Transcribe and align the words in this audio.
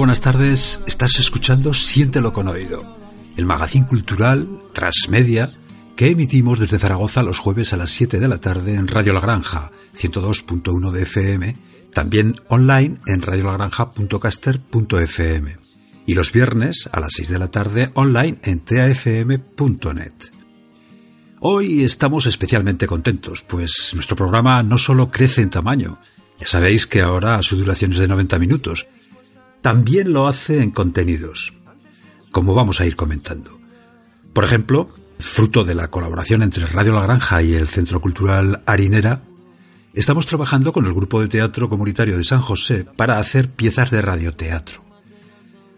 Buenas 0.00 0.22
tardes. 0.22 0.80
Estás 0.86 1.18
escuchando 1.18 1.74
Siéntelo 1.74 2.32
con 2.32 2.48
oído, 2.48 2.96
el 3.36 3.44
magazín 3.44 3.84
cultural 3.84 4.48
transmedia 4.72 5.52
que 5.94 6.08
emitimos 6.08 6.58
desde 6.58 6.78
Zaragoza 6.78 7.22
los 7.22 7.38
jueves 7.38 7.74
a 7.74 7.76
las 7.76 7.90
7 7.90 8.18
de 8.18 8.26
la 8.26 8.40
tarde 8.40 8.76
en 8.76 8.88
Radio 8.88 9.12
La 9.12 9.20
Granja, 9.20 9.72
102.1 9.94 10.90
de 10.90 11.02
FM, 11.02 11.54
también 11.92 12.40
online 12.48 12.96
en 13.06 13.20
radiolagranja.caster.fm 13.20 15.56
y 16.06 16.14
los 16.14 16.32
viernes 16.32 16.88
a 16.90 17.00
las 17.00 17.12
6 17.12 17.28
de 17.28 17.38
la 17.38 17.48
tarde 17.48 17.90
online 17.92 18.38
en 18.42 18.60
tafm.net. 18.60 20.14
Hoy 21.40 21.84
estamos 21.84 22.24
especialmente 22.24 22.86
contentos, 22.86 23.42
pues 23.42 23.90
nuestro 23.92 24.16
programa 24.16 24.62
no 24.62 24.78
solo 24.78 25.10
crece 25.10 25.42
en 25.42 25.50
tamaño, 25.50 25.98
ya 26.38 26.46
sabéis 26.46 26.86
que 26.86 27.02
ahora 27.02 27.42
su 27.42 27.58
duración 27.58 27.92
es 27.92 27.98
de 27.98 28.08
90 28.08 28.38
minutos, 28.38 28.86
también 29.62 30.12
lo 30.12 30.26
hace 30.26 30.62
en 30.62 30.70
contenidos, 30.70 31.52
como 32.30 32.54
vamos 32.54 32.80
a 32.80 32.86
ir 32.86 32.96
comentando. 32.96 33.60
Por 34.32 34.44
ejemplo, 34.44 34.90
fruto 35.18 35.64
de 35.64 35.74
la 35.74 35.88
colaboración 35.88 36.42
entre 36.42 36.66
Radio 36.66 36.94
La 36.94 37.02
Granja 37.02 37.42
y 37.42 37.54
el 37.54 37.68
Centro 37.68 38.00
Cultural 38.00 38.62
Harinera, 38.66 39.22
estamos 39.92 40.26
trabajando 40.26 40.72
con 40.72 40.86
el 40.86 40.94
grupo 40.94 41.20
de 41.20 41.28
teatro 41.28 41.68
comunitario 41.68 42.16
de 42.16 42.24
San 42.24 42.40
José 42.40 42.86
para 42.96 43.18
hacer 43.18 43.48
piezas 43.48 43.90
de 43.90 44.02
radioteatro. 44.02 44.84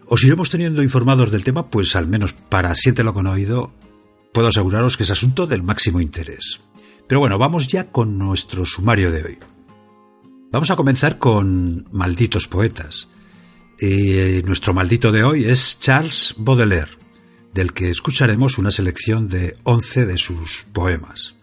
Os 0.07 0.23
iremos 0.23 0.49
teniendo 0.49 0.83
informados 0.83 1.31
del 1.31 1.43
tema, 1.43 1.69
pues 1.69 1.95
al 1.95 2.07
menos 2.07 2.33
para 2.33 2.75
siéntelo 2.75 3.13
con 3.13 3.27
oído, 3.27 3.71
puedo 4.33 4.47
aseguraros 4.47 4.97
que 4.97 5.03
es 5.03 5.11
asunto 5.11 5.47
del 5.47 5.63
máximo 5.63 6.01
interés. 6.01 6.61
Pero 7.07 7.19
bueno, 7.19 7.37
vamos 7.37 7.67
ya 7.67 7.91
con 7.91 8.17
nuestro 8.17 8.65
sumario 8.65 9.11
de 9.11 9.23
hoy. 9.23 9.39
Vamos 10.51 10.69
a 10.69 10.75
comenzar 10.75 11.17
con 11.17 11.87
Malditos 11.91 12.47
Poetas. 12.47 13.09
Eh, 13.79 14.43
nuestro 14.45 14.73
maldito 14.73 15.11
de 15.11 15.23
hoy 15.23 15.45
es 15.45 15.79
Charles 15.79 16.35
Baudelaire, 16.37 16.91
del 17.53 17.73
que 17.73 17.89
escucharemos 17.89 18.57
una 18.57 18.71
selección 18.71 19.27
de 19.27 19.57
11 19.63 20.05
de 20.05 20.17
sus 20.17 20.65
poemas. 20.71 21.35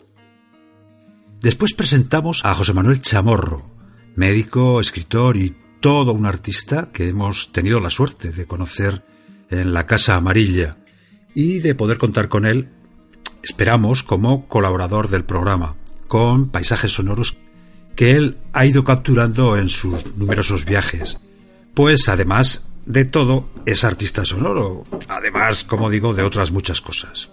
Después 1.41 1.75
presentamos 1.75 2.45
a 2.45 2.55
José 2.55 2.73
Manuel 2.73 3.03
Chamorro, 3.03 3.69
médico, 4.15 4.81
escritor 4.81 5.37
y 5.37 5.57
todo 5.81 6.13
un 6.13 6.27
artista 6.27 6.91
que 6.93 7.09
hemos 7.09 7.53
tenido 7.53 7.81
la 7.81 7.91
suerte 7.91 8.31
de 8.31 8.47
conocer 8.47 9.03
en 9.51 9.73
la 9.73 9.87
Casa 9.87 10.15
Amarilla 10.15 10.77
y 11.35 11.59
de 11.59 11.75
poder 11.75 11.99
contar 11.99 12.29
con 12.29 12.47
él, 12.47 12.69
esperamos, 13.43 14.03
como 14.03 14.47
colaborador 14.47 15.09
del 15.09 15.25
programa, 15.25 15.77
con 16.07 16.51
paisajes 16.51 16.93
sonoros 16.93 17.37
que 17.97 18.13
él 18.13 18.39
ha 18.53 18.67
ido 18.67 18.85
capturando 18.85 19.57
en 19.57 19.69
sus 19.69 20.17
numerosos 20.17 20.65
viajes. 20.65 21.19
Pues 21.75 22.09
además 22.09 22.69
de 22.87 23.05
todo, 23.05 23.49
es 23.67 23.85
artista 23.85 24.25
sonoro, 24.25 24.85
además, 25.09 25.65
como 25.65 25.91
digo, 25.91 26.15
de 26.15 26.23
otras 26.23 26.51
muchas 26.51 26.81
cosas. 26.81 27.31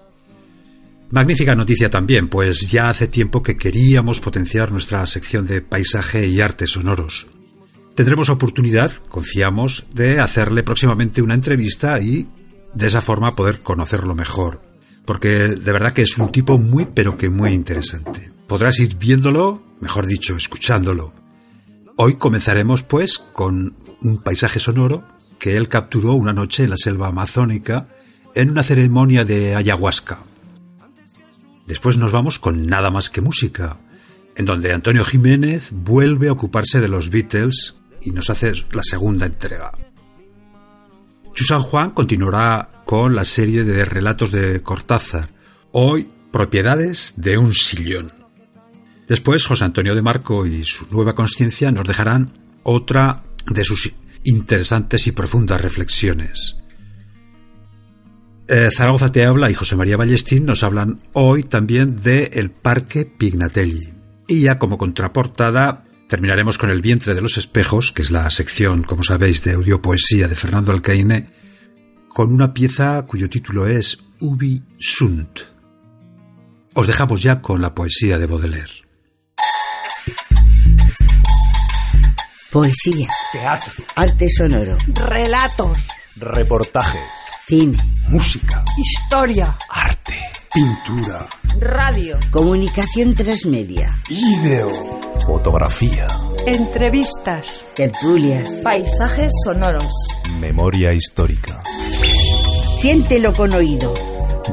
Magnífica 1.10 1.56
noticia 1.56 1.90
también, 1.90 2.28
pues 2.28 2.70
ya 2.70 2.90
hace 2.90 3.08
tiempo 3.08 3.42
que 3.42 3.56
queríamos 3.56 4.20
potenciar 4.20 4.72
nuestra 4.72 5.06
sección 5.08 5.48
de 5.48 5.62
paisaje 5.62 6.28
y 6.28 6.42
artes 6.42 6.72
sonoros. 6.72 7.28
Tendremos 7.96 8.30
oportunidad, 8.30 8.92
confiamos, 9.08 9.86
de 9.94 10.20
hacerle 10.20 10.64
próximamente 10.64 11.22
una 11.22 11.34
entrevista 11.34 12.00
y 12.00 12.28
de 12.74 12.88
esa 12.88 13.02
forma 13.02 13.36
poder 13.36 13.62
conocerlo 13.62 14.14
mejor, 14.14 14.62
porque 15.06 15.30
de 15.30 15.72
verdad 15.72 15.94
que 15.94 16.04
es 16.04 16.18
un 16.18 16.32
tipo 16.32 16.58
muy 16.58 16.86
pero 16.86 17.18
que 17.18 17.30
muy 17.30 17.52
interesante. 17.52 18.32
Podrás 18.46 18.80
ir 18.80 18.98
viéndolo, 18.98 19.64
mejor 19.80 20.06
dicho, 20.06 20.36
escuchándolo. 20.36 21.14
Hoy 22.00 22.14
comenzaremos 22.16 22.84
pues 22.84 23.18
con 23.18 23.76
un 24.04 24.18
paisaje 24.20 24.60
sonoro 24.60 25.04
que 25.40 25.58
él 25.58 25.68
capturó 25.68 26.14
una 26.14 26.32
noche 26.32 26.64
en 26.64 26.70
la 26.70 26.78
selva 26.78 27.08
amazónica 27.08 27.88
en 28.36 28.52
una 28.52 28.62
ceremonia 28.62 29.26
de 29.26 29.56
ayahuasca. 29.56 30.20
Después 31.66 31.98
nos 31.98 32.12
vamos 32.12 32.38
con 32.38 32.68
Nada 32.68 32.92
más 32.92 33.10
que 33.10 33.22
música, 33.22 33.80
en 34.36 34.46
donde 34.46 34.76
Antonio 34.76 35.04
Jiménez 35.04 35.72
vuelve 35.72 36.28
a 36.28 36.34
ocuparse 36.34 36.80
de 36.80 36.88
los 36.88 37.10
Beatles 37.10 37.80
y 38.02 38.12
nos 38.12 38.30
hace 38.30 38.54
la 38.72 38.84
segunda 38.84 39.26
entrega. 39.26 39.72
Chu 41.34 41.46
San 41.46 41.64
Juan 41.64 41.92
continuará 41.92 42.84
con 42.86 43.16
la 43.16 43.26
serie 43.26 43.64
de 43.64 43.86
relatos 43.86 44.32
de 44.32 44.62
Cortázar, 44.62 45.30
hoy 45.72 46.12
Propiedades 46.32 47.16
de 47.18 47.40
un 47.40 47.56
sillón. 47.56 48.27
Después 49.08 49.46
José 49.46 49.64
Antonio 49.64 49.96
de 49.96 50.02
Marco 50.02 50.46
y 50.46 50.64
su 50.64 50.86
nueva 50.92 51.16
conciencia 51.16 51.72
nos 51.72 51.88
dejarán 51.88 52.32
otra 52.64 53.24
de 53.50 53.64
sus 53.64 53.94
interesantes 54.24 55.08
y 55.08 55.14
profundas 55.14 55.62
reflexiones. 55.62 56.58
Eh, 58.50 58.70
Zaragoza 58.72 59.12
te 59.12 59.26
habla 59.26 59.50
y 59.50 59.54
José 59.54 59.76
María 59.76 59.98
Ballestín 59.98 60.46
nos 60.46 60.64
hablan 60.64 61.00
hoy 61.14 61.44
también 61.44 61.96
de 61.96 62.30
el 62.34 62.52
Parque 62.52 63.06
Pignatelli. 63.06 63.94
Y 64.28 64.42
ya 64.42 64.58
como 64.58 64.78
contraportada 64.78 65.86
terminaremos 66.08 66.58
con 66.58 66.70
El 66.70 66.82
vientre 66.82 67.14
de 67.14 67.22
los 67.22 67.38
espejos, 67.38 67.92
que 67.92 68.02
es 68.02 68.12
la 68.12 68.30
sección, 68.30 68.84
como 68.84 69.04
sabéis, 69.04 69.44
de 69.44 69.54
audiopoesía 69.54 70.28
de 70.28 70.36
Fernando 70.36 70.72
Alcaine, 70.72 71.30
con 72.10 72.32
una 72.32 72.54
pieza 72.54 73.06
cuyo 73.06 73.30
título 73.30 73.68
es 73.68 74.00
Ubi 74.20 74.64
Sunt. 74.80 75.42
Os 76.74 76.88
dejamos 76.88 77.22
ya 77.22 77.42
con 77.42 77.62
la 77.62 77.76
poesía 77.76 78.18
de 78.18 78.28
Baudelaire. 78.28 78.87
Poesía, 82.52 83.08
Teatro, 83.34 83.72
arte 83.96 84.28
sonoro, 84.30 84.78
Relatos, 84.94 85.78
reportajes, 86.16 87.02
cine, 87.46 87.78
Música, 88.08 88.64
historia, 88.78 89.58
arte, 89.70 90.14
pintura, 90.54 91.28
radio, 91.60 92.18
comunicación 92.32 93.14
transmedia, 93.16 93.94
video, 94.08 94.70
fotografía, 95.26 96.08
entrevistas, 96.46 97.66
tertulias. 97.76 98.50
Paisajes 98.64 99.34
sonoros. 99.44 99.94
memoria 100.40 100.94
histórica. 100.94 101.62
Siéntelo 102.78 103.34
con 103.34 103.54
oído. 103.54 103.94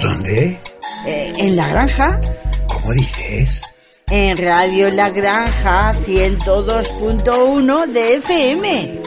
¿Dónde? 0.01 0.59
Eh, 1.07 1.33
en 1.37 1.57
la 1.57 1.69
granja, 1.69 2.21
¿Cómo 2.67 2.93
dices? 2.93 3.63
En 4.11 4.37
Radio 4.37 4.91
La 4.91 5.11
Granja 5.11 5.95
102.1 5.95 7.93
de 7.93 8.17
FM. 8.17 9.01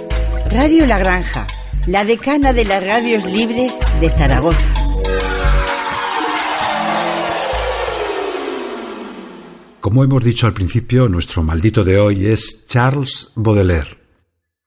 Radio 0.52 0.86
La 0.86 0.98
Granja, 0.98 1.46
la 1.88 2.04
decana 2.04 2.54
de 2.54 2.66
las 2.66 2.84
radios 2.84 3.26
libres 3.26 3.80
de 4.00 4.10
Zaragoza. 4.10 4.74
Como 9.80 10.04
hemos 10.04 10.24
dicho 10.24 10.48
al 10.48 10.54
principio, 10.54 11.08
nuestro 11.08 11.44
maldito 11.44 11.84
de 11.84 11.98
hoy 11.98 12.28
es 12.28 12.66
Charles 12.68 13.32
Baudelaire, 13.36 13.98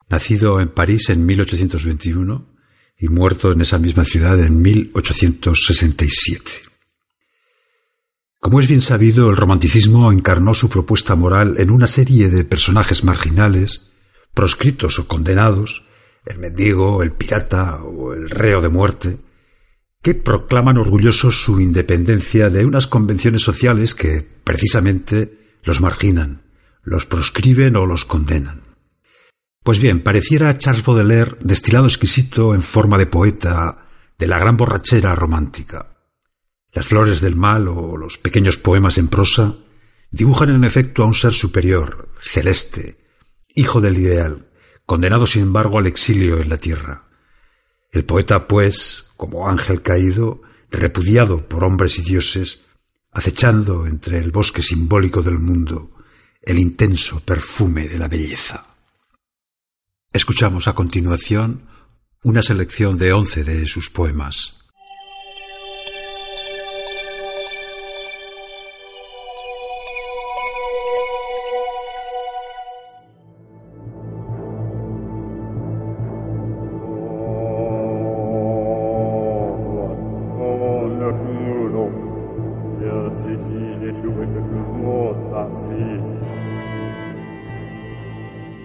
nacido 0.08 0.60
en 0.60 0.68
París 0.68 1.10
en 1.10 1.26
1821 1.26 2.46
y 2.98 3.08
muerto 3.08 3.52
en 3.52 3.60
esa 3.60 3.78
misma 3.78 4.04
ciudad 4.04 4.40
en 4.40 4.62
1867. 4.62 6.69
Como 8.40 8.58
es 8.58 8.66
bien 8.66 8.80
sabido, 8.80 9.28
el 9.28 9.36
romanticismo 9.36 10.10
encarnó 10.10 10.54
su 10.54 10.70
propuesta 10.70 11.14
moral 11.14 11.56
en 11.58 11.70
una 11.70 11.86
serie 11.86 12.30
de 12.30 12.44
personajes 12.44 13.04
marginales, 13.04 13.92
proscritos 14.32 14.98
o 14.98 15.06
condenados, 15.06 15.84
el 16.24 16.38
mendigo, 16.38 17.02
el 17.02 17.12
pirata 17.12 17.82
o 17.82 18.14
el 18.14 18.30
reo 18.30 18.62
de 18.62 18.70
muerte, 18.70 19.18
que 20.00 20.14
proclaman 20.14 20.78
orgullosos 20.78 21.42
su 21.42 21.60
independencia 21.60 22.48
de 22.48 22.64
unas 22.64 22.86
convenciones 22.86 23.42
sociales 23.42 23.94
que, 23.94 24.26
precisamente, 24.42 25.38
los 25.62 25.82
marginan, 25.82 26.40
los 26.82 27.04
proscriben 27.04 27.76
o 27.76 27.84
los 27.84 28.06
condenan. 28.06 28.62
Pues 29.62 29.80
bien, 29.80 30.02
pareciera 30.02 30.56
Charles 30.56 30.82
Baudelaire 30.82 31.36
destilado 31.42 31.84
exquisito 31.84 32.54
en 32.54 32.62
forma 32.62 32.96
de 32.96 33.04
poeta 33.04 33.86
de 34.18 34.26
la 34.26 34.38
gran 34.38 34.56
borrachera 34.56 35.14
romántica. 35.14 35.99
Las 36.72 36.86
flores 36.86 37.20
del 37.20 37.36
mal 37.36 37.68
o 37.68 37.96
los 37.96 38.18
pequeños 38.18 38.56
poemas 38.58 38.98
en 38.98 39.08
prosa 39.08 39.56
dibujan 40.10 40.50
en 40.50 40.64
efecto 40.64 41.02
a 41.02 41.06
un 41.06 41.14
ser 41.14 41.32
superior, 41.32 42.08
celeste, 42.18 42.98
hijo 43.54 43.80
del 43.80 43.98
ideal, 43.98 44.48
condenado 44.86 45.26
sin 45.26 45.42
embargo 45.42 45.78
al 45.78 45.86
exilio 45.86 46.40
en 46.40 46.48
la 46.48 46.58
tierra. 46.58 47.04
El 47.92 48.04
poeta, 48.04 48.46
pues, 48.46 49.06
como 49.16 49.48
ángel 49.48 49.82
caído, 49.82 50.42
repudiado 50.70 51.48
por 51.48 51.64
hombres 51.64 51.98
y 51.98 52.02
dioses, 52.02 52.60
acechando 53.12 53.86
entre 53.86 54.18
el 54.18 54.30
bosque 54.30 54.62
simbólico 54.62 55.22
del 55.22 55.38
mundo 55.38 55.90
el 56.42 56.58
intenso 56.58 57.20
perfume 57.20 57.88
de 57.88 57.98
la 57.98 58.08
belleza. 58.08 58.74
Escuchamos 60.12 60.68
a 60.68 60.74
continuación 60.74 61.68
una 62.22 62.42
selección 62.42 62.98
de 62.98 63.12
once 63.12 63.44
de 63.44 63.66
sus 63.66 63.90
poemas. 63.90 64.59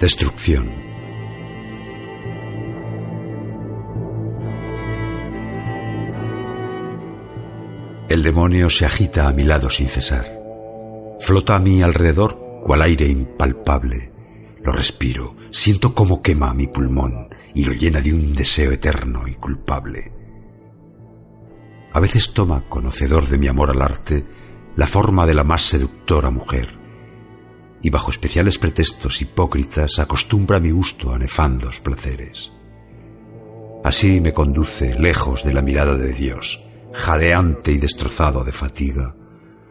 Destrucción. 0.06 0.72
El 8.08 8.22
demonio 8.22 8.70
se 8.70 8.86
agita 8.86 9.28
a 9.28 9.34
mi 9.34 9.42
lado 9.42 9.72
sin 9.72 9.88
cesar. 9.88 10.28
Flota 11.20 11.56
a 11.56 11.60
mi 11.60 11.82
alrededor 11.82 12.62
cual 12.62 12.84
aire 12.84 13.08
impalpable. 13.08 14.12
Lo 14.64 14.74
respiro, 14.74 15.36
siento 15.50 15.96
cómo 15.96 16.22
quema 16.22 16.54
mi 16.54 16.68
pulmón 16.68 17.30
y 17.56 17.66
lo 17.66 17.74
llena 17.74 18.00
de 18.00 18.14
un 18.14 18.36
deseo 18.36 18.74
eterno 18.74 19.28
y 19.28 19.34
culpable. 19.34 20.14
A 21.94 22.00
veces 22.00 22.32
toma, 22.32 22.70
conocedor 22.70 23.26
de 23.26 23.40
mi 23.40 23.48
amor 23.48 23.72
al 23.72 23.82
arte, 23.82 24.24
la 24.76 24.86
forma 24.86 25.26
de 25.26 25.34
la 25.34 25.44
más 25.44 25.64
seductora 25.64 26.30
mujer 26.30 26.85
y 27.86 27.92
bajo 27.92 28.10
especiales 28.10 28.58
pretextos 28.58 29.22
hipócritas 29.22 30.00
acostumbra 30.00 30.60
mi 30.60 30.72
gusto 30.72 31.14
a 31.14 31.20
nefandos 31.20 31.82
placeres. 31.82 32.52
Así 33.84 34.20
me 34.22 34.34
conduce, 34.34 35.00
lejos 35.00 35.44
de 35.44 35.54
la 35.54 35.62
mirada 35.62 35.96
de 35.96 36.12
Dios, 36.12 36.66
jadeante 36.94 37.74
y 37.74 37.78
destrozado 37.78 38.44
de 38.44 38.52
fatiga, 38.52 39.16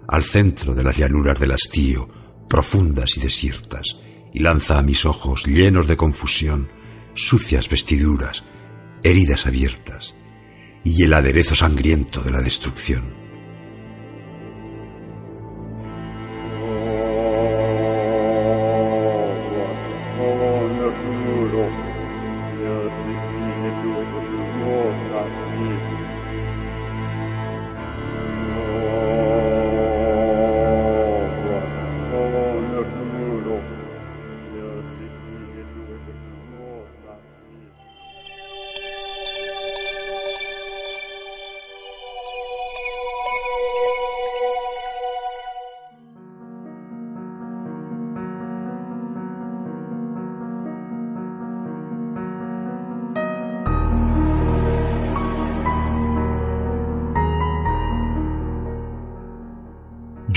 al 0.06 0.22
centro 0.22 0.76
de 0.76 0.84
las 0.84 0.96
llanuras 0.96 1.40
del 1.40 1.50
hastío, 1.50 2.08
profundas 2.48 3.16
y 3.16 3.20
desiertas, 3.20 4.00
y 4.32 4.38
lanza 4.38 4.78
a 4.78 4.82
mis 4.82 5.04
ojos, 5.06 5.44
llenos 5.44 5.88
de 5.88 5.96
confusión, 5.96 6.68
sucias 7.14 7.68
vestiduras, 7.68 8.44
heridas 9.02 9.44
abiertas, 9.44 10.14
y 10.84 11.02
el 11.02 11.14
aderezo 11.14 11.56
sangriento 11.56 12.20
de 12.20 12.30
la 12.30 12.42
destrucción. 12.42 13.23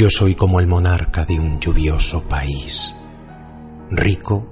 Yo 0.08 0.12
soy 0.12 0.36
como 0.36 0.62
el 0.62 0.68
monarca 0.68 1.26
de 1.26 1.38
un 1.38 1.60
lluvioso 1.60 2.24
país, 2.30 2.96
rico, 3.92 4.48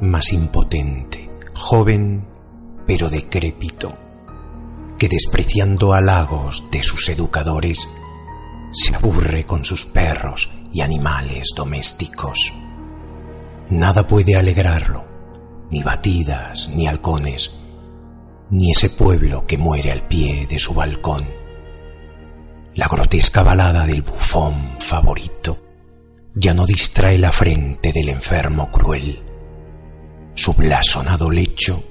mas 0.00 0.32
impotente, 0.32 1.30
joven, 1.54 2.26
pero 2.88 3.08
decrépito, 3.08 3.96
que 4.98 5.08
despreciando 5.08 5.92
halagos 5.92 6.64
de 6.72 6.82
sus 6.82 7.08
educadores, 7.08 7.86
se 8.72 8.96
aburre 8.96 9.44
con 9.44 9.64
sus 9.64 9.86
perros 9.86 10.50
y 10.72 10.80
animales 10.80 11.50
domésticos. 11.54 12.52
Nada 13.70 14.08
puede 14.08 14.34
alegrarlo, 14.34 15.04
ni 15.70 15.84
batidas, 15.84 16.68
ni 16.74 16.88
halcones, 16.88 17.56
ni 18.50 18.72
ese 18.72 18.90
pueblo 18.90 19.46
que 19.46 19.56
muere 19.56 19.92
al 19.92 20.08
pie 20.08 20.48
de 20.48 20.58
su 20.58 20.74
balcón 20.74 21.45
la 22.76 22.88
grotesca 22.88 23.42
balada 23.42 23.86
del 23.86 24.02
bufón 24.02 24.76
favorito 24.80 25.58
ya 26.34 26.52
no 26.52 26.66
distrae 26.66 27.16
la 27.18 27.32
frente 27.32 27.90
del 27.92 28.10
enfermo 28.10 28.70
cruel. 28.70 29.22
Su 30.34 30.52
blasonado 30.52 31.30
lecho 31.30 31.82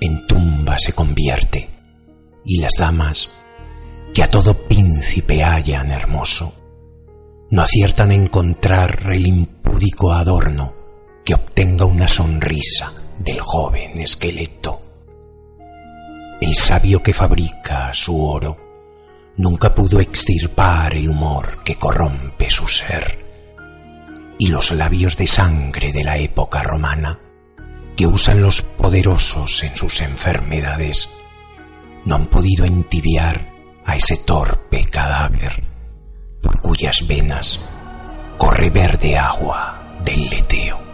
en 0.00 0.24
tumba 0.28 0.78
se 0.78 0.92
convierte 0.92 1.68
y 2.44 2.60
las 2.60 2.74
damas, 2.78 3.28
que 4.14 4.22
a 4.22 4.30
todo 4.30 4.54
príncipe 4.54 5.42
hallan 5.42 5.90
hermoso, 5.90 6.54
no 7.50 7.62
aciertan 7.62 8.12
a 8.12 8.14
encontrar 8.14 9.10
el 9.12 9.26
impúdico 9.26 10.12
adorno 10.12 10.74
que 11.24 11.34
obtenga 11.34 11.84
una 11.84 12.06
sonrisa 12.06 12.92
del 13.18 13.40
joven 13.40 13.98
esqueleto. 13.98 14.80
El 16.40 16.54
sabio 16.54 17.02
que 17.02 17.12
fabrica 17.12 17.92
su 17.92 18.24
oro 18.24 18.65
nunca 19.36 19.74
pudo 19.74 20.00
extirpar 20.00 20.94
el 20.94 21.08
humor 21.08 21.62
que 21.64 21.76
corrompe 21.76 22.50
su 22.50 22.66
ser. 22.68 23.24
Y 24.38 24.48
los 24.48 24.70
labios 24.70 25.16
de 25.16 25.26
sangre 25.26 25.92
de 25.92 26.04
la 26.04 26.18
época 26.18 26.62
romana, 26.62 27.18
que 27.96 28.06
usan 28.06 28.42
los 28.42 28.62
poderosos 28.62 29.62
en 29.64 29.76
sus 29.76 30.00
enfermedades, 30.02 31.08
no 32.04 32.16
han 32.16 32.26
podido 32.26 32.64
entibiar 32.64 33.50
a 33.84 33.96
ese 33.96 34.18
torpe 34.18 34.84
cadáver 34.84 35.62
por 36.42 36.60
cuyas 36.60 37.06
venas 37.06 37.60
corre 38.36 38.70
verde 38.70 39.16
agua 39.16 39.98
del 40.04 40.28
leteo. 40.28 40.85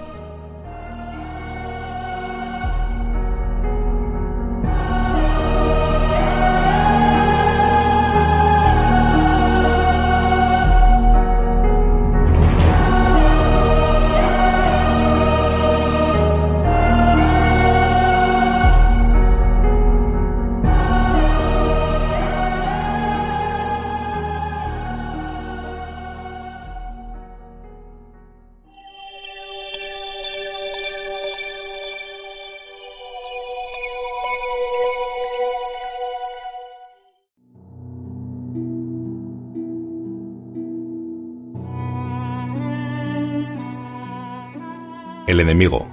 El 45.33 45.41
enemigo. 45.41 45.89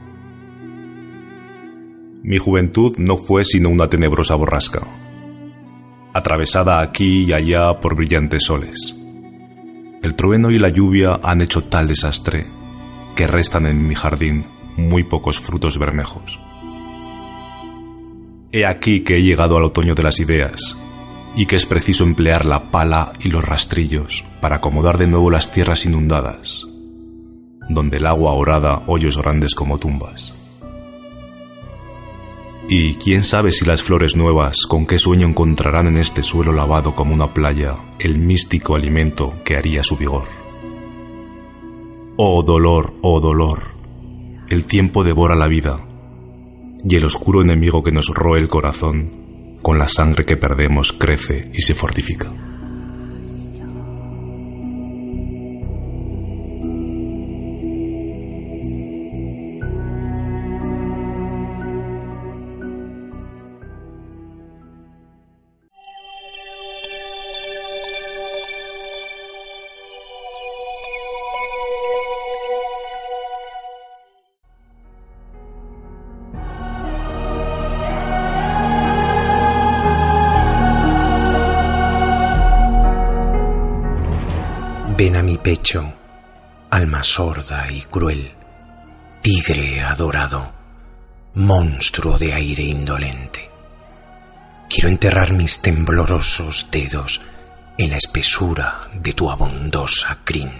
Mi 2.24 2.38
juventud 2.40 2.98
no 2.98 3.16
fue 3.16 3.46
sino 3.46 3.70
una 3.70 3.88
tenebrosa 3.88 4.36
borrasca, 4.36 4.86
atravesada 6.14 6.82
aquí 6.82 7.24
y 7.24 7.32
allá 7.32 7.80
por 7.80 7.96
brillantes 7.96 8.44
soles. 8.44 9.00
El 10.04 10.16
trueno 10.16 10.52
y 10.52 10.60
la 10.60 10.68
lluvia 10.68 11.22
han 11.24 11.42
hecho 11.42 11.64
tal 11.64 11.88
desastre 11.88 12.48
que 13.16 13.28
restan 13.28 13.66
en 13.66 13.88
mi 13.88 13.96
jardín 13.96 14.44
muy 14.76 15.06
pocos 15.06 15.40
frutos 15.40 15.80
bermejos. 15.80 16.38
He 18.52 18.66
aquí 18.66 19.06
que 19.06 19.16
he 19.16 19.24
llegado 19.24 19.56
al 19.56 19.64
otoño 19.64 19.96
de 19.96 20.04
las 20.04 20.20
ideas 20.20 20.78
y 21.38 21.46
que 21.46 21.56
es 21.56 21.66
preciso 21.66 22.04
emplear 22.04 22.46
la 22.46 22.72
pala 22.72 23.14
y 23.22 23.30
los 23.30 23.46
rastrillos 23.46 24.26
para 24.42 24.58
acomodar 24.58 24.98
de 24.98 25.08
nuevo 25.08 25.32
las 25.32 25.54
tierras 25.54 25.86
inundadas, 25.86 26.68
donde 27.70 27.98
el 27.98 28.08
agua 28.08 28.34
orada 28.34 28.84
hoyos 28.88 29.18
grandes 29.18 29.56
como 29.56 29.78
tumbas. 29.78 30.36
Y 32.68 32.96
quién 32.96 33.24
sabe 33.24 33.52
si 33.52 33.66
las 33.66 33.82
flores 33.82 34.16
nuevas 34.16 34.58
con 34.68 34.86
qué 34.86 35.00
sueño 35.00 35.28
encontrarán 35.28 35.88
en 35.88 35.98
este 35.98 36.22
suelo 36.22 36.52
lavado 36.52 36.94
como 36.94 37.14
una 37.14 37.34
playa 37.34 37.78
el 37.98 38.20
místico 38.20 38.76
alimento 38.76 39.34
que 39.44 39.56
haría 39.56 39.84
su 39.84 39.98
vigor. 39.98 40.26
Oh 42.18 42.44
dolor, 42.44 42.94
oh 43.02 43.20
dolor, 43.22 43.64
el 44.50 44.66
tiempo 44.66 45.04
devora 45.04 45.36
la 45.36 45.48
vida, 45.48 45.80
y 46.88 46.96
el 46.96 47.06
oscuro 47.06 47.42
enemigo 47.42 47.84
que 47.84 47.92
nos 47.92 48.08
roe 48.08 48.40
el 48.40 48.50
corazón, 48.50 49.58
con 49.62 49.78
la 49.80 49.88
sangre 49.88 50.24
que 50.24 50.38
perdemos 50.38 50.94
crece 50.94 51.52
y 51.54 51.62
se 51.62 51.74
fortifica. 51.74 52.32
Alma 86.72 87.04
sorda 87.04 87.72
y 87.72 87.82
cruel, 87.82 88.34
tigre 89.22 89.82
adorado, 89.82 90.52
monstruo 91.36 92.18
de 92.18 92.34
aire 92.34 92.64
indolente. 92.64 93.52
Quiero 94.68 94.90
enterrar 94.90 95.34
mis 95.34 95.62
temblorosos 95.62 96.68
dedos 96.72 97.22
en 97.78 97.92
la 97.92 97.98
espesura 97.98 98.90
de 98.94 99.14
tu 99.14 99.30
abundosa 99.30 100.20
crin, 100.24 100.52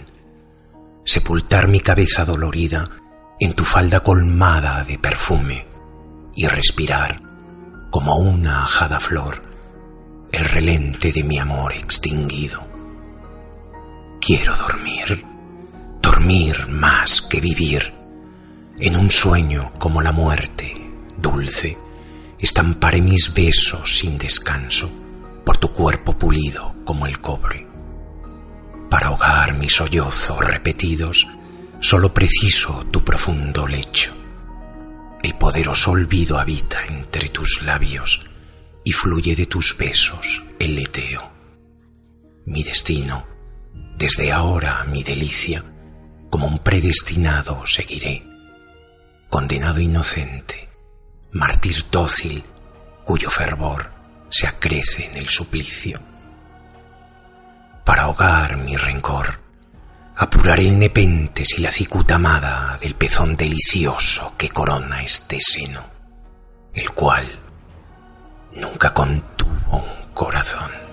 sepultar 1.04 1.68
mi 1.68 1.80
cabeza 1.80 2.24
dolorida 2.24 2.88
en 3.40 3.54
tu 3.54 3.64
falda 3.64 4.02
colmada 4.02 4.84
de 4.84 5.00
perfume 5.00 5.66
y 6.36 6.46
respirar 6.48 7.20
como 7.90 8.18
una 8.18 8.64
ajada 8.64 9.00
flor 9.00 9.42
el 10.32 10.46
relente 10.46 11.12
de 11.12 11.24
mi 11.24 11.40
amor 11.40 11.74
extinguido. 11.74 12.69
Quiero 14.30 14.56
dormir, 14.56 15.26
dormir 16.04 16.68
más 16.68 17.20
que 17.20 17.42
vivir. 17.42 17.92
En 18.78 18.96
un 18.96 19.10
sueño 19.10 19.74
como 19.80 20.04
la 20.04 20.12
muerte, 20.12 20.72
dulce, 21.18 21.76
estamparé 22.38 23.02
mis 23.02 23.34
besos 23.34 23.98
sin 23.98 24.20
descanso 24.20 24.88
por 25.44 25.58
tu 25.58 25.74
cuerpo 25.74 26.16
pulido 26.16 26.76
como 26.86 27.08
el 27.08 27.20
cobre. 27.20 27.66
Para 28.88 29.08
ahogar 29.08 29.58
mis 29.58 29.74
sollozos 29.74 30.46
repetidos, 30.46 31.26
solo 31.80 32.14
preciso 32.14 32.86
tu 32.92 33.04
profundo 33.04 33.66
lecho. 33.66 34.16
El 35.24 35.34
poderoso 35.38 35.90
olvido 35.90 36.38
habita 36.38 36.86
entre 36.88 37.30
tus 37.30 37.64
labios 37.64 38.28
y 38.84 38.92
fluye 38.92 39.36
de 39.36 39.48
tus 39.48 39.76
besos 39.76 40.44
el 40.60 40.76
leteo. 40.76 41.32
Mi 42.46 42.62
destino 42.62 43.39
desde 44.00 44.32
ahora 44.32 44.86
mi 44.86 45.04
delicia, 45.04 45.62
como 46.30 46.48
un 46.48 46.60
predestinado 46.60 47.68
seguiré, 47.68 48.24
condenado 49.30 49.82
inocente, 49.82 50.70
mártir 51.34 51.84
dócil, 51.92 52.42
cuyo 53.04 53.30
fervor 53.30 53.92
se 54.30 54.48
acrece 54.48 55.08
en 55.08 55.18
el 55.18 55.28
suplicio. 55.28 56.00
Para 57.84 58.04
ahogar 58.04 58.56
mi 58.56 58.78
rencor, 58.78 59.42
apuraré 60.16 60.70
el 60.70 60.80
nepentes 60.80 61.58
y 61.58 61.62
la 61.62 61.72
cicuta 61.72 62.16
amada 62.16 62.78
del 62.80 62.96
pezón 62.96 63.36
delicioso 63.36 64.34
que 64.38 64.48
corona 64.48 65.04
este 65.04 65.42
seno, 65.42 65.84
el 66.74 66.90
cual 66.92 67.28
nunca 68.56 68.94
contuvo 68.94 69.50
un 69.74 70.14
corazón. 70.14 70.89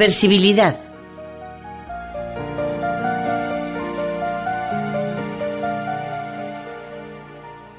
Reversibilidad. 0.00 0.76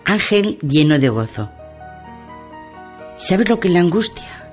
Ángel 0.06 0.60
lleno 0.60 1.00
de 1.00 1.10
gozo. 1.10 1.50
¿Sabes 3.16 3.50
lo 3.50 3.60
que 3.60 3.70
es 3.70 3.74
la 3.74 3.80
angustia? 3.80 4.52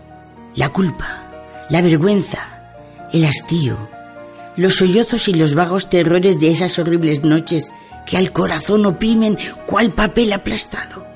La 0.54 0.70
culpa, 0.70 1.30
la 1.68 1.82
vergüenza, 1.82 2.38
el 3.12 3.26
hastío, 3.26 3.76
los 4.56 4.76
sollozos 4.76 5.28
y 5.28 5.34
los 5.34 5.54
vagos 5.54 5.90
terrores 5.90 6.40
de 6.40 6.50
esas 6.50 6.78
horribles 6.78 7.22
noches 7.22 7.70
que 8.06 8.16
al 8.16 8.32
corazón 8.32 8.86
oprimen 8.86 9.36
cual 9.66 9.92
papel 9.92 10.32
aplastado. 10.32 11.06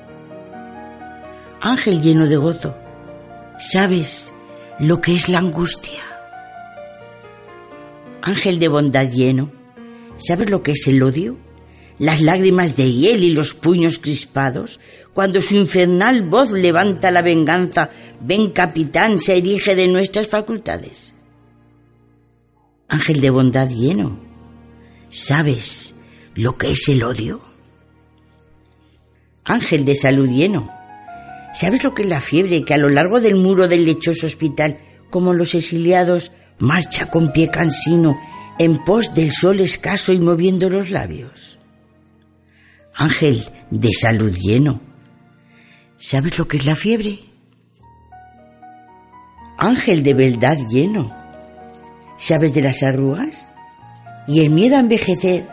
Ángel 1.61 2.03
lleno 2.03 2.27
de 2.27 2.37
gozo, 2.37 2.77
¿sabes 3.57 4.31
lo 4.77 5.01
que 5.01 5.15
es 5.15 5.29
la 5.29 5.39
angustia? 5.39 6.12
Ángel 8.25 8.57
de 8.57 8.69
bondad 8.69 9.11
lleno, 9.11 9.51
¿sabes 10.15 10.49
lo 10.49 10.63
que 10.63 10.71
es 10.71 10.87
el 10.87 11.03
odio? 11.03 11.37
Las 11.99 12.21
lágrimas 12.21 12.77
de 12.77 12.89
hiel 12.89 13.21
y 13.21 13.33
los 13.33 13.53
puños 13.53 13.99
crispados, 13.99 14.79
cuando 15.13 15.41
su 15.41 15.55
infernal 15.55 16.21
voz 16.29 16.51
levanta 16.51 17.11
la 17.11 17.21
venganza, 17.21 17.91
ven 18.21 18.51
capitán, 18.51 19.19
se 19.19 19.37
erige 19.37 19.75
de 19.75 19.89
nuestras 19.89 20.27
facultades. 20.27 21.15
Ángel 22.87 23.19
de 23.19 23.29
bondad 23.29 23.69
lleno, 23.69 24.17
¿sabes 25.09 25.99
lo 26.33 26.57
que 26.57 26.71
es 26.71 26.87
el 26.87 27.03
odio? 27.03 27.41
Ángel 29.43 29.83
de 29.83 29.97
salud 29.97 30.29
lleno, 30.29 30.71
¿sabes 31.53 31.83
lo 31.83 31.93
que 31.93 32.03
es 32.03 32.07
la 32.07 32.21
fiebre 32.21 32.63
que 32.63 32.73
a 32.73 32.77
lo 32.77 32.87
largo 32.87 33.19
del 33.19 33.35
muro 33.35 33.67
del 33.67 33.83
lechoso 33.83 34.27
hospital, 34.27 34.79
como 35.09 35.33
los 35.33 35.55
exiliados, 35.55 36.31
marcha 36.59 37.09
con 37.09 37.31
pie 37.31 37.49
cansino 37.49 38.19
en 38.59 38.83
pos 38.83 39.13
del 39.13 39.31
sol 39.31 39.59
escaso 39.59 40.13
y 40.13 40.19
moviendo 40.19 40.69
los 40.69 40.89
labios. 40.89 41.59
Ángel 42.95 43.43
de 43.71 43.91
salud 43.93 44.35
lleno, 44.35 44.81
¿sabes 45.97 46.37
lo 46.37 46.47
que 46.47 46.57
es 46.57 46.65
la 46.65 46.75
fiebre? 46.75 47.19
Ángel 49.57 50.03
de 50.03 50.13
beldad 50.13 50.57
lleno, 50.69 51.15
¿sabes 52.17 52.53
de 52.53 52.61
las 52.61 52.83
arrugas? 52.83 53.51
Y 54.27 54.41
el 54.41 54.51
miedo 54.51 54.77
a 54.77 54.79
envejecer, 54.79 55.47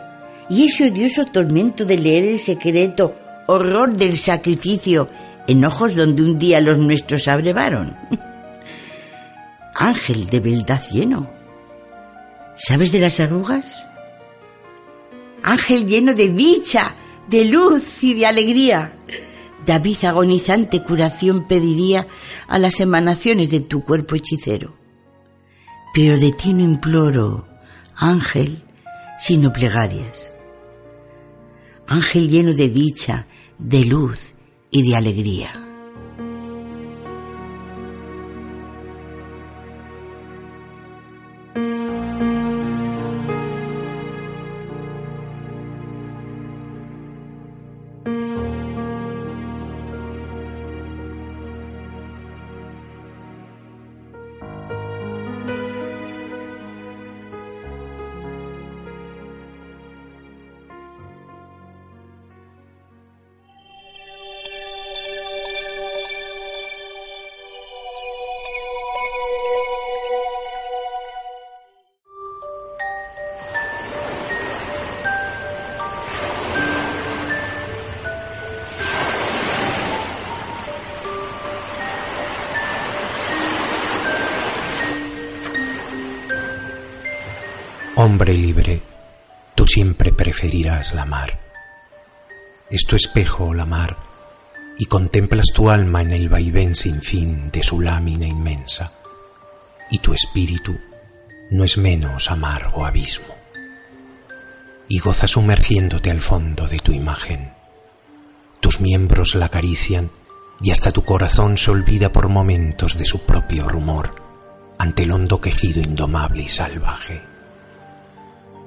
y 0.49 0.65
ese 0.65 0.91
odioso 0.91 1.25
tormento 1.25 1.85
de 1.85 1.97
leer 1.97 2.25
el 2.25 2.39
secreto, 2.39 3.15
horror 3.47 3.97
del 3.97 4.15
sacrificio, 4.15 5.09
en 5.47 5.65
ojos 5.65 5.95
donde 5.95 6.21
un 6.21 6.37
día 6.37 6.61
los 6.61 6.77
nuestros 6.77 7.27
abrevaron. 7.27 7.97
Ángel 9.75 10.27
de 10.27 10.39
beldad 10.39 10.81
lleno. 10.91 11.29
¿Sabes 12.55 12.91
de 12.91 12.99
las 12.99 13.19
arrugas? 13.19 13.87
Ángel 15.43 15.87
lleno 15.87 16.13
de 16.13 16.29
dicha, 16.29 16.95
de 17.27 17.45
luz 17.45 18.03
y 18.03 18.13
de 18.13 18.25
alegría. 18.25 18.97
David 19.65 20.05
agonizante 20.05 20.83
curación 20.83 21.47
pediría 21.47 22.07
a 22.47 22.59
las 22.59 22.79
emanaciones 22.79 23.49
de 23.49 23.61
tu 23.61 23.83
cuerpo 23.83 24.15
hechicero. 24.15 24.75
Pero 25.93 26.17
de 26.17 26.31
ti 26.31 26.53
no 26.53 26.63
imploro, 26.63 27.47
ángel, 27.95 28.63
sino 29.17 29.51
plegarias. 29.53 30.35
Ángel 31.87 32.29
lleno 32.29 32.53
de 32.53 32.69
dicha, 32.69 33.27
de 33.57 33.85
luz 33.85 34.33
y 34.69 34.89
de 34.89 34.95
alegría. 34.95 35.70
Preferirás 90.51 90.93
la 90.93 91.05
mar. 91.05 91.39
Es 92.69 92.85
tu 92.85 92.97
espejo 92.97 93.53
la 93.53 93.65
mar, 93.65 93.95
y 94.77 94.85
contemplas 94.85 95.45
tu 95.53 95.69
alma 95.69 96.01
en 96.01 96.11
el 96.11 96.27
vaivén 96.27 96.75
sin 96.75 97.01
fin 97.01 97.49
de 97.51 97.63
su 97.63 97.79
lámina 97.79 98.27
inmensa, 98.27 98.91
y 99.89 99.99
tu 99.99 100.13
espíritu 100.13 100.77
no 101.51 101.63
es 101.63 101.77
menos 101.77 102.29
amargo 102.29 102.85
abismo, 102.85 103.33
y 104.89 104.99
goza 104.99 105.25
sumergiéndote 105.25 106.11
al 106.11 106.21
fondo 106.21 106.67
de 106.67 106.79
tu 106.79 106.91
imagen. 106.91 107.53
Tus 108.59 108.81
miembros 108.81 109.35
la 109.35 109.45
acarician 109.45 110.11
y 110.59 110.71
hasta 110.71 110.91
tu 110.91 111.03
corazón 111.03 111.57
se 111.57 111.71
olvida 111.71 112.11
por 112.11 112.27
momentos 112.27 112.97
de 112.97 113.05
su 113.05 113.25
propio 113.25 113.69
rumor 113.69 114.21
ante 114.77 115.03
el 115.03 115.13
hondo 115.13 115.39
quejido 115.39 115.81
indomable 115.81 116.43
y 116.43 116.49
salvaje. 116.49 117.30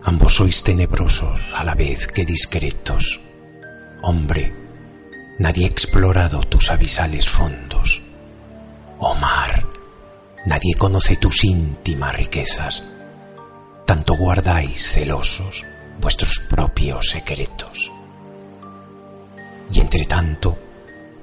Ambos 0.07 0.35
sois 0.35 0.63
tenebrosos 0.63 1.41
a 1.55 1.65
la 1.65 1.75
vez 1.75 2.07
que 2.07 2.27
discretos. 2.27 3.21
Hombre, 4.03 4.53
nadie 5.39 5.65
ha 5.65 5.69
explorado 5.69 6.43
tus 6.43 6.71
abisales 6.71 7.27
fondos. 7.27 8.03
Oh 8.99 9.15
mar, 9.15 9.65
nadie 10.45 10.75
conoce 10.75 11.17
tus 11.17 11.43
íntimas 11.45 12.15
riquezas. 12.15 12.83
Tanto 13.87 14.15
guardáis 14.15 14.93
celosos 14.93 15.65
vuestros 15.99 16.39
propios 16.51 17.09
secretos. 17.09 17.91
Y 19.73 19.81
entre 19.81 20.05
tanto, 20.05 20.59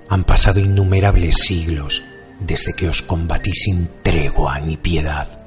han 0.10 0.24
pasado 0.24 0.60
innumerables 0.60 1.38
siglos 1.38 2.02
desde 2.40 2.74
que 2.74 2.90
os 2.90 3.04
combatí 3.04 3.54
sin 3.54 4.02
tregua 4.02 4.60
ni 4.60 4.76
piedad 4.76 5.41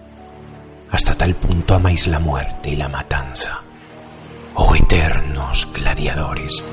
hasta 0.94 1.14
tal 1.14 1.34
punto 1.34 1.74
amáis 1.74 2.06
la 2.06 2.20
muerte 2.20 2.70
y 2.70 2.76
la 2.76 2.88
matanza. 2.88 3.62
Oh 4.54 4.74
eternos 4.74 5.68
gladiadores, 5.74 6.64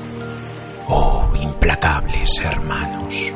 oh 0.88 1.28
implacables 1.40 2.30
hermanos. 2.44 3.32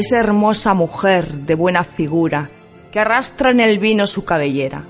Esa 0.00 0.18
hermosa 0.18 0.74
mujer 0.74 1.32
de 1.46 1.54
buena 1.54 1.84
figura 1.84 2.50
que 2.90 3.00
arrastra 3.00 3.50
en 3.50 3.60
el 3.60 3.78
vino 3.78 4.06
su 4.06 4.24
cabellera. 4.24 4.82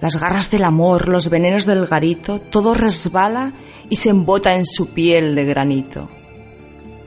Las 0.00 0.20
garras 0.20 0.50
del 0.50 0.64
amor, 0.64 1.08
los 1.08 1.30
venenos 1.30 1.64
del 1.64 1.86
garito, 1.86 2.40
todo 2.40 2.74
resbala 2.74 3.52
y 3.88 3.96
se 3.96 4.10
embota 4.10 4.54
en 4.54 4.66
su 4.66 4.88
piel 4.90 5.34
de 5.34 5.44
granito. 5.46 6.10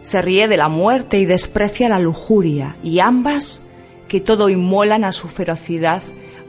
Se 0.02 0.22
ríe 0.22 0.48
de 0.48 0.58
la 0.58 0.70
muerte 0.70 1.20
y 1.20 1.26
desprecia 1.26 1.88
la 1.88 2.00
lujuria, 2.00 2.78
y 2.84 3.00
ambas, 3.00 3.64
que 4.08 4.20
todo 4.20 4.50
inmolan 4.50 5.04
a 5.04 5.14
su 5.14 5.28
ferocidad, 5.28 6.02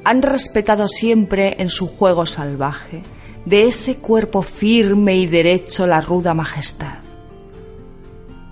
han 0.02 0.22
respetado 0.22 0.88
siempre 0.88 1.56
en 1.58 1.68
su 1.68 1.86
juego 1.88 2.24
salvaje 2.24 3.02
de 3.44 3.64
ese 3.64 3.96
cuerpo 3.96 4.40
firme 4.42 5.16
y 5.16 5.26
derecho 5.26 5.86
la 5.86 6.00
ruda 6.00 6.32
majestad. 6.32 7.00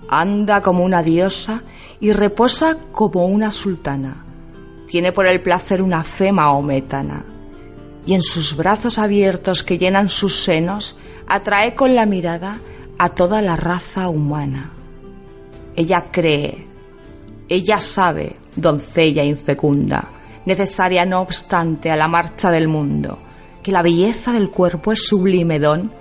Anda 0.07 0.61
como 0.61 0.83
una 0.83 1.01
diosa 1.01 1.63
y 1.99 2.11
reposa 2.13 2.77
como 2.91 3.25
una 3.25 3.51
sultana. 3.51 4.23
Tiene 4.87 5.11
por 5.11 5.27
el 5.27 5.41
placer 5.41 5.81
una 5.81 6.03
fe 6.03 6.31
maometana. 6.31 7.25
Y 8.05 8.13
en 8.13 8.23
sus 8.23 8.55
brazos 8.55 8.97
abiertos 8.97 9.63
que 9.63 9.77
llenan 9.77 10.09
sus 10.09 10.35
senos, 10.35 10.97
atrae 11.27 11.75
con 11.75 11.95
la 11.95 12.05
mirada 12.05 12.59
a 12.97 13.09
toda 13.09 13.41
la 13.41 13.55
raza 13.55 14.09
humana. 14.09 14.71
Ella 15.75 16.05
cree, 16.11 16.65
ella 17.47 17.79
sabe, 17.79 18.37
doncella 18.55 19.23
infecunda, 19.23 20.09
necesaria 20.45 21.05
no 21.05 21.21
obstante 21.21 21.91
a 21.91 21.95
la 21.95 22.07
marcha 22.07 22.49
del 22.51 22.67
mundo, 22.67 23.19
que 23.61 23.71
la 23.71 23.81
belleza 23.81 24.33
del 24.33 24.49
cuerpo 24.49 24.91
es 24.91 25.05
sublime 25.05 25.59
don 25.59 25.91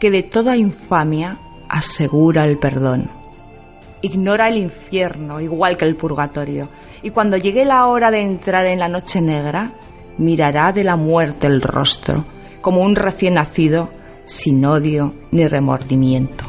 que 0.00 0.10
de 0.10 0.22
toda 0.22 0.56
infamia 0.56 1.40
asegura 1.68 2.44
el 2.44 2.58
perdón 2.58 3.17
ignora 4.02 4.48
el 4.48 4.58
infierno 4.58 5.40
igual 5.40 5.76
que 5.76 5.84
el 5.84 5.96
purgatorio, 5.96 6.68
y 7.02 7.10
cuando 7.10 7.36
llegue 7.36 7.64
la 7.64 7.86
hora 7.86 8.10
de 8.10 8.20
entrar 8.20 8.66
en 8.66 8.78
la 8.78 8.88
noche 8.88 9.20
negra, 9.20 9.72
mirará 10.18 10.72
de 10.72 10.84
la 10.84 10.96
muerte 10.96 11.46
el 11.46 11.60
rostro, 11.60 12.24
como 12.60 12.82
un 12.82 12.96
recién 12.96 13.34
nacido, 13.34 13.88
sin 14.24 14.64
odio 14.64 15.14
ni 15.30 15.46
remordimiento. 15.46 16.44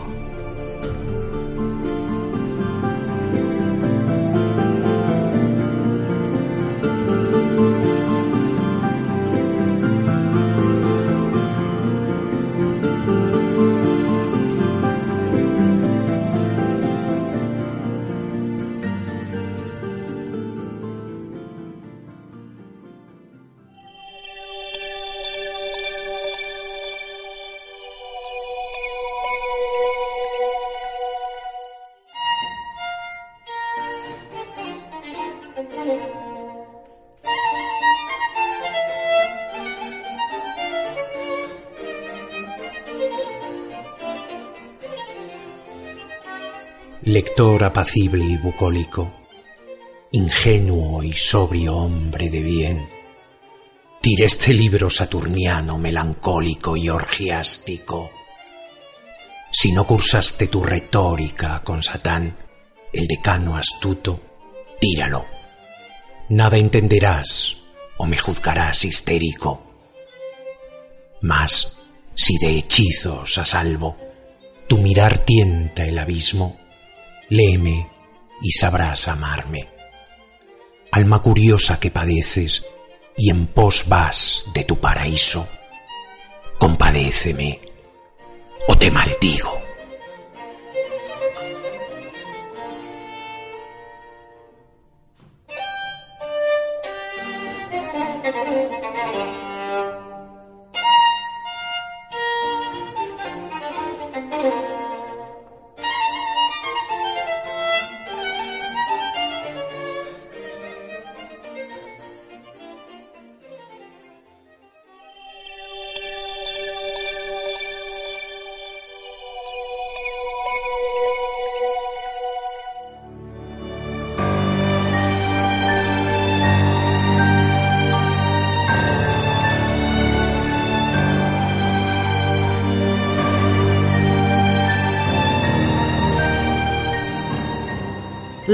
Apacible 47.39 48.25
y 48.25 48.35
bucólico, 48.35 49.13
ingenuo 50.11 51.03
y 51.03 51.13
sobrio 51.13 51.77
hombre 51.77 52.29
de 52.29 52.41
bien, 52.41 52.89
tira 54.01 54.25
este 54.25 54.53
libro 54.53 54.89
saturniano, 54.89 55.77
melancólico 55.77 56.75
y 56.75 56.89
orgiástico. 56.89 58.11
Si 59.53 59.71
no 59.71 59.87
cursaste 59.87 60.47
tu 60.47 60.61
retórica 60.61 61.61
con 61.63 61.81
Satán, 61.81 62.35
el 62.91 63.07
decano 63.07 63.55
astuto, 63.55 64.19
tíralo. 64.81 65.25
Nada 66.27 66.57
entenderás 66.57 67.55
o 67.97 68.05
me 68.05 68.17
juzgarás 68.17 68.83
histérico. 68.83 69.63
Mas, 71.21 71.83
si 72.15 72.37
de 72.37 72.57
hechizos 72.57 73.37
a 73.37 73.45
salvo, 73.45 73.95
tu 74.67 74.77
mirar 74.77 75.19
tienta 75.19 75.85
el 75.85 75.97
abismo, 75.99 76.59
léeme 77.29 77.89
y 78.41 78.51
sabrás 78.51 79.07
amarme. 79.07 79.69
Alma 80.91 81.21
curiosa 81.21 81.79
que 81.79 81.91
padeces 81.91 82.65
y 83.17 83.29
en 83.29 83.47
pos 83.47 83.85
vas 83.87 84.45
de 84.53 84.63
tu 84.63 84.79
paraíso, 84.79 85.47
compadéceme 86.57 87.59
o 88.67 88.77
te 88.77 88.89
maldigo. 88.91 89.58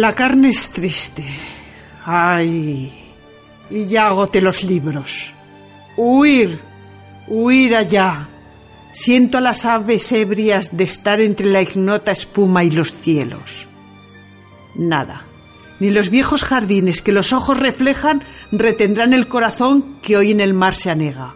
La 0.06 0.14
carne 0.14 0.50
es 0.50 0.70
triste. 0.70 1.26
Ay. 2.06 2.94
Y 3.72 3.88
ya 3.88 4.06
agoté 4.06 4.40
los 4.40 4.64
libros. 4.64 5.32
Huir. 5.98 6.60
Huir 7.28 7.76
allá. 7.76 8.30
Siento 8.92 9.40
a 9.40 9.42
las 9.42 9.66
aves 9.66 10.12
ebrias 10.12 10.78
de 10.78 10.84
estar 10.84 11.20
entre 11.22 11.48
la 11.48 11.64
ignota 11.64 12.12
espuma 12.12 12.64
y 12.64 12.70
los 12.70 12.94
cielos. 12.94 13.66
Nada. 14.76 15.24
Ni 15.80 15.90
los 15.90 16.12
viejos 16.12 16.44
jardines 16.44 17.02
que 17.02 17.12
los 17.12 17.34
ojos 17.34 17.60
reflejan 17.60 18.22
retendrán 18.52 19.12
el 19.12 19.28
corazón 19.28 19.98
que 20.04 20.18
hoy 20.18 20.30
en 20.30 20.40
el 20.40 20.54
mar 20.54 20.76
se 20.76 20.92
anega. 20.92 21.34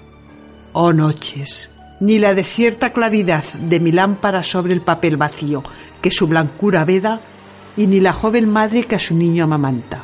Oh 0.73 0.93
noches, 0.93 1.71
ni 2.01 2.19
la 2.19 2.35
desierta 2.35 2.93
claridad 2.93 3.45
de 3.51 3.79
mi 3.79 3.91
lámpara 3.91 4.43
sobre 4.43 4.73
el 4.73 4.81
papel 4.81 5.17
vacío 5.17 5.63
que 6.03 6.11
su 6.11 6.27
blancura 6.27 6.85
veda 6.85 7.19
y 7.77 7.87
ni 7.87 7.99
la 7.99 8.13
joven 8.13 8.49
madre 8.49 8.83
que 8.83 8.95
a 8.95 8.99
su 8.99 9.15
niño 9.15 9.43
amamanta. 9.43 10.03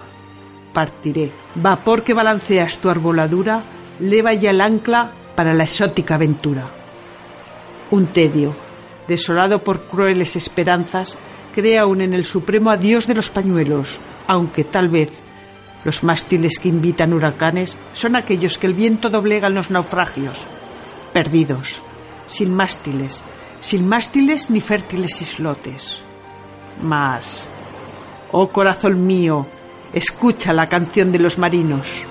Partiré, 0.73 1.32
vapor 1.56 2.04
que 2.04 2.13
balanceas 2.13 2.78
tu 2.78 2.89
arboladura, 2.89 3.63
leva 3.99 4.34
ya 4.34 4.51
el 4.51 4.62
ancla 4.62 5.12
para 5.36 5.54
la 5.54 5.63
exótica 5.63 6.15
aventura. 6.15 6.67
Un 7.91 8.08
tedio, 8.08 8.56
desolado 9.08 9.63
por 9.63 9.84
crueles 9.84 10.36
esperanzas, 10.36 11.17
crea 11.54 11.84
aún 11.84 12.01
en 12.01 12.13
el 12.13 12.25
supremo 12.25 12.71
adiós 12.71 13.08
de 13.08 13.15
los 13.15 13.30
pañuelos, 13.30 13.99
aunque 14.28 14.63
tal 14.63 14.89
vez 14.89 15.23
los 15.86 16.04
mástiles 16.04 16.60
que 16.60 16.67
invitan 16.67 17.13
huracanes 17.13 17.78
son 17.93 18.15
aquellos 18.15 18.58
que 18.58 18.67
el 18.67 18.73
viento 18.73 19.10
doblega 19.10 19.47
en 19.47 19.56
los 19.56 19.69
naufragios, 19.69 20.39
perdidos, 21.13 21.80
sin 22.25 22.54
mástiles, 22.54 23.21
sin 23.60 23.88
mástiles 23.88 24.49
ni 24.49 24.62
fértiles 24.62 25.21
islotes. 25.21 25.99
Mas 26.82 27.47
Oh 28.31 28.49
corazón 28.49 29.05
mío, 29.05 29.45
escucha 29.93 30.53
la 30.53 30.67
canción 30.67 31.11
de 31.11 31.19
los 31.19 31.38
marinos. 31.38 32.05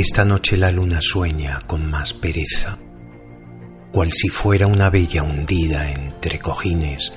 Esta 0.00 0.24
noche 0.24 0.56
la 0.56 0.70
luna 0.70 1.02
sueña 1.02 1.60
con 1.66 1.90
más 1.90 2.14
pereza, 2.14 2.78
cual 3.92 4.10
si 4.10 4.30
fuera 4.30 4.66
una 4.66 4.88
bella 4.88 5.22
hundida 5.22 5.90
entre 5.92 6.38
cojines 6.38 7.12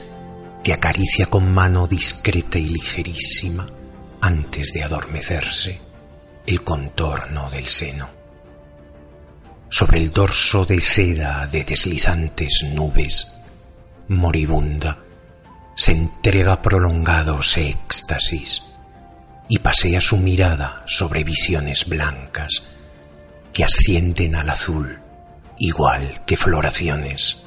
que 0.65 0.74
acaricia 0.74 1.28
con 1.28 1.50
mano 1.50 1.88
discreta 1.88 2.60
y 2.60 2.67
ligerísima, 2.67 3.69
antes 4.19 4.74
de 4.74 4.84
adormecerse, 4.84 5.80
el 6.46 6.62
contorno 6.65 7.50
del 7.50 7.67
seno. 7.67 8.10
Sobre 9.69 10.00
el 10.00 10.10
dorso 10.10 10.65
de 10.65 10.82
seda 10.82 11.48
de 11.48 11.63
deslizantes 11.63 12.65
nubes, 12.74 13.32
moribunda, 14.10 14.98
se 15.78 15.93
entrega 15.93 16.62
prolongados 16.62 17.56
éxtasis 17.56 18.62
y 19.48 19.60
pasea 19.60 20.02
su 20.02 20.17
mirada 20.17 20.84
sobre 20.86 21.24
visiones 21.24 21.88
blancas 21.88 22.72
que 23.54 23.63
ascienden 23.63 24.36
al 24.36 24.50
azul 24.50 25.00
igual 25.60 26.24
que 26.26 26.36
floraciones. 26.36 27.44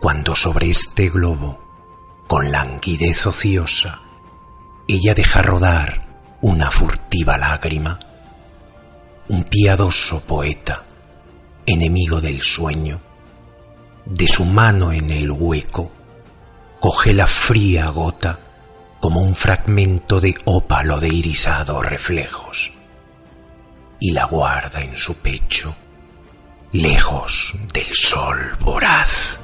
Cuando 0.00 0.36
sobre 0.36 0.68
este 0.68 1.08
globo, 1.08 1.58
con 2.26 2.50
languidez 2.50 3.26
ociosa, 3.26 4.00
ella 4.86 5.14
deja 5.14 5.40
rodar 5.40 6.00
una 6.42 6.70
furtiva 6.70 7.38
lágrima, 7.38 7.98
un 9.28 9.44
piadoso 9.44 10.20
poeta, 10.26 10.84
enemigo 11.64 12.20
del 12.20 12.42
sueño, 12.42 13.00
de 14.04 14.28
su 14.28 14.44
mano 14.44 14.92
en 14.92 15.08
el 15.10 15.30
hueco, 15.30 15.90
coge 16.80 17.14
la 17.14 17.26
fría 17.26 17.88
gota 17.88 18.38
como 19.00 19.22
un 19.22 19.34
fragmento 19.34 20.20
de 20.20 20.34
ópalo 20.44 21.00
de 21.00 21.08
irisados 21.08 21.86
reflejos 21.86 22.73
y 24.00 24.12
la 24.12 24.26
guarda 24.26 24.80
en 24.80 24.96
su 24.96 25.16
pecho, 25.16 25.74
lejos 26.72 27.54
del 27.72 27.86
sol 27.92 28.56
voraz. 28.60 29.43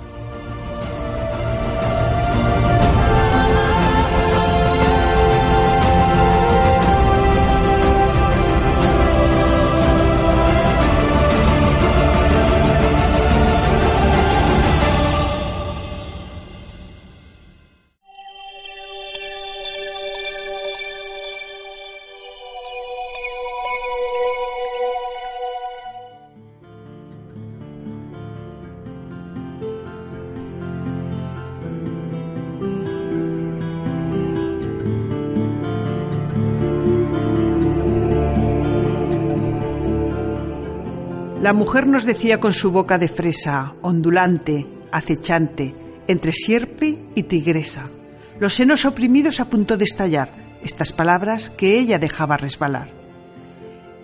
La 41.50 41.54
mujer 41.54 41.88
nos 41.88 42.04
decía 42.04 42.38
con 42.38 42.52
su 42.52 42.70
boca 42.70 42.96
de 42.96 43.08
fresa, 43.08 43.74
ondulante, 43.82 44.68
acechante, 44.92 45.74
entre 46.06 46.32
sierpe 46.32 46.96
y 47.16 47.24
tigresa, 47.24 47.90
los 48.38 48.54
senos 48.54 48.84
oprimidos 48.84 49.40
a 49.40 49.46
punto 49.46 49.76
de 49.76 49.84
estallar, 49.84 50.30
estas 50.62 50.92
palabras 50.92 51.50
que 51.50 51.76
ella 51.76 51.98
dejaba 51.98 52.36
resbalar. 52.36 52.92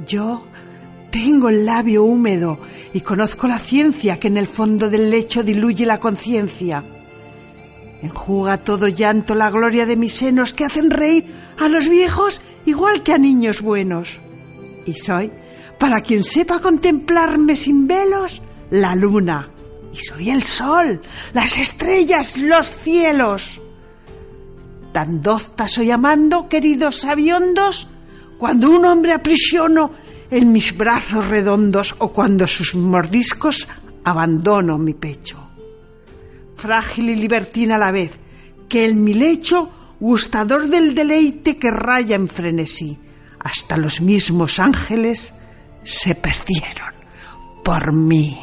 Yo 0.09 0.45
tengo 1.13 1.49
el 1.49 1.65
labio 1.67 2.03
húmedo 2.03 2.59
y 2.93 3.03
conozco 3.03 3.47
la 3.47 3.61
ciencia 3.61 4.19
que 4.19 4.27
en 4.27 4.39
el 4.39 4.49
fondo 4.49 4.91
del 4.91 5.09
lecho 5.09 5.45
diluye 5.45 5.87
la 5.87 6.01
conciencia. 6.01 6.83
Enjuga 8.03 8.65
todo 8.65 8.89
llanto 8.89 9.37
la 9.37 9.51
gloria 9.51 9.87
de 9.87 9.97
mis 9.97 10.15
senos 10.15 10.53
que 10.53 10.65
hacen 10.65 10.91
reír 10.91 11.33
a 11.61 11.69
los 11.69 11.89
viejos 11.89 12.43
igual 12.65 13.05
que 13.05 13.13
a 13.13 13.19
niños 13.19 13.63
buenos. 13.63 14.19
Y 14.85 14.95
soy 14.95 15.31
para 15.79 16.01
quien 16.01 16.25
sepa 16.25 16.61
contemplarme 16.61 17.57
sin 17.57 17.87
velos, 17.87 18.41
la 18.71 18.95
luna. 18.95 19.51
Y 19.93 19.99
soy 19.99 20.31
el 20.31 20.43
sol, 20.43 21.01
las 21.33 21.57
estrellas, 21.59 22.37
los 22.37 22.67
cielos. 22.67 23.61
Tan 24.93 25.21
docta 25.21 25.69
soy 25.69 25.91
amando, 25.91 26.49
queridos 26.49 27.01
sabiondos, 27.01 27.89
cuando 28.39 28.71
un 28.71 28.85
hombre 28.85 29.13
aprisiono 29.13 29.93
en 30.31 30.53
mis 30.53 30.77
brazos 30.77 31.27
redondos 31.29 31.95
o 31.99 32.13
cuando 32.13 32.47
sus 32.47 32.75
mordiscos 32.75 33.69
abandono 34.05 34.79
mi 34.79 34.95
pecho. 34.95 35.39
Frágil 36.57 37.11
y 37.11 37.17
libertina 37.17 37.77
a 37.77 37.79
la 37.79 37.91
vez, 37.91 38.13
que 38.69 38.85
en 38.85 39.05
mi 39.05 39.15
lecho, 39.15 39.71
gustador 40.01 40.69
del 40.69 40.95
deleite 40.95 41.59
que 41.59 41.71
raya 41.71 42.17
en 42.17 42.29
frenesí, 42.29 42.99
hasta 43.39 43.77
los 43.77 44.01
mismos 44.01 44.59
ángeles 44.59 45.35
se 45.87 46.17
perdieron 46.17 46.95
por 47.65 47.95
mí. 47.95 48.37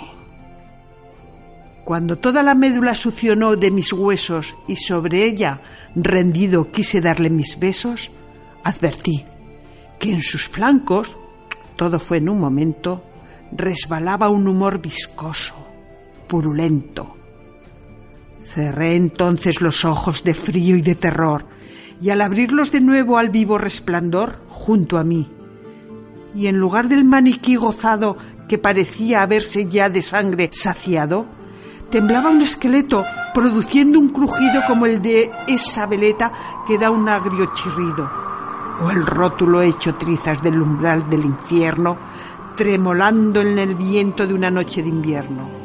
Cuando 1.83 2.17
toda 2.17 2.41
la 2.41 2.55
médula 2.55 2.95
succionó 2.95 3.57
de 3.57 3.69
mis 3.69 3.91
huesos 3.91 4.55
y 4.65 4.77
sobre 4.77 5.25
ella, 5.25 5.61
rendido, 5.93 6.71
quise 6.71 7.01
darle 7.01 7.29
mis 7.29 7.59
besos, 7.59 8.11
advertí 8.63 9.25
que 9.99 10.11
en 10.11 10.21
sus 10.21 10.47
flancos, 10.47 11.17
todo 11.75 11.99
fue 11.99 12.17
en 12.17 12.29
un 12.29 12.39
momento, 12.39 13.03
resbalaba 13.51 14.29
un 14.29 14.47
humor 14.47 14.81
viscoso, 14.81 15.53
purulento. 16.29 17.17
Cerré 18.45 18.95
entonces 18.95 19.59
los 19.59 19.83
ojos 19.83 20.23
de 20.23 20.33
frío 20.33 20.77
y 20.77 20.81
de 20.81 20.95
terror, 20.95 21.45
y 22.01 22.09
al 22.09 22.21
abrirlos 22.21 22.71
de 22.71 22.79
nuevo 22.79 23.17
al 23.17 23.29
vivo 23.29 23.57
resplandor, 23.57 24.41
junto 24.47 24.97
a 24.97 25.03
mí, 25.03 25.29
y 26.35 26.47
en 26.47 26.57
lugar 26.57 26.87
del 26.87 27.03
maniquí 27.03 27.55
gozado 27.55 28.17
que 28.47 28.57
parecía 28.57 29.21
haberse 29.21 29.67
ya 29.69 29.89
de 29.89 30.01
sangre 30.01 30.49
saciado, 30.51 31.25
temblaba 31.89 32.29
un 32.29 32.41
esqueleto 32.41 33.05
produciendo 33.33 33.99
un 33.99 34.09
crujido 34.09 34.61
como 34.67 34.85
el 34.85 35.01
de 35.01 35.31
esa 35.47 35.85
veleta 35.85 36.31
que 36.67 36.77
da 36.77 36.91
un 36.91 37.07
agrio 37.07 37.51
chirrido, 37.53 38.09
o 38.83 38.89
el 38.91 39.05
rótulo 39.05 39.61
hecho 39.61 39.95
trizas 39.95 40.41
del 40.41 40.61
umbral 40.61 41.09
del 41.09 41.25
infierno, 41.25 41.97
tremolando 42.55 43.41
en 43.41 43.57
el 43.57 43.75
viento 43.75 44.27
de 44.27 44.33
una 44.33 44.51
noche 44.51 44.81
de 44.81 44.89
invierno. 44.89 45.62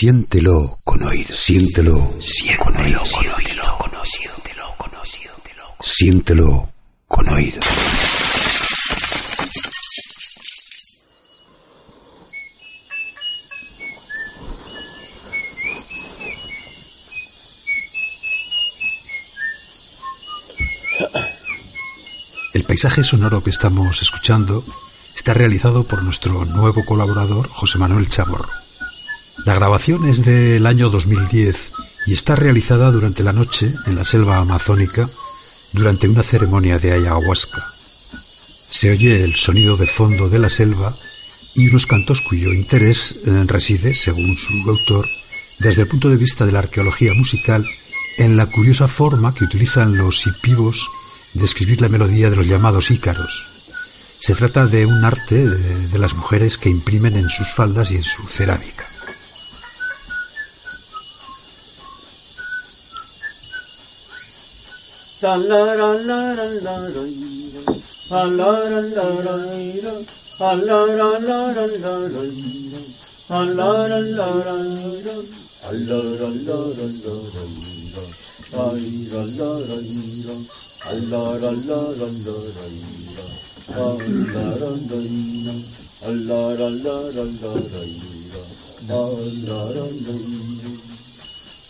Siéntelo 0.00 0.78
con 0.84 1.02
oír, 1.02 1.26
siéntelo, 1.34 2.14
siéntelo 2.20 2.54
con 2.62 2.76
oír, 2.76 3.00
siéntelo 5.80 6.72
con 7.08 7.28
oír. 7.28 7.58
El 22.54 22.62
paisaje 22.62 23.02
sonoro 23.02 23.42
que 23.42 23.50
estamos 23.50 24.00
escuchando 24.00 24.62
está 25.16 25.34
realizado 25.34 25.82
por 25.82 26.04
nuestro 26.04 26.44
nuevo 26.44 26.84
colaborador, 26.86 27.48
José 27.48 27.78
Manuel 27.78 28.06
Chamorro. 28.06 28.67
La 29.44 29.54
grabación 29.54 30.08
es 30.08 30.24
del 30.24 30.66
año 30.66 30.90
2010 30.90 31.72
y 32.06 32.12
está 32.12 32.36
realizada 32.36 32.90
durante 32.90 33.22
la 33.22 33.32
noche 33.32 33.72
en 33.86 33.96
la 33.96 34.04
selva 34.04 34.38
amazónica 34.38 35.08
durante 35.72 36.08
una 36.08 36.22
ceremonia 36.22 36.78
de 36.78 36.92
ayahuasca. 36.92 37.72
Se 38.70 38.90
oye 38.90 39.24
el 39.24 39.36
sonido 39.36 39.76
de 39.76 39.86
fondo 39.86 40.28
de 40.28 40.38
la 40.38 40.50
selva 40.50 40.94
y 41.54 41.68
unos 41.68 41.86
cantos 41.86 42.20
cuyo 42.20 42.52
interés 42.52 43.20
eh, 43.26 43.44
reside, 43.46 43.94
según 43.94 44.36
su 44.36 44.52
autor, 44.68 45.08
desde 45.58 45.82
el 45.82 45.88
punto 45.88 46.08
de 46.08 46.16
vista 46.16 46.44
de 46.44 46.52
la 46.52 46.60
arqueología 46.60 47.14
musical, 47.14 47.66
en 48.18 48.36
la 48.36 48.46
curiosa 48.46 48.88
forma 48.88 49.34
que 49.34 49.44
utilizan 49.44 49.96
los 49.96 50.26
hipivos 50.26 50.88
de 51.34 51.44
escribir 51.44 51.80
la 51.80 51.88
melodía 51.88 52.30
de 52.30 52.36
los 52.36 52.46
llamados 52.46 52.90
ícaros. 52.90 53.46
Se 54.20 54.34
trata 54.34 54.66
de 54.66 54.84
un 54.84 55.04
arte 55.04 55.48
de, 55.48 55.88
de 55.88 55.98
las 55.98 56.14
mujeres 56.14 56.58
que 56.58 56.70
imprimen 56.70 57.16
en 57.16 57.28
sus 57.28 57.48
faldas 57.48 57.90
y 57.92 57.96
en 57.96 58.04
su 58.04 58.22
cerámica. 58.28 58.86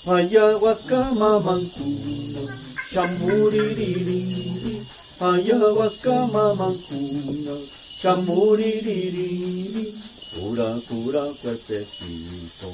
Ayahuasca 0.08 1.00
mamantuna 1.20 2.67
Chambuririri, 2.90 4.80
ayahuasca 5.20 6.14
mamacuna, 6.32 7.56
chamuririri, 8.00 9.92
cura 10.32 10.70
cura 10.88 11.24
cuerpecito, 11.40 12.70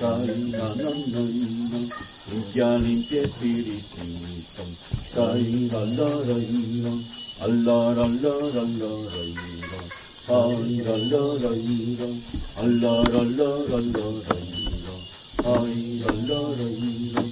caína 0.00 0.72
na 0.80 0.88
na 1.12 1.20
na, 1.68 1.80
limpia 2.32 2.78
limpia 2.80 3.20
espiritito, 3.28 4.64
caína 5.14 5.80
la 5.98 6.10
la 6.28 6.36
la, 6.80 6.94
allar 7.44 7.98
allar 8.06 8.52
allar 8.64 9.12
allar, 9.20 9.84
ay 10.38 10.80
allar 10.96 11.44
allar, 11.52 12.12
allar 12.64 13.12
allar 13.20 13.68
allar 13.78 14.16
allar, 14.32 15.02
ay 15.44 15.76
allar 16.08 16.56
allar. 16.56 17.27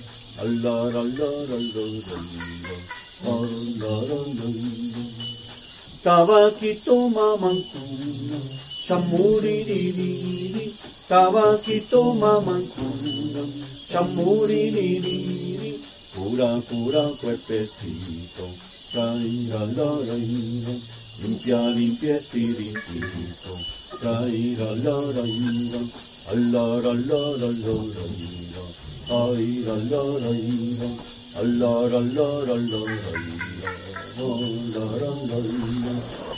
Tabaquito 6.03 7.09
mamancuno, 7.09 8.38
chamuririri, 8.85 10.75
tabaquito 11.09 12.14
mamancuno, 12.14 13.42
chamuririri, 13.88 15.81
pura 16.14 16.61
pura 16.68 17.05
cuerpecito, 17.18 18.46
traira 18.92 19.64
la 19.77 19.90
raída, 20.05 20.75
limpia 21.18 21.61
limpia 21.70 22.16
espíritu, 22.18 23.55
traira 23.99 24.70
la 24.85 24.96
raída. 25.16 25.81
Allah, 26.26 26.82
Allah, 26.82 27.38
Allah, 27.38 27.78
Allah, 27.86 28.66
ay 29.06 29.62
la 29.62 29.76
la 29.90 30.02
la 30.18 30.32
ira, 30.34 30.90
Allah 31.38 31.86
la 31.86 32.00
la 32.02 32.28
la 32.48 32.56
la 32.66 32.80
la 32.82 33.12
ira, 33.22 33.70
oh 34.18 34.42
la 34.74 34.86
la 35.02 35.10
la 35.30 35.38
ira, 35.38 35.94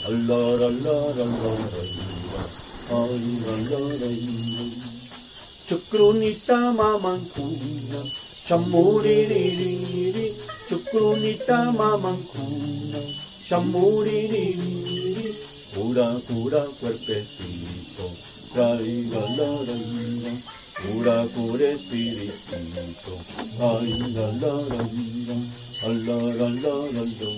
Allah 0.09 0.45
la 0.61 0.69
la 0.85 0.97
la 1.17 1.25
la 1.41 1.51
la 1.73 1.81
ira, 1.89 2.43
ay 2.99 3.23
la 3.41 3.55
la 3.71 3.81
la 4.01 4.09
ira. 4.13 4.65
Chukrunita 5.67 6.59
mamangkuna, 6.77 8.01
chamuri 8.45 9.17
ri 9.25 9.43
ri 9.57 9.73
ri, 10.13 10.27
chukrunita 10.69 11.73
mamangkuna, 11.73 13.01
chamuri 13.49 14.19
ri 14.33 14.45
ri 14.53 15.13
ri, 15.17 15.27
cura 15.73 16.07
cura 16.27 16.61
cuerpecito, 16.79 18.05
traiga 18.53 19.21
la 19.37 19.49
la 19.67 19.75
ira, 19.77 20.33
cura 20.81 21.17
cura 21.33 21.67
espiritito, 21.69 23.13
ay 23.69 23.89
la 24.15 24.27
la 24.41 24.53
la 24.69 24.81
la 25.27 25.37
la 25.97 26.17
la 26.17 26.17
la 26.37 26.69
la 26.89 27.03
la 27.03 27.29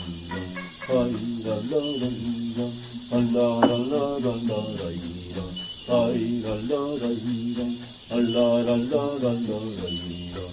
ay 1.01 1.15
la 1.45 1.57
la 1.71 1.81
la 2.01 2.11
la 3.11 3.37
la 3.37 3.49
la 3.53 4.09
la 4.25 4.35
la 4.49 4.61
la 4.79 4.89
ira, 4.93 5.47
ay 5.89 6.21
la 6.45 6.55
la 6.69 6.83
la 7.01 7.11
ira, 7.13 7.67
la 8.11 8.45
la 8.65 8.77
la 8.81 9.03
la 9.23 9.33
la 9.49 9.59
la 9.81 9.89
ira, 9.89 10.47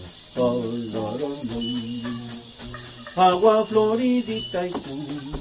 ay 0.48 0.72
la 0.94 1.06
la 1.22 1.32
la 1.50 1.60
ira. 1.60 2.29
Agua 3.20 3.66
floridita 3.66 4.66
y 4.66 4.72
cuna, 4.72 5.38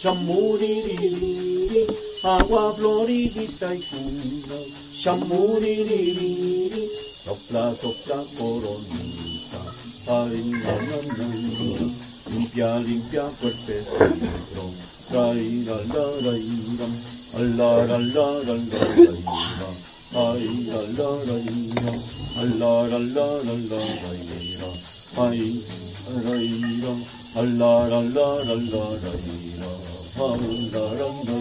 chamuririri, 0.00 1.84
agua 2.22 2.72
floridita 2.72 3.74
y 3.74 3.80
cuna, 3.80 4.58
chamuririri, 5.02 6.88
sopla, 7.24 7.74
sopla, 7.74 8.22
coronita, 8.38 9.60
ay, 10.06 10.38
na, 10.62 10.74
na, 10.86 10.98
na, 11.18 11.26
na, 11.26 11.90
limpia, 12.30 12.78
limpia, 12.78 13.24
cuerpecito, 13.40 14.64
ay, 15.10 15.64
la, 15.66 15.78
la, 15.82 16.06
la, 16.22 16.38
ira, 16.38 16.86
la, 17.34 17.86
la, 17.86 17.98
la, 17.98 18.26
la, 18.46 18.54
la, 18.54 18.86
la, 18.94 19.14
ira, 24.38 24.70
ay, 25.18 25.60
la, 26.06 26.14
la, 26.14 26.30
la, 26.30 26.36
ira, 26.36 26.94
la, 27.34 27.42
la, 27.42 27.98
la, 27.98 28.34
la, 28.44 28.54
la, 28.54 28.84
la, 29.02 29.12
ira, 29.36 29.70
ay, 30.16 30.40
la, 30.72 30.84
ira, 30.86 30.98
la, 30.98 31.08
la, 31.08 31.38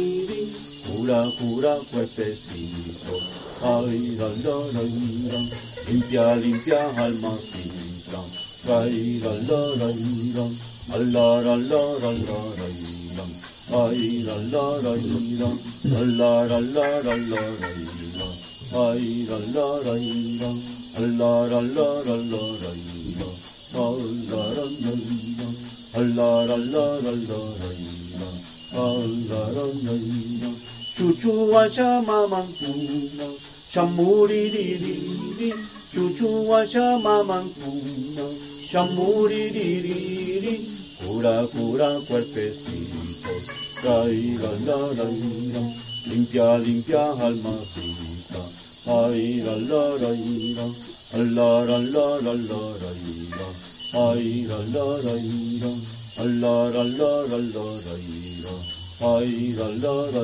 cura, 0.86 1.19
cura, 1.39 1.73
cuerpecito, 1.91 3.15
ay, 3.63 4.15
la, 4.19 4.27
la, 4.43 4.55
la, 4.73 4.83
ira, 4.83 5.39
limpia, 5.88 6.36
limpia, 6.36 6.81
almacita, 6.97 8.19
ay, 8.19 8.46
Chuchua 30.97 31.69
shama 31.71 32.27
mankuna, 32.27 33.27
shamuri 33.71 34.49
di 34.49 34.77
di 34.77 34.95
di, 35.38 35.53
chuchua 35.93 36.65
shama 36.65 37.23
mankuna, 37.23 38.56
shamuririri, 38.69 40.56
cura, 40.99 41.47
cura, 41.56 41.89
cuerpecito, 42.08 43.32
trae 43.82 44.36
la, 44.41 44.51
la, 44.67 44.80
la, 44.97 45.08
limpia, 46.08 46.58
limpia, 46.58 47.03
almacita, 47.27 48.43
ay, 48.88 49.39
la, 49.45 49.56
la, 49.56 49.84
la, 50.01 50.12
la, 50.51 50.67
la, 51.15 51.63
la, 51.63 51.80
la, 51.80 52.08
la, 52.19 52.34
la, 52.36 52.60
ay, 54.03 54.45
la, 54.49 54.60
ay, 54.60 54.60
la, 54.60 54.89
la, 54.99 55.15
la, 55.58 55.71
la, 56.27 56.56
la, 56.67 56.84
la, 56.84 57.12
la, 57.23 57.39
la, 57.47 57.65
la, 58.43 58.56
ay, 59.15 59.32
la, 59.56 59.67
la, 59.84 59.95
la, 60.12 60.23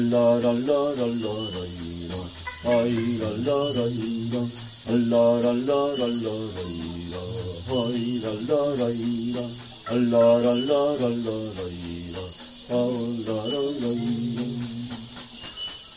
la, 0.00 0.24
la, 0.40 0.56
la, 0.58 0.80
la, 0.90 1.34
la, 2.10 2.22
ay, 2.74 2.94
la, 3.20 3.30
la, 3.46 3.58
la, 3.76 3.86
la, 4.30 4.42
la, 4.98 5.26
la, 5.40 5.52
la, 5.52 5.80
la, 5.96 6.08
la, 6.08 6.99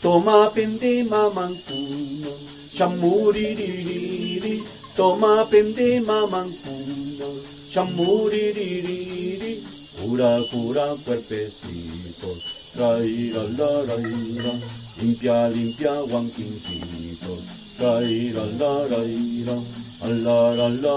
Toma 0.02 0.50
pende 0.54 1.02
mamangkuna, 1.08 2.32
shamuririri, 2.76 4.62
toma 4.96 5.46
pende 5.50 6.00
mamangkuna, 6.00 7.28
shamuririri, 7.72 9.52
cura, 9.96 10.42
cura, 10.50 10.86
cuerpecito, 11.04 12.30
trae 12.74 13.32
la, 13.32 13.42
la, 13.56 14.54
limpia, 15.00 15.48
limpia, 15.48 15.94
guanquincito, 16.08 17.34
trae 17.40 17.63
la, 17.78 18.00
la, 18.00 18.86
la, 18.86 19.04
ira, 19.04 19.56
la, 20.00 20.54
la, 20.54 20.94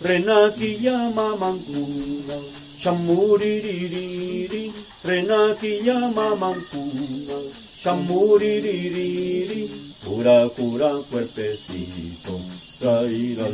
Renaki 0.00 0.78
llama 0.80 1.34
mancuna, 1.36 2.38
shamuririri, 2.78 4.72
Renaki 5.02 5.82
llama 5.82 6.36
mancuna, 6.36 7.34
shamuririri, 7.82 9.68
cura, 10.04 10.48
cura, 10.54 11.02
cuerpecito, 11.10 12.38
trae 12.78 13.34
la, 13.34 13.48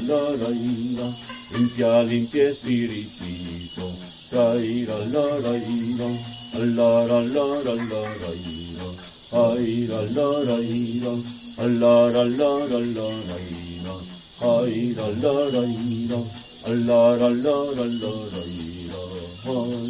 ira, 0.53 1.09
limpia, 1.51 2.03
limpia, 2.03 2.51
espiritito, 2.51 3.88
trae 4.28 4.84
la, 4.84 4.99
la, 5.14 5.24
la, 5.40 5.57
la, 6.61 7.07
la, 7.09 7.20
la, 7.22 7.47
la, 7.64 8.30
ira, 8.36 8.88
ay, 9.32 9.86
la, 9.88 10.01
la, 10.12 10.61
ira, 10.61 11.14
la, 11.57 11.95
la, 12.12 12.24
la, 12.24 12.53
la, 12.68 12.78
la, 12.84 13.09
la, 13.32 13.63
ira, 14.45 14.61
ay, 14.61 14.95
la, 14.95 15.09
la, 15.22 15.34
la, 15.51 15.62
ira, 15.66 16.20
la, 16.66 17.16
la, 17.16 17.28
la, 17.28 17.57
la, 17.76 17.84
la, 18.01 18.12
la, 18.32 18.42
ira, 18.45 19.03
ay, 19.47 19.84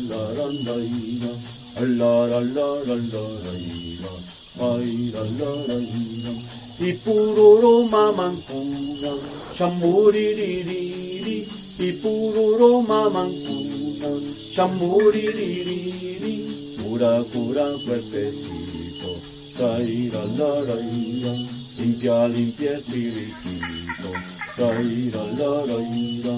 라이랄라라이라 24.57 26.28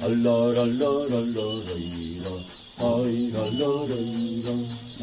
알라랄라랄라라이라 0.00 2.24
아이랄라라이라 2.80 4.48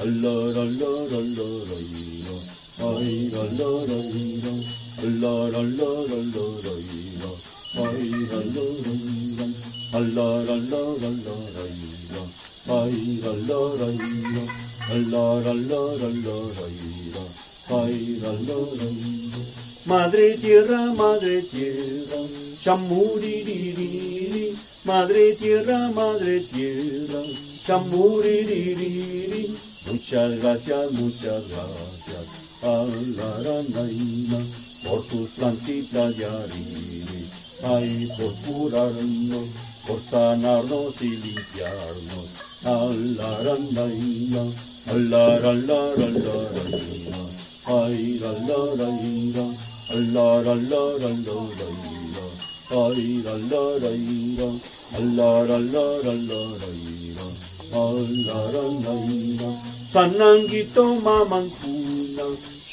알라랄라랄라라이라 0.02 2.30
아이랄라라이라 2.82 4.48
알라랄라랄라라이라 5.04 7.24
아이랄라라이라 7.78 9.42
알라랄라랄라라이라 9.94 12.18
아이랄라라이라 12.74 14.38
알라랄라랄라라이라 14.90 17.18
Madre 19.86 20.38
tierra, 20.38 20.94
madre 20.94 21.42
tierra, 21.44 22.18
chamuririri. 22.60 24.56
Madre 24.86 25.34
tierra, 25.36 25.90
madre 25.96 26.42
tierra, 26.42 27.22
chamuririri. 27.66 29.58
Muchas 29.90 30.40
gracias, 30.40 30.92
muchas 30.92 31.48
gracias 31.50 32.28
a 32.64 32.86
la 33.18 33.36
Aranaína 33.38 34.40
por 34.84 35.06
tus 35.08 35.30
plantitas 35.32 36.18
y 36.18 36.24
harines. 36.24 37.28
Ay, 37.64 38.10
por 38.18 38.34
curarnos, 38.46 39.48
por 39.88 40.02
sanarnos 40.02 41.02
y 41.02 41.10
limpiarnos. 41.10 42.28
A 42.66 42.92
la 43.18 43.38
Aranaína, 43.38 44.44
a 44.88 44.94
la, 44.94 45.40
la, 45.40 45.54
la, 45.54 45.54
la, 45.54 46.08
la, 46.10 46.10
la, 46.10 46.78
la. 46.78 47.43
Ay 47.66 48.20
la 48.20 48.32
la 48.48 48.58
la 48.76 48.84
la 48.84 48.88
la 50.14 50.42
la 50.44 50.52
la 50.52 50.52
la 50.52 50.54
la 50.74 50.76
la 50.76 50.82
la 53.48 53.64
la 59.40 59.48
sanangito 59.94 60.86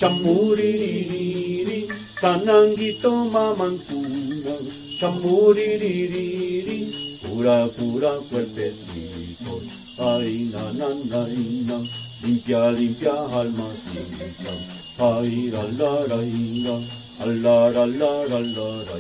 shamuri 0.00 0.70
ri 0.80 0.94
ri 1.10 1.24
ri. 1.68 1.80
Sanangito 2.20 3.12
mamangkuna, 3.34 4.54
shamuri 4.98 5.68
ri 5.82 5.94
ri 6.12 6.26
ri. 6.66 6.78
Pura 7.20 7.58
pura 7.76 8.12
cuerpecito, 8.28 9.54
ay 10.00 10.48
na 10.52 10.64
na 10.80 10.88
na 11.12 11.22
na, 11.68 11.76
limpia 12.24 12.62
limpia. 12.72 14.79
Allah, 15.00 15.56
Allah, 15.56 16.84
Allah, 17.20 17.72
Allah, 17.74 18.34
Allah, 18.36 18.90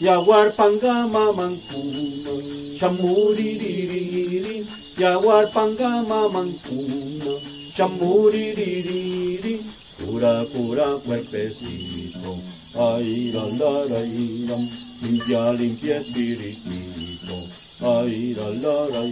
Yaguarpangamamancunam, 0.00 2.40
chamuririri, 2.74 4.64
Yaguarpangamamancunam, 4.96 7.42
chamuririri, 7.76 9.60
cura 9.98 10.34
cura 10.52 10.88
cuerpecito, 11.04 12.32
airalarairam, 12.74 14.64
limpia 15.02 15.52
limpia 15.52 15.96
espiritito, 16.00 17.38
la 17.80 17.94
la 18.08 18.48
la 18.56 18.76
la 18.88 19.04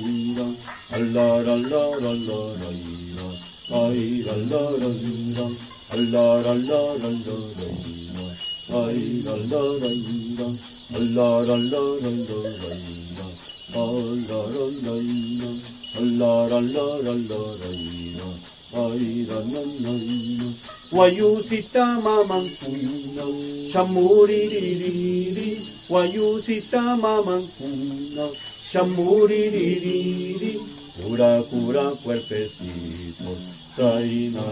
Wayusitama 20.93 22.25
mancuna, 22.25 23.25
shamuririri, 23.71 25.51
Wayusitama 25.91 27.23
mancuna, 27.27 28.25
shamuririri, 28.71 30.53
cura 30.97 31.43
cura 31.51 31.85
cuerpecitos, 32.03 33.41
taina 33.77 34.45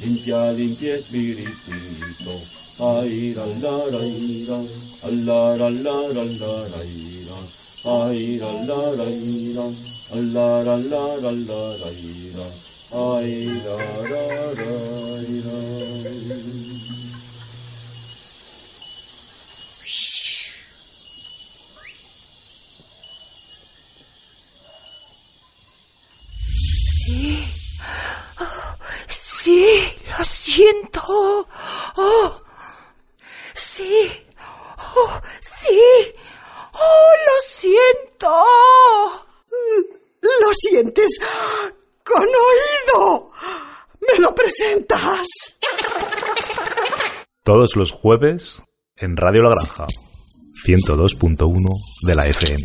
limpia 0.00 0.52
limpia 0.52 0.94
espiritito 0.96 2.34
ay 2.78 3.32
la 3.36 3.46
la 3.62 3.76
la 3.92 4.00
la 4.46 4.58
la 5.28 5.40
la 5.56 5.70
la 5.70 5.96
la 6.16 6.26
la 6.40 6.54
la 7.28 7.38
ay 7.96 8.36
la 8.42 8.50
la 8.68 8.80
la 8.98 9.06
la 9.56 9.66
la 10.34 10.48
la 10.62 10.76
la 10.76 11.04
la 11.06 11.32
la 11.32 11.62
la 12.36 12.46
ay 12.92 13.46
la 13.64 13.76
la 14.10 14.24
la 14.58 14.74
la 15.46 15.58
Sí. 27.06 27.65
Sí, 29.46 29.64
lo 30.18 30.24
siento. 30.24 31.02
Oh. 31.06 32.40
Sí. 33.54 34.10
Oh, 34.96 35.20
sí. 35.40 35.80
Oh, 36.72 37.12
lo 37.26 37.40
siento. 37.46 38.34
¿Lo 40.40 40.52
sientes? 40.52 41.20
Con 42.02 42.24
oído. 42.24 43.30
¿Me 44.00 44.18
lo 44.18 44.34
presentas? 44.34 45.28
Todos 47.44 47.76
los 47.76 47.92
jueves 47.92 48.64
en 48.96 49.16
Radio 49.16 49.44
La 49.44 49.50
Granja, 49.50 49.86
102.1 50.66 51.54
de 52.02 52.14
la 52.16 52.26
FM. 52.26 52.64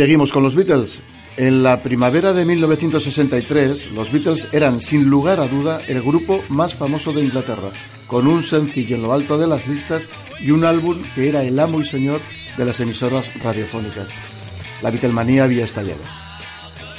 Seguimos 0.00 0.32
con 0.32 0.42
los 0.42 0.54
Beatles. 0.54 1.02
En 1.36 1.62
la 1.62 1.82
primavera 1.82 2.32
de 2.32 2.46
1963, 2.46 3.92
los 3.92 4.10
Beatles 4.10 4.48
eran, 4.50 4.80
sin 4.80 5.10
lugar 5.10 5.40
a 5.40 5.46
duda, 5.46 5.78
el 5.88 6.00
grupo 6.00 6.42
más 6.48 6.74
famoso 6.74 7.12
de 7.12 7.22
Inglaterra, 7.22 7.68
con 8.06 8.26
un 8.26 8.42
sencillo 8.42 8.96
en 8.96 9.02
lo 9.02 9.12
alto 9.12 9.36
de 9.36 9.46
las 9.46 9.68
listas 9.68 10.08
y 10.40 10.52
un 10.52 10.64
álbum 10.64 11.02
que 11.14 11.28
era 11.28 11.44
el 11.44 11.58
amo 11.58 11.82
y 11.82 11.84
señor 11.84 12.22
de 12.56 12.64
las 12.64 12.80
emisoras 12.80 13.30
radiofónicas. 13.44 14.08
La 14.80 14.90
Beatlemanía 14.90 15.44
había 15.44 15.66
estallado. 15.66 16.00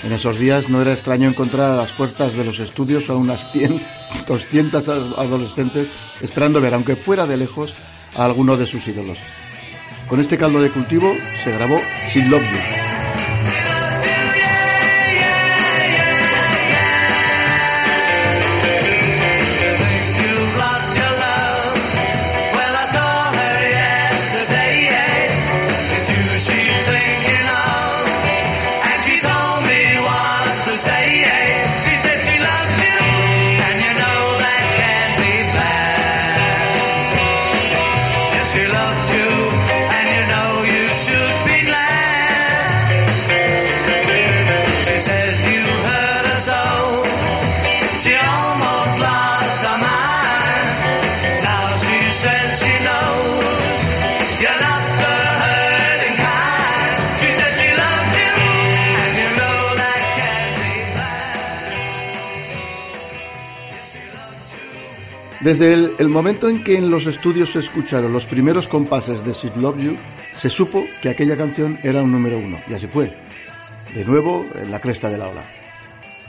En 0.04 0.12
esos 0.12 0.38
días 0.38 0.70
no 0.70 0.80
era 0.80 0.94
extraño 0.94 1.28
encontrar 1.28 1.72
a 1.72 1.78
las 1.78 1.94
puertas 1.94 2.36
de 2.36 2.46
los 2.46 2.60
estudios 2.60 3.10
a 3.10 3.16
unas 3.16 3.52
100, 3.52 3.82
200 4.28 4.90
adolescentes 5.18 5.92
esperando 6.22 6.62
ver, 6.62 6.76
aunque 6.76 6.96
fuera 6.96 7.26
de 7.26 7.38
lejos, 7.38 7.74
a 8.14 8.26
alguno 8.26 8.58
de 8.58 8.68
sus 8.68 8.88
ídolos. 8.88 9.18
Con 10.08 10.20
este 10.20 10.38
caldo 10.38 10.62
de 10.62 10.70
cultivo 10.70 11.12
se 11.44 11.52
grabó 11.52 11.80
Sin 12.12 12.30
Love 12.30 12.44
You. 12.44 12.91
Desde 65.44 65.74
el, 65.74 66.08
momento 66.10 66.48
en 66.48 66.64
que 66.64 66.78
en 66.78 66.92
los 66.92 67.08
estudios 67.08 67.54
se 67.54 67.60
escucharon 67.60 68.14
los 68.14 68.28
primeros 68.28 68.68
compases 68.68 69.26
de 69.26 69.34
Sid 69.34 69.56
Love 69.56 69.82
You, 69.82 69.96
se 70.36 70.52
supo 70.52 70.86
que 71.02 71.10
aquella 71.10 71.36
canción 71.36 71.80
era 71.82 72.04
un 72.04 72.12
número 72.12 72.38
uno, 72.38 72.60
y 72.70 72.76
así 72.76 72.86
fue. 72.86 73.12
De 73.96 74.06
nuevo, 74.06 74.46
en 74.54 74.70
la 74.70 74.80
cresta 74.80 75.10
de 75.10 75.18
la 75.18 75.30
ola. 75.30 75.44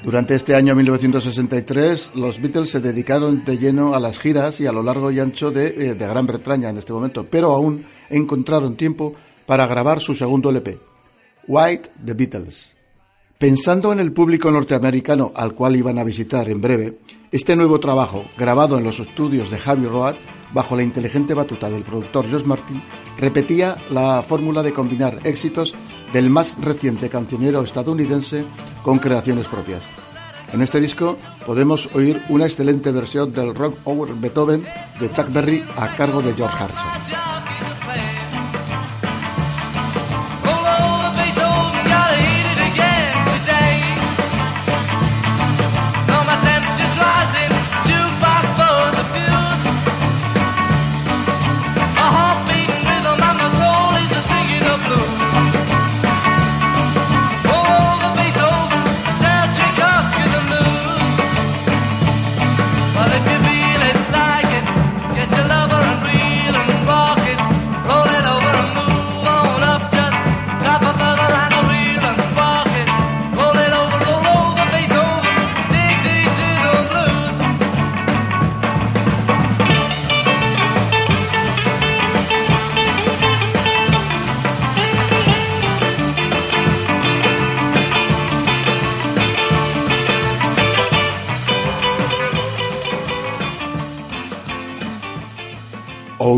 Durante 0.03 0.35
este 0.35 0.55
año 0.55 0.75
1963, 0.75 2.17
los 2.17 2.41
Beatles 2.41 2.71
se 2.71 2.81
dedicaron 2.81 3.45
de 3.45 3.59
lleno 3.59 3.95
a 3.95 4.01
las 4.01 4.19
giras 4.19 4.61
y 4.61 4.67
a 4.67 4.73
lo 4.73 4.83
largo 4.83 5.11
y 5.11 5.21
ancho 5.21 5.51
de, 5.51 5.67
eh, 5.67 5.95
de 5.95 6.07
Gran 6.07 6.27
Bretaña 6.27 6.71
en 6.71 6.79
este 6.79 6.95
momento, 6.95 7.27
pero 7.31 7.53
aún 7.53 7.85
encontraron 8.09 8.77
tiempo 8.77 9.15
para 9.45 9.67
grabar 9.67 10.01
su 10.01 10.15
segundo 10.15 10.49
LP, 10.49 10.79
White 11.47 11.91
The 12.03 12.15
Beatles. 12.15 12.73
Pensando 13.37 13.93
en 13.93 14.01
el 14.01 14.13
público 14.13 14.51
norteamericano 14.51 15.33
al 15.35 15.53
cual 15.53 15.77
iban 15.77 15.99
a 15.99 16.05
visitar 16.05 16.49
en 16.49 16.63
breve, 16.63 16.95
este 17.33 17.57
nuevo 17.57 17.81
trabajo, 17.81 18.27
grabado 18.37 18.77
en 18.77 18.85
los 18.85 19.01
estudios 19.01 19.51
de 19.51 19.59
Javi 19.59 19.87
Road, 19.87 20.17
bajo 20.53 20.77
la 20.77 20.83
inteligente 20.83 21.33
batuta 21.33 21.71
del 21.71 21.83
productor 21.83 22.31
Josh 22.31 22.45
Martin, 22.45 22.83
repetía 23.19 23.79
la 23.91 24.23
fórmula 24.23 24.63
de 24.63 24.75
combinar 24.75 25.19
éxitos 25.25 25.75
del 26.13 26.29
más 26.29 26.59
reciente 26.61 27.09
cancionero 27.09 27.63
estadounidense 27.63 28.45
con 28.83 28.99
creaciones 28.99 29.49
propias. 29.49 29.83
En 30.53 30.61
este 30.61 30.79
disco 30.79 31.17
podemos 31.47 31.89
oír 31.95 32.23
una 32.29 32.45
excelente 32.45 32.93
versión 32.93 33.33
del 33.33 33.55
Rock 33.55 33.79
Over 33.85 34.13
Beethoven 34.13 34.67
de 35.01 35.11
Chuck 35.11 35.33
Berry 35.33 35.65
a 35.79 35.97
cargo 35.97 36.21
de 36.21 36.35
George 36.35 36.57
Harrison. 36.63 38.22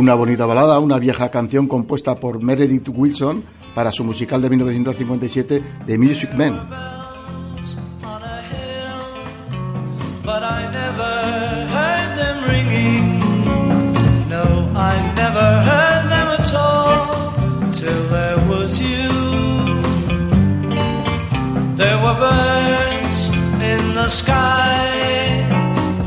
Una 0.05 0.15
bonita 0.15 0.45
balada, 0.45 0.79
una 0.81 0.99
vieja 0.99 1.31
canción 1.31 1.67
compuesta 1.67 2.17
por 2.17 2.43
Meredith 2.43 2.91
Wilson 2.95 3.43
para 3.75 3.91
su 3.91 4.05
musical 4.05 4.43
de 4.43 4.51
1957 4.51 5.65
The 5.87 5.97
Music 5.97 6.31
Man. 6.35 6.69
The 6.69 6.85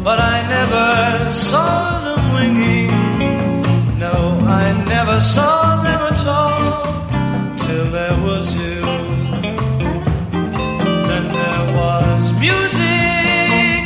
but 0.03 0.19
I 0.19 0.47
never 0.47 1.31
saw 1.33 1.99
them. 2.01 3.07
Never 4.89 5.19
saw 5.19 5.81
them 5.83 6.01
at 6.11 6.25
all 6.25 7.57
till 7.57 7.85
there 7.91 8.17
was 8.27 8.55
you. 8.55 8.81
Then 11.07 11.25
there 11.39 11.65
was 11.79 12.21
music 12.39 13.83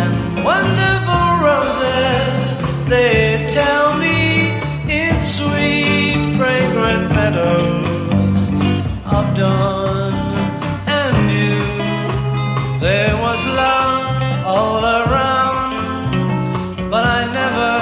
and 0.00 0.44
wonderful 0.44 1.28
roses. 1.48 2.44
They 2.88 3.46
tell 3.48 3.96
me 4.04 4.50
in 5.00 5.14
sweet, 5.22 6.20
fragrant 6.36 7.10
meadows 7.18 8.40
of 9.16 9.24
dawn 9.34 10.12
and 11.00 11.16
you. 11.38 11.58
There 12.80 13.16
was 13.26 13.40
love 13.46 14.46
all 14.46 14.82
around, 15.00 16.90
but 16.90 17.04
I 17.04 17.20
never 17.40 17.72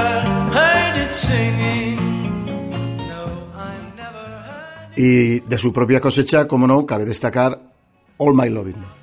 heard 0.57 0.97
it 1.05 1.15
singing. 1.15 1.80
Y 4.97 5.41
de 5.41 5.59
su 5.59 5.73
propia 5.73 6.01
cosecha, 6.01 6.47
como 6.47 6.67
no, 6.67 6.85
cabe 6.85 7.05
destacar 7.05 7.61
All 8.19 8.35
My 8.35 8.49
Loving. 8.49 9.01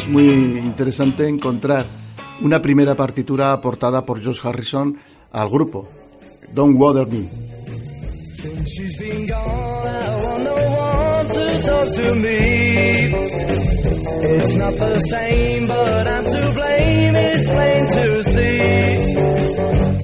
Es 0.00 0.08
muy 0.08 0.58
interesante 0.58 1.28
encontrar 1.28 1.84
una 2.40 2.62
primera 2.62 2.94
partitura 2.94 3.52
aportada 3.52 4.04
por 4.04 4.24
Josh 4.24 4.40
Harrison 4.42 4.96
al 5.30 5.48
grupo, 5.50 5.88
Don't 6.54 6.78
Water 6.78 7.06
Me. 7.06 7.28
It's 14.22 14.56
not 14.56 14.74
the 14.74 15.00
same, 15.00 15.66
but 15.66 16.06
I'm 16.06 16.24
to 16.24 16.52
blame, 16.54 17.16
it's 17.16 17.48
plain 17.48 17.86
to 17.88 18.24
see. 18.24 19.14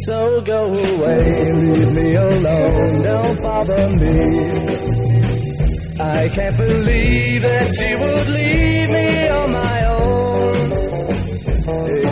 So 0.05 0.43
go 0.43 0.73
away, 0.73 1.53
leave 1.53 1.95
me 1.95 2.15
alone, 2.17 3.03
don't 3.03 3.43
bother 3.43 3.89
me. 4.01 4.77
I 5.99 6.29
can't 6.35 6.57
believe 6.57 7.43
that 7.43 7.73
she 7.73 7.95
would 7.95 8.29
leave 8.35 8.91
me 8.91 9.29
on 9.29 9.53
my. 9.53 9.66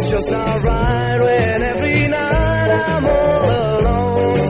It's 0.04 0.12
just 0.12 0.30
not 0.30 0.62
right 0.64 1.18
when 1.18 1.62
every 1.62 2.08
night 2.08 2.70
I'm 2.88 3.04
all 3.06 3.48
alone. 3.80 4.40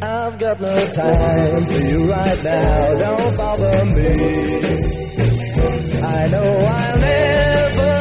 I've 0.00 0.38
got 0.38 0.60
no 0.62 0.90
time 0.92 1.62
for 1.64 1.80
you 1.90 2.10
right 2.10 2.40
now, 2.42 2.98
don't 3.04 3.36
bother 3.36 3.84
me. 3.96 4.08
I 6.00 6.28
know 6.32 6.50
I'll 6.72 6.98
never 7.00 7.96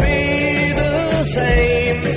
be 0.00 0.72
the 0.80 1.24
same 1.24 2.11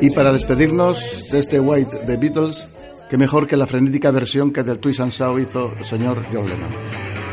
Y 0.00 0.10
para 0.10 0.32
despedirnos 0.32 1.30
de 1.30 1.38
este 1.40 1.58
White 1.60 2.06
de 2.06 2.16
Beatles, 2.16 2.68
qué 3.08 3.18
mejor 3.18 3.46
que 3.46 3.56
la 3.56 3.66
frenética 3.66 4.10
versión 4.10 4.52
que 4.52 4.62
del 4.62 4.78
Twist 4.78 5.00
and 5.00 5.12
Shout 5.12 5.40
hizo 5.40 5.74
el 5.76 5.84
señor 5.84 6.24
John 6.32 6.48
Lennon. 6.48 7.29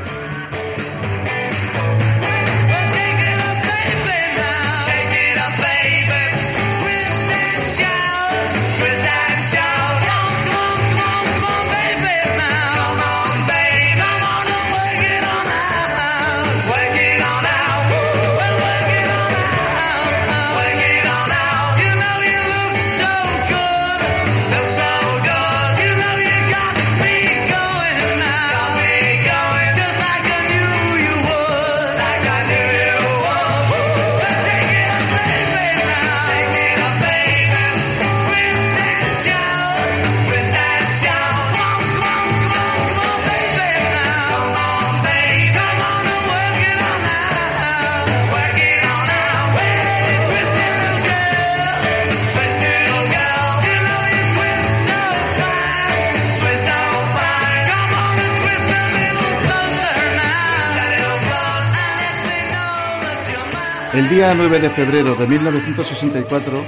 El 64.08 64.16
día 64.16 64.34
9 64.34 64.62
de 64.62 64.70
febrero 64.70 65.16
de 65.16 65.28
1964, 65.28 66.64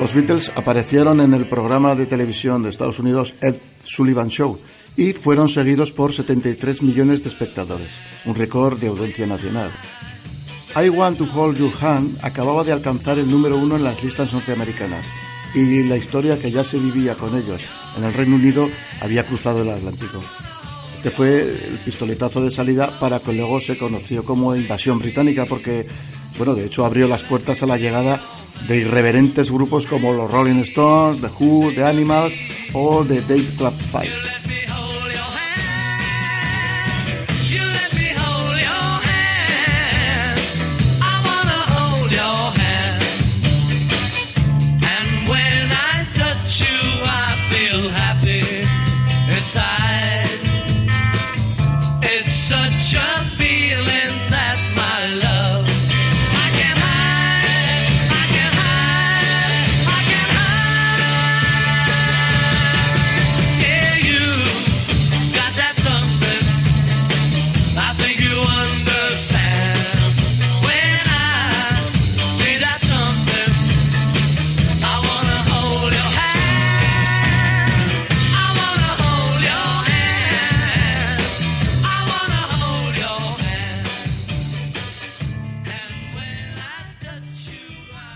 los 0.00 0.12
Beatles 0.12 0.50
aparecieron 0.56 1.20
en 1.20 1.34
el 1.34 1.46
programa 1.46 1.94
de 1.94 2.04
televisión 2.04 2.64
de 2.64 2.70
Estados 2.70 2.98
Unidos 2.98 3.32
Ed 3.40 3.58
Sullivan 3.84 4.28
Show 4.28 4.58
y 4.96 5.12
fueron 5.12 5.48
seguidos 5.48 5.92
por 5.92 6.12
73 6.12 6.82
millones 6.82 7.22
de 7.22 7.28
espectadores, 7.28 7.92
un 8.24 8.34
récord 8.34 8.80
de 8.80 8.88
audiencia 8.88 9.24
nacional. 9.24 9.70
I 10.74 10.88
Want 10.88 11.18
to 11.18 11.28
Hold 11.32 11.58
Your 11.58 11.72
Hand 11.80 12.18
acababa 12.22 12.64
de 12.64 12.72
alcanzar 12.72 13.20
el 13.20 13.30
número 13.30 13.56
uno 13.56 13.76
en 13.76 13.84
las 13.84 14.02
listas 14.02 14.32
norteamericanas 14.32 15.06
y 15.54 15.84
la 15.84 15.96
historia 15.96 16.40
que 16.40 16.50
ya 16.50 16.64
se 16.64 16.80
vivía 16.80 17.14
con 17.14 17.36
ellos 17.38 17.62
en 17.96 18.02
el 18.02 18.12
Reino 18.12 18.34
Unido 18.34 18.68
había 19.00 19.24
cruzado 19.24 19.62
el 19.62 19.70
Atlántico. 19.70 20.20
Este 20.96 21.10
fue 21.10 21.40
el 21.68 21.78
pistoletazo 21.84 22.42
de 22.42 22.50
salida 22.50 22.98
para 22.98 23.20
que 23.20 23.32
luego 23.32 23.60
se 23.60 23.78
conoció 23.78 24.24
como 24.24 24.56
invasión 24.56 24.98
británica 24.98 25.46
porque 25.46 25.86
bueno, 26.40 26.54
de 26.54 26.64
hecho 26.64 26.86
abrió 26.86 27.06
las 27.06 27.22
puertas 27.22 27.62
a 27.62 27.66
la 27.66 27.76
llegada 27.76 28.18
de 28.66 28.78
irreverentes 28.78 29.52
grupos 29.52 29.86
como 29.86 30.14
los 30.14 30.30
Rolling 30.30 30.62
Stones, 30.62 31.20
The 31.20 31.28
Who, 31.38 31.72
The 31.74 31.84
Animals 31.84 32.34
o 32.72 33.04
The 33.04 33.20
Dave 33.20 33.46
Club 33.58 33.74
Five. 33.92 34.59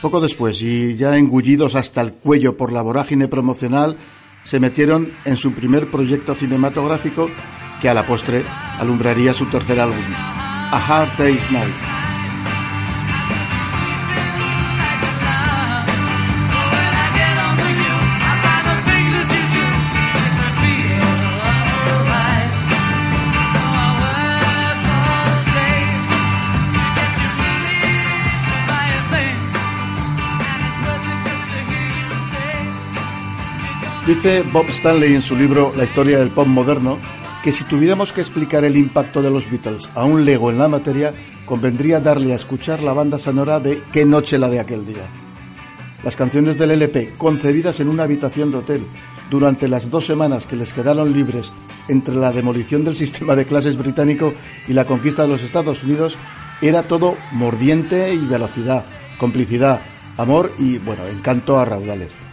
Poco 0.05 0.21
después, 0.21 0.61
y 0.61 0.97
ya 0.97 1.17
engullidos 1.17 1.75
hasta 1.75 2.03
el 2.03 2.13
cuello 2.13 2.59
por 2.59 2.73
la 2.75 2.83
vorágine 2.83 3.27
promocional, 3.27 3.97
se 4.43 4.61
metieron 4.61 5.15
en 5.25 5.39
su 5.39 5.55
primer 5.55 5.91
proyecto 5.91 6.35
cinematográfico 6.35 7.31
que 7.81 7.89
a 7.89 7.95
la 7.95 8.03
postre 8.03 8.45
alumbraría 8.79 9.33
su 9.33 9.47
tercer 9.47 9.81
álbum, 9.81 10.05
A 10.73 10.77
Hard 10.77 11.17
Day's 11.17 11.51
Night. 11.51 12.04
Dice 34.07 34.43
Bob 34.43 34.69
Stanley 34.69 35.15
en 35.15 35.23
su 35.23 35.35
libro 35.35 35.73
La 35.75 35.85
historia 35.85 36.19
del 36.19 36.29
pop 36.29 36.47
moderno 36.47 36.99
que 37.43 37.53
si 37.53 37.65
tuviéramos 37.65 38.13
que 38.13 38.21
explicar 38.21 38.63
el 38.63 38.77
impacto 38.77 39.23
de 39.23 39.31
los 39.31 39.51
Beatles 39.51 39.89
a 39.95 40.05
un 40.05 40.27
lego 40.27 40.51
en 40.51 40.59
la 40.59 40.69
materia, 40.69 41.15
convendría 41.47 42.01
darle 42.01 42.33
a 42.33 42.37
escuchar 42.37 42.83
la 42.83 42.93
banda 42.93 43.19
sonora 43.19 43.61
de 43.61 43.83
Qué 43.93 44.05
noche 44.05 44.37
la 44.37 44.51
de 44.51 44.61
aquel 44.61 44.85
día. 44.85 45.07
Las 46.05 46.17
canciones 46.17 46.59
del 46.59 46.73
LP, 46.73 47.15
concebidas 47.17 47.81
en 47.81 47.89
una 47.89 48.03
habitación 48.03 48.51
de 48.51 48.59
hotel 48.59 48.87
durante 49.31 49.69
las 49.69 49.91
dos 49.91 50.05
semanas 50.05 50.47
que 50.47 50.57
les 50.57 50.75
quedaron 50.75 51.15
libres 51.15 51.51
entre 51.89 52.15
la 52.15 52.31
demolición 52.31 52.85
del 52.85 52.97
sistema 52.97 53.35
de 53.35 53.47
clases 53.47 53.79
británico 53.79 54.35
y 54.69 54.75
la 54.75 54.85
conquista 54.85 55.23
de 55.23 55.29
los 55.29 55.43
Estados 55.43 55.83
Unidos, 55.83 56.19
era 56.61 56.83
todo 56.83 57.17
mordiente 57.33 58.13
y 58.13 58.27
velocidad, 58.27 58.85
complicidad, 59.19 59.81
amor 60.19 60.53
y, 60.59 60.77
bueno, 60.77 61.07
encanto 61.07 61.59
a 61.59 61.65
raudales. 61.65 62.24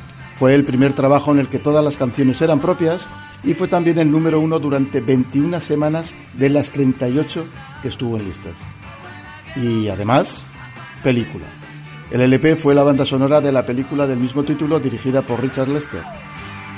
Fue 0.42 0.56
el 0.56 0.64
primer 0.64 0.94
trabajo 0.94 1.32
en 1.32 1.38
el 1.38 1.50
que 1.50 1.60
todas 1.60 1.86
las 1.86 1.98
canciones 1.98 2.42
eran 2.42 2.60
propias 2.60 3.06
y 3.44 3.54
fue 3.54 3.68
también 3.68 4.00
el 4.00 4.10
número 4.10 4.40
uno 4.40 4.58
durante 4.58 5.00
21 5.00 5.62
semanas 5.62 6.16
de 6.34 6.50
las 6.50 6.72
38 6.72 7.46
que 7.84 7.90
estuvo 7.90 8.18
en 8.18 8.26
listas. 8.26 8.54
Y 9.56 9.88
además, 9.90 10.42
película. 11.04 11.46
El 12.10 12.22
LP 12.22 12.56
fue 12.56 12.74
la 12.74 12.82
banda 12.82 13.06
sonora 13.06 13.40
de 13.40 13.52
la 13.52 13.68
película 13.68 14.08
del 14.08 14.18
mismo 14.18 14.42
título 14.44 14.80
dirigida 14.80 15.22
por 15.22 15.40
Richard 15.40 15.70
Lester. 15.70 16.02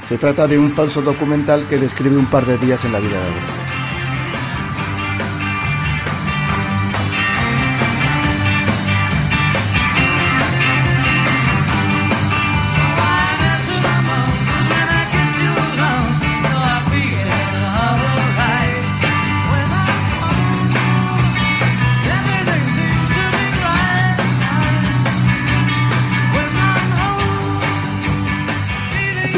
Se 0.10 0.18
trata 0.18 0.46
de 0.46 0.60
un 0.60 0.72
falso 0.72 1.02
documental 1.02 1.66
que 1.70 1.78
describe 1.78 2.18
un 2.18 2.26
par 2.26 2.46
de 2.46 2.58
días 2.58 2.84
en 2.84 2.92
la 2.92 3.00
vida 3.00 3.18
de. 3.18 3.73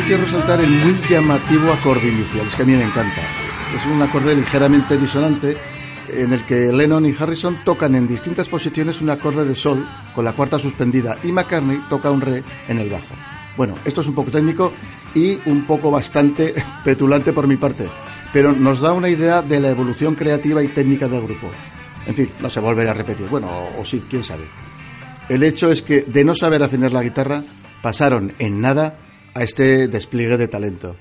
Quiero 0.05 0.23
resaltar 0.23 0.59
el 0.61 0.69
muy 0.69 0.95
llamativo 1.09 1.71
acorde 1.71 2.09
inicial, 2.09 2.45
es 2.45 2.55
que 2.55 2.61
a 2.61 2.65
mí 2.65 2.73
me 2.73 2.83
encanta. 2.83 3.21
Es 3.75 3.85
un 3.87 3.99
acorde 4.01 4.35
ligeramente 4.35 4.97
disonante 4.97 5.57
en 6.09 6.31
el 6.31 6.43
que 6.45 6.71
Lennon 6.71 7.07
y 7.07 7.15
Harrison 7.17 7.57
tocan 7.65 7.95
en 7.95 8.07
distintas 8.07 8.47
posiciones 8.47 9.01
un 9.01 9.09
acorde 9.09 9.45
de 9.45 9.55
sol 9.55 9.83
con 10.13 10.23
la 10.23 10.33
cuarta 10.33 10.59
suspendida 10.59 11.17
y 11.23 11.31
McCartney 11.31 11.85
toca 11.89 12.11
un 12.11 12.21
re 12.21 12.43
en 12.67 12.77
el 12.77 12.89
bajo. 12.89 13.15
Bueno, 13.57 13.73
esto 13.83 14.01
es 14.01 14.07
un 14.07 14.13
poco 14.13 14.29
técnico 14.29 14.73
y 15.15 15.39
un 15.47 15.65
poco 15.65 15.89
bastante 15.89 16.53
petulante 16.83 17.33
por 17.33 17.47
mi 17.47 17.55
parte, 17.55 17.89
pero 18.31 18.53
nos 18.53 18.81
da 18.81 18.93
una 18.93 19.09
idea 19.09 19.41
de 19.41 19.59
la 19.59 19.71
evolución 19.71 20.13
creativa 20.13 20.61
y 20.61 20.67
técnica 20.67 21.07
del 21.07 21.23
grupo. 21.23 21.49
En 22.05 22.13
fin, 22.13 22.29
no 22.41 22.49
se 22.51 22.59
volverá 22.59 22.91
a 22.91 22.95
repetir. 22.95 23.27
Bueno, 23.27 23.47
o, 23.47 23.81
o 23.81 23.85
sí, 23.85 24.03
quién 24.07 24.21
sabe. 24.21 24.45
El 25.29 25.41
hecho 25.41 25.71
es 25.71 25.81
que 25.81 26.01
de 26.01 26.23
no 26.23 26.35
saber 26.35 26.61
afinar 26.61 26.91
la 26.91 27.01
guitarra, 27.01 27.43
pasaron 27.81 28.33
en 28.37 28.61
nada 28.61 28.99
a 29.35 29.43
este 29.43 29.87
despliegue 29.89 30.37
de 30.37 30.47
talento. 30.47 30.95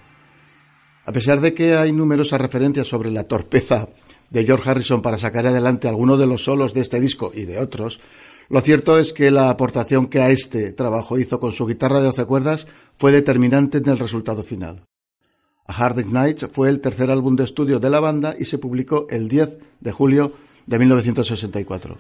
A 1.07 1.13
pesar 1.13 1.41
de 1.41 1.55
que 1.55 1.77
hay 1.77 1.93
numerosas 1.93 2.41
referencias 2.41 2.89
sobre 2.89 3.11
la 3.11 3.25
torpeza 3.25 3.89
de 4.29 4.45
George 4.45 4.69
Harrison 4.69 5.01
para 5.03 5.19
sacar 5.19 5.47
adelante 5.47 5.89
algunos 5.89 6.19
de 6.19 6.27
los 6.27 6.43
solos 6.43 6.75
de 6.75 6.81
este 6.81 6.99
disco 6.99 7.31
y 7.33 7.45
de 7.45 7.59
otros, 7.59 8.01
lo 8.49 8.61
cierto 8.61 8.99
es 8.99 9.13
que 9.13 9.31
la 9.31 9.51
aportación 9.51 10.09
que 10.09 10.21
a 10.21 10.31
este 10.31 10.73
trabajo 10.73 11.17
hizo 11.17 11.39
con 11.39 11.53
su 11.53 11.67
guitarra 11.67 12.01
de 12.01 12.07
12 12.07 12.25
cuerdas 12.25 12.67
fue 12.99 13.13
determinante 13.13 13.79
en 13.79 13.89
el 13.89 13.99
resultado 13.99 14.43
final. 14.43 14.85
A 15.67 15.73
Hard 15.73 16.05
Nights 16.05 16.49
fue 16.53 16.69
el 16.69 16.81
tercer 16.81 17.11
álbum 17.11 17.37
de 17.37 17.45
estudio 17.45 17.79
de 17.79 17.89
la 17.89 18.01
banda 18.01 18.35
y 18.39 18.45
se 18.47 18.59
publicó 18.59 19.07
el 19.09 19.29
10 19.29 19.59
de 19.81 19.93
julio 19.93 20.33
de 20.67 20.79
1964. 20.79 21.99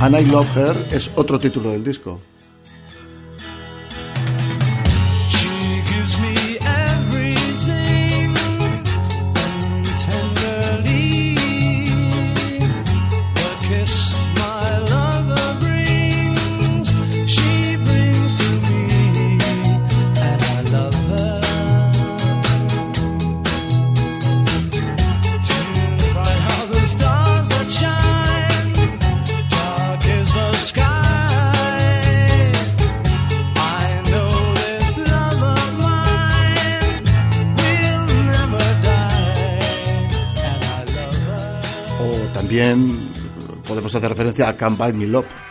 And 0.00 0.16
I 0.16 0.24
Love 0.24 0.56
Her 0.56 0.76
es 0.90 1.10
otro 1.14 1.38
título 1.38 1.70
del 1.70 1.84
disco. 1.84 2.20
Referencia 44.34 44.48
a 44.48 44.56
Can't 44.56 44.76
Buy 44.76 44.92
Me 44.92 45.06
Love. 45.06 45.44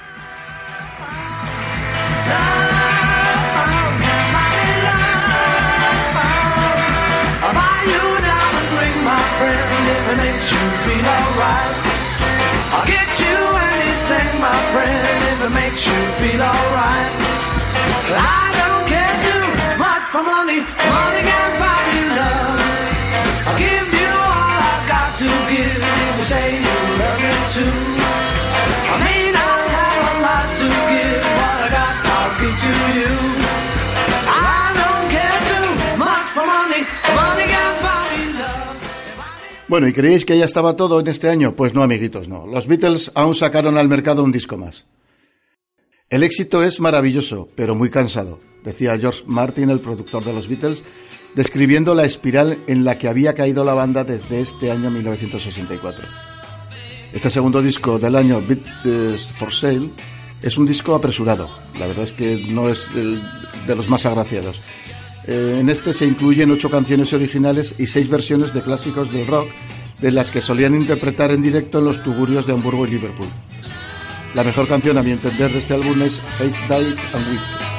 Bueno, 39.74 39.88
¿y 39.88 39.94
creéis 39.94 40.24
que 40.24 40.38
ya 40.38 40.46
estaba 40.46 40.76
todo 40.76 41.00
en 41.00 41.08
este 41.08 41.30
año? 41.30 41.56
Pues 41.56 41.74
no, 41.74 41.82
amiguitos, 41.82 42.28
no. 42.28 42.46
Los 42.46 42.68
Beatles 42.68 43.12
aún 43.16 43.34
sacaron 43.34 43.76
al 43.76 43.90
mercado 43.90 44.24
un 44.24 44.32
disco 44.32 44.56
más. 44.56 44.86
El 46.12 46.22
éxito 46.22 46.64
es 46.64 46.80
maravilloso, 46.80 47.48
pero 47.56 47.74
muy 47.74 47.90
cansado, 47.90 48.38
decía 48.64 49.00
George 49.00 49.24
Martin, 49.26 49.72
el 49.72 49.80
productor 49.80 50.24
de 50.26 50.32
los 50.32 50.48
Beatles, 50.48 50.84
describiendo 51.34 51.96
la 51.96 52.06
espiral 52.06 52.60
en 52.68 52.86
la 52.86 53.00
que 53.00 53.08
había 53.08 53.34
caído 53.34 53.64
la 53.64 53.74
banda 53.74 54.04
desde 54.04 54.42
este 54.42 54.70
año 54.70 54.92
1964. 54.92 56.06
Este 57.12 57.32
segundo 57.32 57.60
disco 57.60 57.98
del 57.98 58.16
año, 58.16 58.44
Beatles 58.48 59.34
for 59.34 59.52
Sale, 59.52 59.90
es 60.44 60.56
un 60.56 60.68
disco 60.68 60.94
apresurado. 60.94 61.50
La 61.80 61.88
verdad 61.88 62.04
es 62.04 62.12
que 62.12 62.46
no 62.48 62.70
es 62.70 62.80
el 62.96 63.20
de 63.66 63.76
los 63.76 63.90
más 63.90 64.06
agraciados. 64.06 64.62
Eh, 65.28 65.58
en 65.60 65.70
este 65.70 65.94
se 65.94 66.06
incluyen 66.06 66.52
ocho 66.52 66.70
canciones 66.70 67.14
originales 67.14 67.80
y 67.80 67.88
seis 67.88 68.10
versiones 68.10 68.54
de 68.54 68.62
clásicos 68.62 69.12
del 69.12 69.28
rock, 69.28 69.48
de 70.02 70.12
las 70.12 70.32
que 70.32 70.42
solían 70.42 70.76
interpretar 70.76 71.32
en 71.32 71.42
directo 71.42 71.80
en 71.80 71.86
los 71.86 72.04
tugurios 72.04 72.46
de 72.46 72.54
Hamburgo 72.54 72.86
y 72.86 72.92
Liverpool. 72.92 73.28
La 74.34 74.44
mejor 74.44 74.68
canción, 74.68 74.98
a 74.98 75.04
mi 75.04 75.12
entender, 75.12 75.52
de 75.52 75.60
este 75.60 75.76
álbum 75.76 76.02
es 76.02 76.20
Face 76.20 76.60
Died 76.68 76.98
and 77.14 77.28
Weep. 77.30 77.73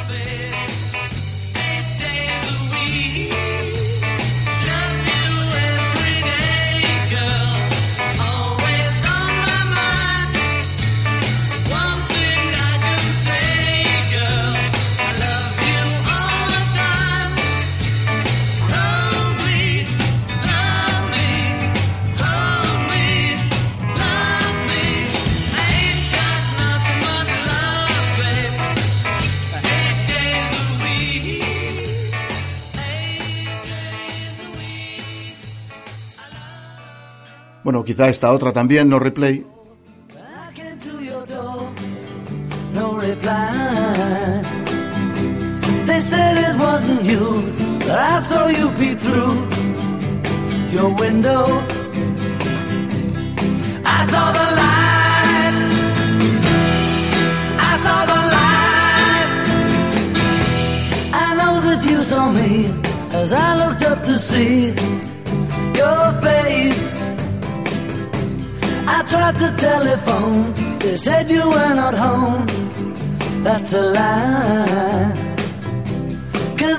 Bueno, 37.64 37.82
quizá 37.82 38.08
esta 38.08 38.30
otra 38.30 38.52
también, 38.52 38.88
no 38.90 38.98
replay. 38.98 39.46
you 61.86 62.02
saw 62.02 62.32
me 62.32 62.66
as 63.12 63.32
I 63.32 63.56
looked 63.56 63.82
up 63.82 64.02
to 64.04 64.16
see 64.18 64.68
your 65.76 66.22
face. 66.22 66.73
Tried 69.06 69.34
to 69.36 69.52
telephone, 69.56 70.54
they 70.78 70.96
said 70.96 71.30
you 71.30 71.48
were 71.48 71.74
not 71.74 71.94
home. 71.94 72.46
That's 73.42 73.72
a 73.72 73.82
lie. 73.82 75.24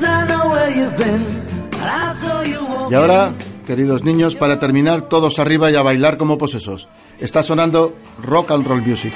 I 0.03 0.27
know 0.27 0.49
where 0.49 0.69
you've 0.75 0.97
been, 0.97 1.69
and. 1.71 2.91
Y 2.91 2.93
ahora, 2.95 3.33
queridos 3.65 4.03
niños, 4.03 4.35
para 4.35 4.59
terminar, 4.59 5.03
todos 5.03 5.39
arriba 5.39 5.71
y 5.71 5.75
a 5.75 5.81
bailar 5.81 6.17
como 6.17 6.37
posesos. 6.37 6.87
Está 7.19 7.43
sonando 7.43 7.93
rock 8.21 8.51
and 8.51 8.67
roll 8.67 8.81
music. 8.81 9.13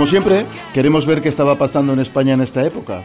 Como 0.00 0.08
siempre, 0.08 0.46
queremos 0.72 1.04
ver 1.04 1.20
qué 1.20 1.28
estaba 1.28 1.58
pasando 1.58 1.92
en 1.92 1.98
España 1.98 2.32
en 2.32 2.40
esta 2.40 2.64
época. 2.64 3.04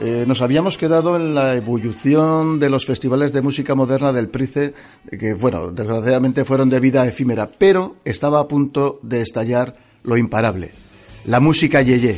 Eh, 0.00 0.22
nos 0.24 0.40
habíamos 0.40 0.78
quedado 0.78 1.16
en 1.16 1.34
la 1.34 1.56
evolución 1.56 2.60
de 2.60 2.70
los 2.70 2.86
festivales 2.86 3.32
de 3.32 3.42
música 3.42 3.74
moderna 3.74 4.12
del 4.12 4.28
Price, 4.28 4.72
que, 5.18 5.34
bueno, 5.34 5.72
desgraciadamente 5.72 6.44
fueron 6.44 6.70
de 6.70 6.78
vida 6.78 7.04
efímera, 7.08 7.48
pero 7.58 7.96
estaba 8.04 8.38
a 8.38 8.46
punto 8.46 9.00
de 9.02 9.20
estallar 9.20 9.74
lo 10.04 10.16
imparable, 10.16 10.70
la 11.24 11.40
música 11.40 11.82
yeye. 11.82 12.16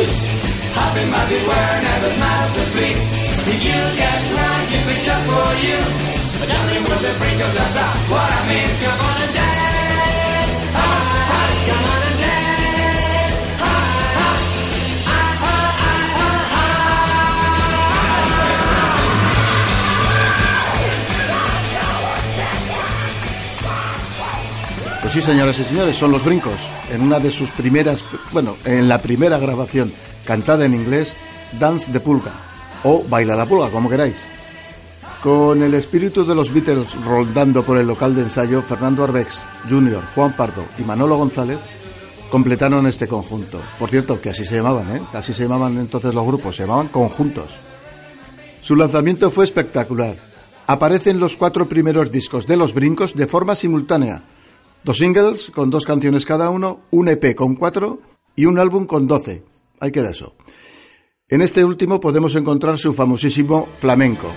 Hopping 0.00 1.10
might 1.10 1.28
be 1.28 1.36
wearing 1.36 1.84
as 1.84 2.02
a 2.08 2.20
master 2.20 2.66
feet. 2.72 2.96
You 3.52 3.76
get 4.00 4.18
drunk 4.32 4.72
if 4.72 4.88
it's 4.96 5.04
just 5.04 5.26
for 5.28 5.52
you. 5.60 5.76
Jumping 6.48 6.84
with 6.88 7.02
the 7.02 7.12
freak 7.20 7.40
of 7.44 7.52
that's 7.52 8.08
what 8.08 8.32
I 8.32 8.48
mean. 8.48 8.68
Come 8.80 8.98
on 8.98 9.22
and 9.22 9.34
dance. 9.34 9.49
Sí, 25.10 25.20
señoras 25.20 25.58
y 25.58 25.64
señores, 25.64 25.96
son 25.96 26.12
los 26.12 26.24
brincos. 26.24 26.54
En 26.92 27.02
una 27.02 27.18
de 27.18 27.32
sus 27.32 27.50
primeras, 27.50 28.04
bueno, 28.30 28.54
en 28.64 28.88
la 28.88 28.98
primera 28.98 29.38
grabación 29.38 29.92
cantada 30.24 30.64
en 30.64 30.74
inglés, 30.74 31.14
Dance 31.58 31.90
de 31.90 31.98
Pulga, 31.98 32.32
o 32.84 33.02
Baila 33.08 33.34
la 33.34 33.44
Pulga, 33.44 33.70
como 33.70 33.90
queráis. 33.90 34.14
Con 35.20 35.64
el 35.64 35.74
espíritu 35.74 36.24
de 36.24 36.36
los 36.36 36.54
Beatles 36.54 36.94
rondando 37.04 37.64
por 37.64 37.78
el 37.78 37.88
local 37.88 38.14
de 38.14 38.22
ensayo, 38.22 38.62
Fernando 38.62 39.02
Arbex 39.02 39.42
Jr., 39.68 40.00
Juan 40.14 40.36
Pardo 40.36 40.64
y 40.78 40.82
Manolo 40.82 41.16
González 41.16 41.58
completaron 42.30 42.86
este 42.86 43.08
conjunto. 43.08 43.60
Por 43.80 43.90
cierto, 43.90 44.20
que 44.20 44.30
así 44.30 44.44
se 44.44 44.54
llamaban, 44.54 44.96
¿eh? 44.96 45.02
Así 45.12 45.32
se 45.32 45.42
llamaban 45.42 45.76
entonces 45.78 46.14
los 46.14 46.24
grupos, 46.24 46.54
se 46.54 46.62
llamaban 46.62 46.86
conjuntos. 46.86 47.58
Su 48.62 48.76
lanzamiento 48.76 49.32
fue 49.32 49.44
espectacular. 49.44 50.14
Aparecen 50.68 51.18
los 51.18 51.36
cuatro 51.36 51.68
primeros 51.68 52.12
discos 52.12 52.46
de 52.46 52.56
Los 52.56 52.72
Brincos 52.74 53.16
de 53.16 53.26
forma 53.26 53.56
simultánea. 53.56 54.22
Dos 54.82 54.98
singles 54.98 55.50
con 55.50 55.70
dos 55.70 55.84
canciones 55.84 56.24
cada 56.24 56.50
uno, 56.50 56.80
un 56.90 57.08
EP 57.08 57.34
con 57.34 57.54
cuatro 57.54 58.00
y 58.34 58.46
un 58.46 58.58
álbum 58.58 58.86
con 58.86 59.06
doce. 59.06 59.42
Ahí 59.78 59.92
queda 59.92 60.10
eso. 60.10 60.34
En 61.28 61.42
este 61.42 61.64
último 61.64 62.00
podemos 62.00 62.34
encontrar 62.34 62.78
su 62.78 62.92
famosísimo 62.94 63.68
flamenco. 63.78 64.30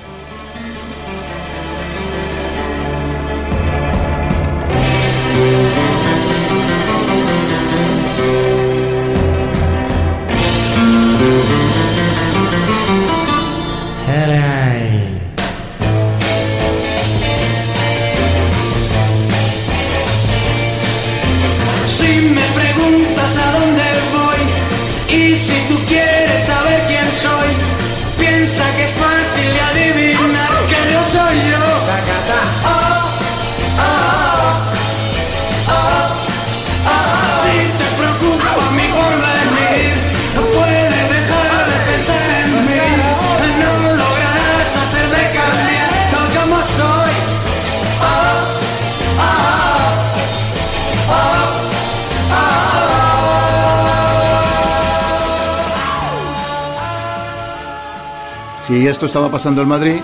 Esto 58.93 59.07
estaba 59.07 59.31
pasando 59.31 59.63
en 59.63 59.67
Madrid, 59.67 59.99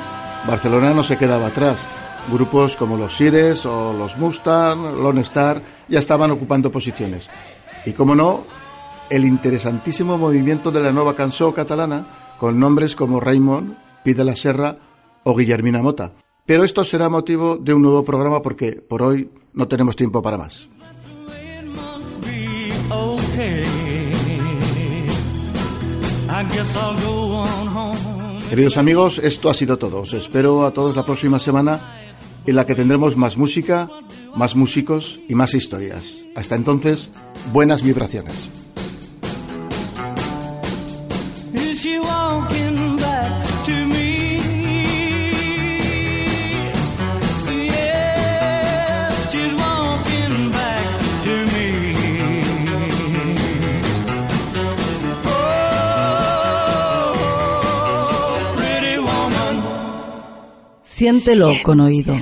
Barcelona 0.48 0.96
no 0.96 1.04
se 1.04 1.16
quedaba 1.16 1.48
atrás. 1.48 1.88
Grupos 2.32 2.76
como 2.76 2.98
los 2.98 3.16
Sires 3.16 3.64
o 3.68 3.94
los 3.94 4.18
Mustang, 4.18 4.80
Lone 5.00 5.22
Star 5.22 5.62
ya 5.88 6.00
estaban 6.00 6.32
ocupando 6.32 6.72
posiciones. 6.72 7.30
Y 7.86 7.94
como 7.94 8.16
no, 8.16 8.46
el 9.12 9.26
interesantísimo 9.26 10.18
movimiento 10.18 10.72
de 10.72 10.82
la 10.82 10.92
nueva 10.92 11.16
canción 11.16 11.52
catalana 11.52 12.04
con 12.40 12.60
nombres 12.60 12.96
como 12.96 13.20
Raymond, 13.20 13.76
Pide 14.04 14.24
la 14.24 14.36
Serra 14.36 14.76
o 15.24 15.36
Guillermina 15.36 15.84
Mota. 15.84 16.14
Pero 16.48 16.64
esto 16.64 16.84
será 16.84 17.10
motivo 17.10 17.58
de 17.58 17.76
un 17.76 17.84
nuevo 17.84 18.04
programa 18.04 18.42
porque 18.42 18.72
por 18.72 19.04
hoy 19.04 19.30
no 19.54 19.68
tenemos 19.68 19.96
tiempo 19.96 20.20
para 20.24 20.40
más. 20.40 20.68
I. 26.42 27.29
Queridos 28.50 28.78
amigos, 28.78 29.20
esto 29.20 29.52
ha 29.52 29.54
sido 29.54 29.78
todo. 29.78 30.02
Os 30.02 30.14
espero 30.14 30.66
a 30.66 30.74
todos 30.74 30.96
la 30.96 31.06
próxima 31.06 31.38
semana 31.38 31.80
en 32.48 32.56
la 32.56 32.66
que 32.66 32.74
tendremos 32.74 33.16
más 33.16 33.38
música, 33.38 33.88
más 34.36 34.56
músicos 34.56 35.20
y 35.30 35.36
más 35.36 35.54
historias. 35.54 36.24
Hasta 36.36 36.56
entonces, 36.56 37.12
buenas 37.54 37.84
vibraciones. 37.84 38.50
Siéntelo 61.00 61.54
con 61.64 61.80
oído. 61.80 62.14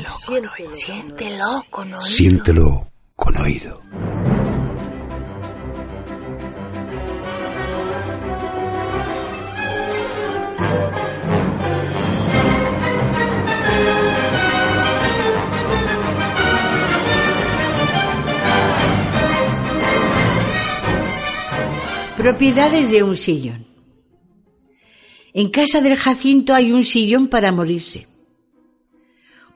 Siéntelo 0.75 1.65
con 1.71 1.93
oído. 1.93 2.01
Siéntelo 2.03 2.91
con 3.15 3.35
oído. 3.37 3.81
Propiedades 22.15 22.91
de 22.91 23.01
un 23.01 23.15
sillón. 23.15 23.65
En 25.33 25.49
casa 25.49 25.81
del 25.81 25.95
Jacinto 25.95 26.53
hay 26.53 26.71
un 26.71 26.83
sillón 26.83 27.27
para 27.27 27.51
morirse. 27.51 28.16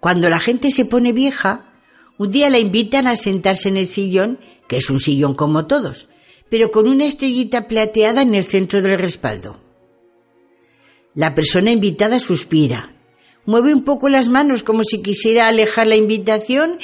Cuando 0.02 0.32
la 0.32 0.40
gente 0.40 0.72
se 0.72 0.86
pone 0.86 1.14
vieja, 1.14 1.72
un 2.18 2.32
día 2.32 2.50
la 2.50 2.58
invitan 2.58 3.06
a 3.06 3.16
sentarse 3.16 3.70
en 3.70 3.78
el 3.78 3.86
sillón, 3.86 4.40
que 4.68 4.78
es 4.78 4.90
un 4.90 5.00
sillón 5.00 5.36
como 5.36 5.68
todos, 5.68 6.10
pero 6.50 6.72
con 6.72 6.88
una 6.88 7.06
estrellita 7.06 7.68
plateada 7.68 8.24
en 8.24 8.34
el 8.34 8.44
centro 8.44 8.82
del 8.82 8.98
respaldo. 8.98 9.60
La 11.14 11.36
persona 11.36 11.72
invitada 11.72 12.20
suspira, 12.20 12.96
mueve 13.46 13.76
un 13.76 13.84
poco 13.84 14.10
las 14.10 14.28
manos 14.28 14.64
como 14.64 14.84
si 14.84 15.04
quisiera 15.04 15.48
alejar 15.48 15.86
la 15.86 15.98
invitación 15.98 16.80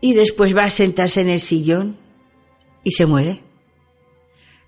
y 0.00 0.14
después 0.14 0.56
va 0.56 0.64
a 0.64 0.70
sentarse 0.70 1.20
en 1.20 1.28
el 1.28 1.40
sillón 1.40 1.98
y 2.82 2.90
se 2.90 3.06
muere. 3.06 3.42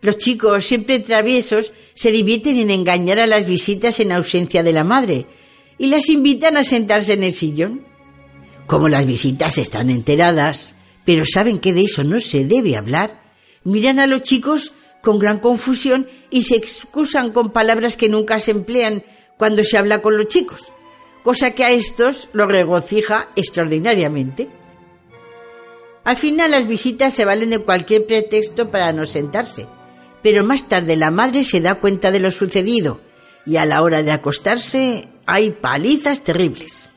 Los 0.00 0.18
chicos, 0.18 0.64
siempre 0.64 1.00
traviesos, 1.00 1.72
se 1.94 2.12
divierten 2.12 2.58
en 2.58 2.70
engañar 2.70 3.18
a 3.18 3.26
las 3.26 3.44
visitas 3.44 3.98
en 3.98 4.12
ausencia 4.12 4.62
de 4.62 4.72
la 4.72 4.84
madre 4.84 5.26
y 5.82 5.88
las 5.88 6.08
invitan 6.10 6.56
a 6.56 6.62
sentarse 6.62 7.14
en 7.14 7.24
el 7.24 7.32
sillón. 7.32 7.84
Como 8.68 8.88
las 8.88 9.04
visitas 9.04 9.58
están 9.58 9.90
enteradas, 9.90 10.76
pero 11.04 11.24
saben 11.24 11.58
que 11.58 11.72
de 11.72 11.82
eso 11.82 12.04
no 12.04 12.20
se 12.20 12.44
debe 12.44 12.76
hablar, 12.76 13.20
miran 13.64 13.98
a 13.98 14.06
los 14.06 14.22
chicos 14.22 14.74
con 15.02 15.18
gran 15.18 15.40
confusión 15.40 16.08
y 16.30 16.42
se 16.42 16.54
excusan 16.54 17.32
con 17.32 17.50
palabras 17.50 17.96
que 17.96 18.08
nunca 18.08 18.38
se 18.38 18.52
emplean 18.52 19.02
cuando 19.36 19.64
se 19.64 19.76
habla 19.76 20.02
con 20.02 20.16
los 20.16 20.28
chicos. 20.28 20.70
cosa 21.24 21.50
que 21.50 21.64
a 21.64 21.72
estos 21.72 22.28
los 22.32 22.46
regocija 22.46 23.30
extraordinariamente. 23.34 24.48
Al 26.04 26.16
final 26.16 26.52
las 26.52 26.68
visitas 26.68 27.12
se 27.12 27.24
valen 27.24 27.50
de 27.50 27.58
cualquier 27.58 28.06
pretexto 28.06 28.70
para 28.70 28.92
no 28.92 29.04
sentarse, 29.04 29.66
pero 30.22 30.44
más 30.44 30.68
tarde 30.68 30.94
la 30.94 31.10
madre 31.10 31.42
se 31.42 31.60
da 31.60 31.74
cuenta 31.74 32.12
de 32.12 32.20
lo 32.20 32.30
sucedido 32.30 33.00
y 33.44 33.56
a 33.56 33.64
la 33.64 33.82
hora 33.82 34.04
de 34.04 34.12
acostarse 34.12 35.08
hay 35.26 35.50
palizas 35.52 36.22
terribles. 36.22 36.88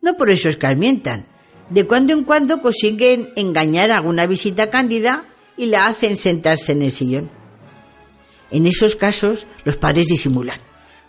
No 0.00 0.16
por 0.16 0.30
eso 0.30 0.48
escarmientan, 0.48 1.26
de 1.70 1.86
cuando 1.86 2.12
en 2.12 2.24
cuando 2.24 2.62
consiguen 2.62 3.30
engañar 3.36 3.90
a 3.90 3.98
alguna 3.98 4.26
visita 4.26 4.70
cándida 4.70 5.28
y 5.56 5.66
la 5.66 5.86
hacen 5.86 6.16
sentarse 6.16 6.72
en 6.72 6.82
el 6.82 6.92
sillón. 6.92 7.30
En 8.50 8.66
esos 8.66 8.96
casos 8.96 9.46
los 9.64 9.76
padres 9.76 10.08
disimulan, 10.08 10.60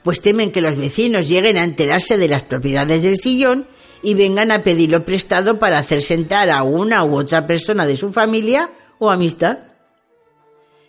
pues 0.03 0.21
temen 0.21 0.51
que 0.51 0.61
los 0.61 0.75
vecinos 0.75 1.29
lleguen 1.29 1.57
a 1.57 1.63
enterarse 1.63 2.17
de 2.17 2.27
las 2.27 2.43
propiedades 2.43 3.03
del 3.03 3.17
sillón 3.17 3.67
y 4.01 4.13
vengan 4.13 4.51
a 4.51 4.63
pedirlo 4.63 5.05
prestado 5.05 5.59
para 5.59 5.77
hacer 5.77 6.01
sentar 6.01 6.49
a 6.49 6.63
una 6.63 7.03
u 7.03 7.17
otra 7.17 7.47
persona 7.47 7.85
de 7.85 7.97
su 7.97 8.11
familia 8.11 8.71
o 8.97 9.09
amistad. 9.09 9.59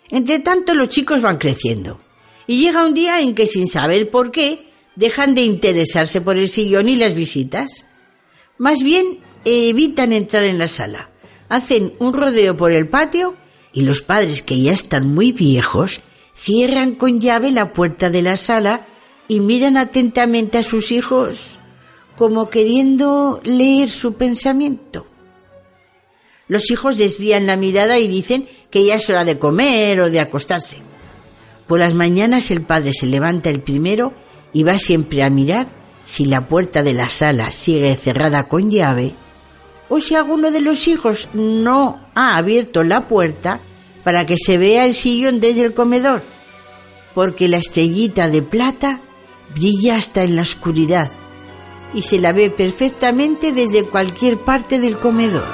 Entre 0.09 0.41
tanto, 0.41 0.74
los 0.74 0.88
chicos 0.88 1.20
van 1.22 1.38
creciendo 1.38 2.01
y 2.47 2.61
llega 2.61 2.84
un 2.84 2.95
día 2.95 3.20
en 3.20 3.34
que 3.34 3.47
sin 3.47 3.68
saber 3.68 4.11
por 4.11 4.32
qué 4.32 4.69
dejan 4.97 5.34
de 5.34 5.43
interesarse 5.43 6.20
por 6.20 6.36
el 6.36 6.49
sillón 6.49 6.88
y 6.88 6.97
las 6.97 7.14
visitas. 7.14 7.84
Más 8.59 8.82
bien 8.82 9.20
evitan 9.45 10.12
entrar 10.12 10.45
en 10.45 10.59
la 10.59 10.68
sala, 10.68 11.11
hacen 11.49 11.95
un 11.99 12.12
rodeo 12.12 12.57
por 12.57 12.72
el 12.72 12.88
patio 12.88 13.36
y 13.72 13.82
los 13.82 14.03
padres 14.03 14.43
que 14.43 14.61
ya 14.61 14.72
están 14.72 15.14
muy 15.14 15.32
viejos 15.32 16.01
cierran 16.36 16.95
con 16.95 17.20
llave 17.20 17.51
la 17.51 17.72
puerta 17.72 18.11
de 18.11 18.22
la 18.22 18.36
sala 18.36 18.86
y 19.28 19.41
miran 19.41 19.76
atentamente 19.76 20.59
a 20.59 20.62
sus 20.62 20.93
hijos 20.93 21.59
como 22.16 22.51
queriendo 22.51 23.41
leer 23.45 23.88
su 23.88 24.14
pensamiento. 24.14 25.07
Los 26.49 26.70
hijos 26.70 26.99
desvían 26.99 27.47
la 27.47 27.57
mirada 27.57 27.99
y 27.99 28.09
dicen 28.09 28.49
que 28.70 28.84
ya 28.84 28.97
es 28.97 29.09
hora 29.09 29.24
de 29.24 29.38
comer 29.38 30.01
o 30.01 30.11
de 30.11 30.20
acostarse. 30.20 30.78
Por 31.66 31.78
las 31.78 31.95
mañanas 31.95 32.51
el 32.51 32.62
padre 32.62 32.93
se 32.93 33.07
levanta 33.07 33.49
el 33.49 33.62
primero 33.62 34.12
y 34.53 34.62
va 34.62 34.78
siempre 34.78 35.22
a 35.22 35.30
mirar 35.30 35.68
si 36.05 36.24
la 36.24 36.48
puerta 36.48 36.82
de 36.82 36.92
la 36.92 37.09
sala 37.09 37.53
sigue 37.53 37.96
cerrada 37.96 38.48
con 38.48 38.70
llave 38.70 39.14
o 39.88 40.01
si 40.01 40.14
alguno 40.14 40.51
de 40.51 40.61
los 40.61 40.88
hijos 40.88 41.28
no 41.34 42.01
ha 42.14 42.36
abierto 42.36 42.84
la 42.84 43.09
puerta 43.09 43.61
para 44.05 44.24
que 44.24 44.36
se 44.36 44.57
vea 44.57 44.86
el 44.86 44.94
sillón 44.94 45.40
desde 45.40 45.64
el 45.64 45.74
comedor, 45.74 46.22
porque 47.14 47.48
la 47.48 47.59
estrellita 47.59 48.28
de 48.28 48.42
plata 48.42 49.01
brilla 49.55 49.96
hasta 49.96 50.22
en 50.22 50.36
la 50.36 50.42
oscuridad 50.42 51.11
y 51.92 52.03
se 52.03 52.18
la 52.18 52.32
ve 52.32 52.51
perfectamente 52.51 53.53
desde 53.53 53.84
cualquier 53.84 54.38
parte 54.38 54.78
del 54.78 54.98
comedor. 54.98 55.44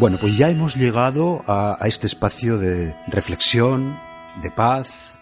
Bueno, 0.00 0.16
pues 0.18 0.38
ya 0.38 0.48
hemos 0.48 0.76
llegado 0.76 1.44
a, 1.46 1.76
a 1.78 1.86
este 1.86 2.06
espacio 2.06 2.56
de 2.56 2.96
reflexión, 3.08 4.00
de 4.42 4.50
paz 4.50 5.18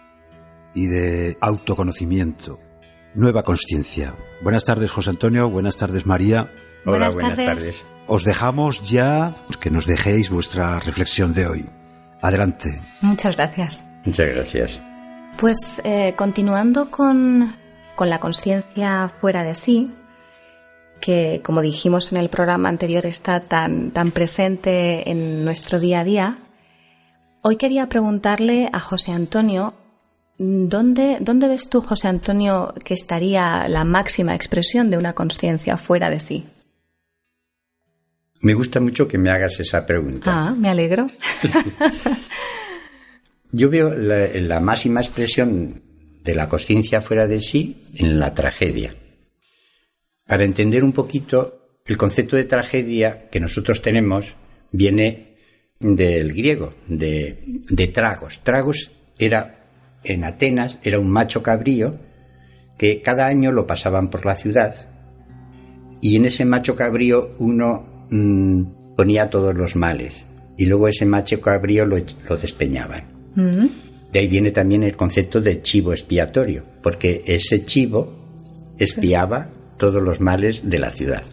y 0.73 0.87
de 0.87 1.37
autoconocimiento. 1.41 2.61
Nueva 3.13 3.43
conciencia. 3.43 4.15
Buenas 4.41 4.63
tardes, 4.63 4.89
José 4.89 5.09
Antonio. 5.09 5.49
Buenas 5.49 5.75
tardes, 5.75 6.05
María. 6.05 6.49
Hola, 6.85 7.09
buenas, 7.09 7.37
tardes. 7.37 7.85
Os 8.07 8.23
dejamos 8.23 8.89
ya 8.89 9.35
que 9.59 9.69
nos 9.69 9.85
dejéis 9.85 10.29
vuestra 10.29 10.79
reflexión 10.79 11.33
de 11.33 11.47
hoy. 11.47 11.69
Adelante. 12.21 12.69
Muchas 13.01 13.35
gracias. 13.35 13.83
Muchas 14.05 14.27
gracias. 14.27 14.81
Pues 15.37 15.81
eh, 15.83 16.13
continuando 16.15 16.89
con, 16.89 17.53
con 17.97 18.09
la 18.09 18.21
conciencia 18.21 19.09
fuera 19.09 19.43
de 19.43 19.55
sí, 19.55 19.93
que 20.99 21.41
como 21.43 21.61
dijimos 21.61 22.11
en 22.11 22.17
el 22.17 22.29
programa 22.29 22.69
anterior 22.69 23.05
está 23.05 23.41
tan, 23.41 23.91
tan 23.91 24.11
presente 24.11 25.09
en 25.09 25.45
nuestro 25.45 25.79
día 25.79 26.01
a 26.01 26.03
día, 26.03 26.37
hoy 27.41 27.57
quería 27.57 27.89
preguntarle 27.89 28.69
a 28.71 28.79
José 28.79 29.11
Antonio, 29.11 29.73
¿dónde, 30.37 31.17
¿dónde 31.19 31.47
ves 31.47 31.69
tú, 31.69 31.81
José 31.81 32.07
Antonio, 32.07 32.73
que 32.83 32.93
estaría 32.93 33.67
la 33.67 33.83
máxima 33.83 34.35
expresión 34.35 34.89
de 34.89 34.97
una 34.97 35.13
conciencia 35.13 35.77
fuera 35.77 36.09
de 36.09 36.19
sí? 36.19 36.45
Me 38.41 38.53
gusta 38.53 38.79
mucho 38.79 39.07
que 39.07 39.17
me 39.17 39.29
hagas 39.29 39.59
esa 39.59 39.85
pregunta. 39.85 40.31
Ah, 40.33 40.51
me 40.51 40.69
alegro. 40.69 41.07
Yo 43.51 43.69
veo 43.69 43.93
la, 43.93 44.27
la 44.27 44.59
máxima 44.59 45.01
expresión 45.01 45.81
de 46.23 46.35
la 46.35 46.47
conciencia 46.47 47.01
fuera 47.01 47.27
de 47.27 47.41
sí 47.41 47.83
en 47.95 48.19
la 48.19 48.33
tragedia. 48.33 48.95
Para 50.29 50.43
entender 50.43 50.83
un 50.83 50.91
poquito, 50.91 51.71
el 51.87 51.97
concepto 51.97 52.35
de 52.35 52.43
tragedia 52.43 53.29
que 53.31 53.39
nosotros 53.39 53.81
tenemos 53.81 54.35
viene 54.71 55.37
del 55.79 56.33
griego, 56.33 56.75
de, 56.87 57.39
de 57.67 57.87
tragos. 57.87 58.41
Tragos 58.43 58.91
era, 59.17 59.65
en 60.03 60.23
Atenas, 60.23 60.77
era 60.83 60.99
un 60.99 61.09
macho 61.09 61.41
cabrío 61.41 61.97
que 62.77 63.01
cada 63.01 63.25
año 63.25 63.51
lo 63.51 63.65
pasaban 63.65 64.11
por 64.11 64.23
la 64.27 64.35
ciudad 64.35 64.87
y 65.99 66.15
en 66.15 66.25
ese 66.25 66.45
macho 66.45 66.75
cabrío 66.75 67.31
uno 67.39 68.05
mmm, 68.11 68.95
ponía 68.95 69.31
todos 69.31 69.55
los 69.55 69.75
males 69.75 70.25
y 70.57 70.67
luego 70.67 70.87
ese 70.87 71.07
macho 71.07 71.41
cabrío 71.41 71.85
lo, 71.85 71.97
lo 72.29 72.37
despeñaban. 72.37 73.05
De 74.11 74.19
ahí 74.19 74.27
viene 74.27 74.51
también 74.51 74.83
el 74.83 74.95
concepto 74.95 75.41
de 75.41 75.63
chivo 75.63 75.91
expiatorio, 75.91 76.65
porque 76.83 77.23
ese 77.25 77.65
chivo 77.65 78.13
espiaba 78.77 79.49
todos 79.79 80.03
los 80.03 80.21
males 80.21 80.69
de 80.69 80.77
la 80.77 80.91
ciudad. 80.91 81.23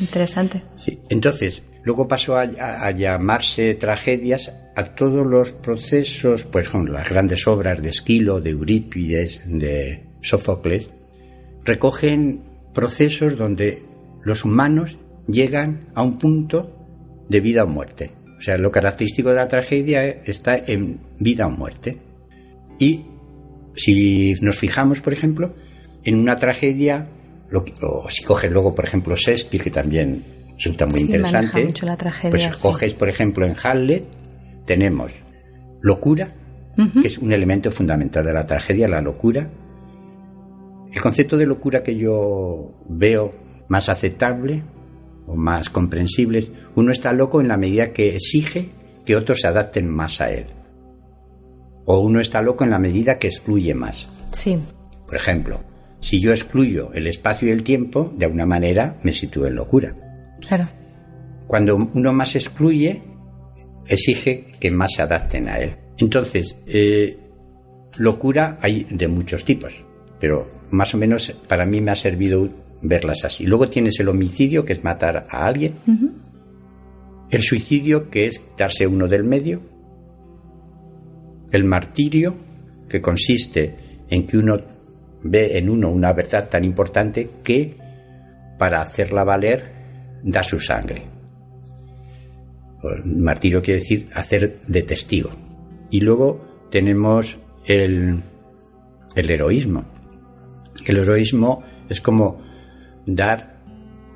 Interesante. 0.00 0.62
Sí. 0.84 0.98
Entonces, 1.08 1.62
luego 1.84 2.08
pasó 2.08 2.36
a, 2.36 2.42
a, 2.42 2.86
a, 2.86 2.90
llamarse 2.90 3.74
tragedias 3.74 4.52
a 4.74 4.84
todos 4.96 5.24
los 5.24 5.52
procesos, 5.52 6.44
pues 6.44 6.68
con 6.68 6.92
las 6.92 7.08
grandes 7.08 7.46
obras 7.46 7.80
de 7.80 7.90
Esquilo, 7.90 8.40
de 8.40 8.50
Eurípides, 8.50 9.42
de 9.46 10.02
Sófocles, 10.20 10.90
recogen 11.64 12.42
procesos 12.74 13.36
donde 13.36 13.82
los 14.24 14.44
humanos 14.44 14.98
llegan 15.28 15.88
a 15.94 16.02
un 16.02 16.18
punto 16.18 17.24
de 17.28 17.40
vida 17.40 17.64
o 17.64 17.68
muerte. 17.68 18.12
O 18.38 18.40
sea, 18.40 18.58
lo 18.58 18.72
característico 18.72 19.30
de 19.30 19.36
la 19.36 19.48
tragedia 19.48 20.04
está 20.04 20.56
en 20.56 21.00
vida 21.20 21.46
o 21.46 21.50
muerte. 21.50 21.98
Y 22.78 23.04
si 23.76 24.34
nos 24.40 24.58
fijamos, 24.58 25.00
por 25.00 25.12
ejemplo, 25.12 25.54
en 26.04 26.18
una 26.18 26.38
tragedia, 26.38 27.06
lo, 27.52 27.64
o 27.82 28.08
si 28.08 28.24
coges 28.24 28.50
luego, 28.50 28.74
por 28.74 28.84
ejemplo, 28.84 29.14
Shakespeare, 29.14 29.62
que 29.62 29.70
también 29.70 30.24
resulta 30.56 30.86
muy 30.86 31.00
sí, 31.00 31.04
interesante, 31.04 31.64
mucho 31.64 31.86
la 31.86 31.96
tragedia, 31.96 32.30
pues 32.30 32.42
sí. 32.42 32.62
coges, 32.62 32.94
por 32.94 33.08
ejemplo, 33.08 33.46
en 33.46 33.54
Hamlet, 33.62 34.06
tenemos 34.64 35.12
locura, 35.82 36.34
uh 36.78 36.82
-huh. 36.82 37.02
que 37.02 37.08
es 37.08 37.18
un 37.18 37.32
elemento 37.32 37.70
fundamental 37.70 38.24
de 38.24 38.32
la 38.32 38.46
tragedia, 38.46 38.88
la 38.88 39.02
locura. 39.02 39.50
El 40.92 41.00
concepto 41.00 41.36
de 41.36 41.46
locura 41.46 41.82
que 41.82 41.96
yo 41.96 42.72
veo 42.88 43.32
más 43.68 43.88
aceptable 43.88 44.62
o 45.26 45.36
más 45.36 45.68
comprensibles, 45.70 46.50
uno 46.74 46.90
está 46.90 47.12
loco 47.12 47.40
en 47.40 47.48
la 47.48 47.56
medida 47.56 47.92
que 47.92 48.16
exige 48.16 48.70
que 49.04 49.16
otros 49.16 49.40
se 49.40 49.48
adapten 49.48 49.88
más 49.88 50.20
a 50.20 50.30
él. 50.30 50.46
O 51.84 52.00
uno 52.00 52.20
está 52.20 52.40
loco 52.40 52.64
en 52.64 52.70
la 52.70 52.78
medida 52.78 53.18
que 53.18 53.26
excluye 53.26 53.74
más. 53.74 54.08
Sí. 54.32 54.58
Por 55.06 55.16
ejemplo, 55.16 55.60
si 56.02 56.20
yo 56.20 56.32
excluyo 56.32 56.92
el 56.92 57.06
espacio 57.06 57.48
y 57.48 57.52
el 57.52 57.62
tiempo, 57.62 58.12
de 58.18 58.26
alguna 58.26 58.44
manera 58.44 58.98
me 59.02 59.12
sitúo 59.12 59.46
en 59.46 59.54
locura. 59.54 59.94
Claro. 60.46 60.68
Cuando 61.46 61.76
uno 61.76 62.12
más 62.12 62.36
excluye, 62.36 63.02
exige 63.86 64.52
que 64.60 64.70
más 64.70 64.90
se 64.96 65.02
adapten 65.02 65.48
a 65.48 65.58
él. 65.58 65.76
Entonces, 65.98 66.56
eh, 66.66 67.16
locura 67.96 68.58
hay 68.60 68.84
de 68.90 69.06
muchos 69.08 69.44
tipos, 69.44 69.72
pero 70.20 70.50
más 70.70 70.92
o 70.94 70.98
menos 70.98 71.30
para 71.46 71.64
mí 71.64 71.80
me 71.80 71.92
ha 71.92 71.94
servido 71.94 72.48
verlas 72.82 73.24
así. 73.24 73.46
Luego 73.46 73.68
tienes 73.68 74.00
el 74.00 74.08
homicidio, 74.08 74.64
que 74.64 74.72
es 74.72 74.82
matar 74.82 75.28
a 75.30 75.46
alguien. 75.46 75.74
Uh 75.86 75.92
-huh. 75.92 76.10
El 77.30 77.42
suicidio, 77.42 78.10
que 78.10 78.26
es 78.26 78.40
darse 78.58 78.86
uno 78.86 79.06
del 79.08 79.24
medio. 79.24 79.60
el 81.52 81.64
martirio, 81.64 82.34
que 82.88 83.02
consiste 83.02 83.76
en 84.08 84.26
que 84.26 84.38
uno 84.38 84.58
ve 85.22 85.58
en 85.58 85.68
uno 85.70 85.90
una 85.90 86.12
verdad 86.12 86.48
tan 86.48 86.64
importante 86.64 87.30
que 87.42 87.76
para 88.58 88.82
hacerla 88.82 89.24
valer 89.24 89.72
da 90.22 90.42
su 90.42 90.60
sangre. 90.60 91.02
El 92.82 93.16
martirio 93.16 93.62
quiere 93.62 93.80
decir 93.80 94.08
hacer 94.14 94.60
de 94.66 94.82
testigo. 94.82 95.30
Y 95.90 96.00
luego 96.00 96.68
tenemos 96.70 97.38
el, 97.66 98.22
el 99.14 99.30
heroísmo. 99.30 99.84
El 100.84 100.98
heroísmo 100.98 101.62
es 101.88 102.00
como 102.00 102.42
dar 103.06 103.60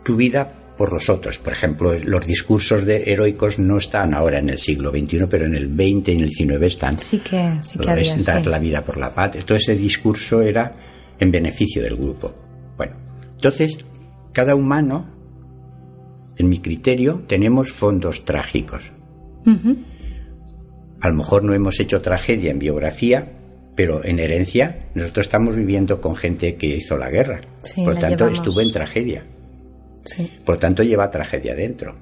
tu 0.04 0.16
vida 0.16 0.52
por 0.76 0.92
los 0.92 1.08
otros. 1.08 1.38
Por 1.38 1.52
ejemplo, 1.52 1.96
los 1.98 2.26
discursos 2.26 2.84
de 2.84 3.04
heroicos 3.10 3.58
no 3.58 3.78
están 3.78 4.14
ahora 4.14 4.38
en 4.38 4.50
el 4.50 4.58
siglo 4.58 4.90
XXI, 4.90 5.26
pero 5.28 5.46
en 5.46 5.54
el 5.54 5.68
XX 5.68 6.08
y 6.08 6.12
en 6.12 6.20
el 6.20 6.30
XIX 6.30 6.62
están. 6.62 6.98
Sí 6.98 7.18
que, 7.18 7.58
sí 7.62 7.78
que 7.78 7.90
había, 7.90 8.14
es 8.14 8.26
dar 8.26 8.42
sí. 8.42 8.48
la 8.48 8.58
vida 8.58 8.82
por 8.82 8.96
la 8.96 9.14
patria. 9.14 9.44
Todo 9.44 9.56
ese 9.56 9.76
discurso 9.76 10.42
era 10.42 10.74
en 11.18 11.30
beneficio 11.30 11.82
del 11.82 11.96
grupo. 11.96 12.32
Bueno, 12.76 12.96
entonces, 13.34 13.78
cada 14.32 14.54
humano, 14.54 15.06
en 16.36 16.48
mi 16.48 16.58
criterio, 16.60 17.22
tenemos 17.26 17.72
fondos 17.72 18.24
trágicos. 18.24 18.92
Ujú. 19.46 19.76
A 21.00 21.08
lo 21.08 21.14
mejor 21.14 21.44
no 21.44 21.52
hemos 21.54 21.78
hecho 21.80 22.00
tragedia 22.02 22.50
en 22.50 22.58
biografía, 22.58 23.32
pero 23.74 24.04
en 24.04 24.18
herencia 24.18 24.88
nosotros 24.94 25.26
estamos 25.26 25.54
viviendo 25.54 26.00
con 26.00 26.16
gente 26.16 26.56
que 26.56 26.66
hizo 26.66 26.96
la 26.96 27.10
guerra. 27.10 27.40
Sí, 27.62 27.84
Por 27.84 27.94
la 27.94 28.00
tanto, 28.00 28.24
llevamos. 28.28 28.38
estuvo 28.38 28.60
en 28.62 28.72
tragedia. 28.72 29.24
Sí. 30.04 30.30
Por 30.44 30.58
tanto, 30.58 30.82
lleva 30.82 31.10
tragedia 31.10 31.54
dentro. 31.54 31.96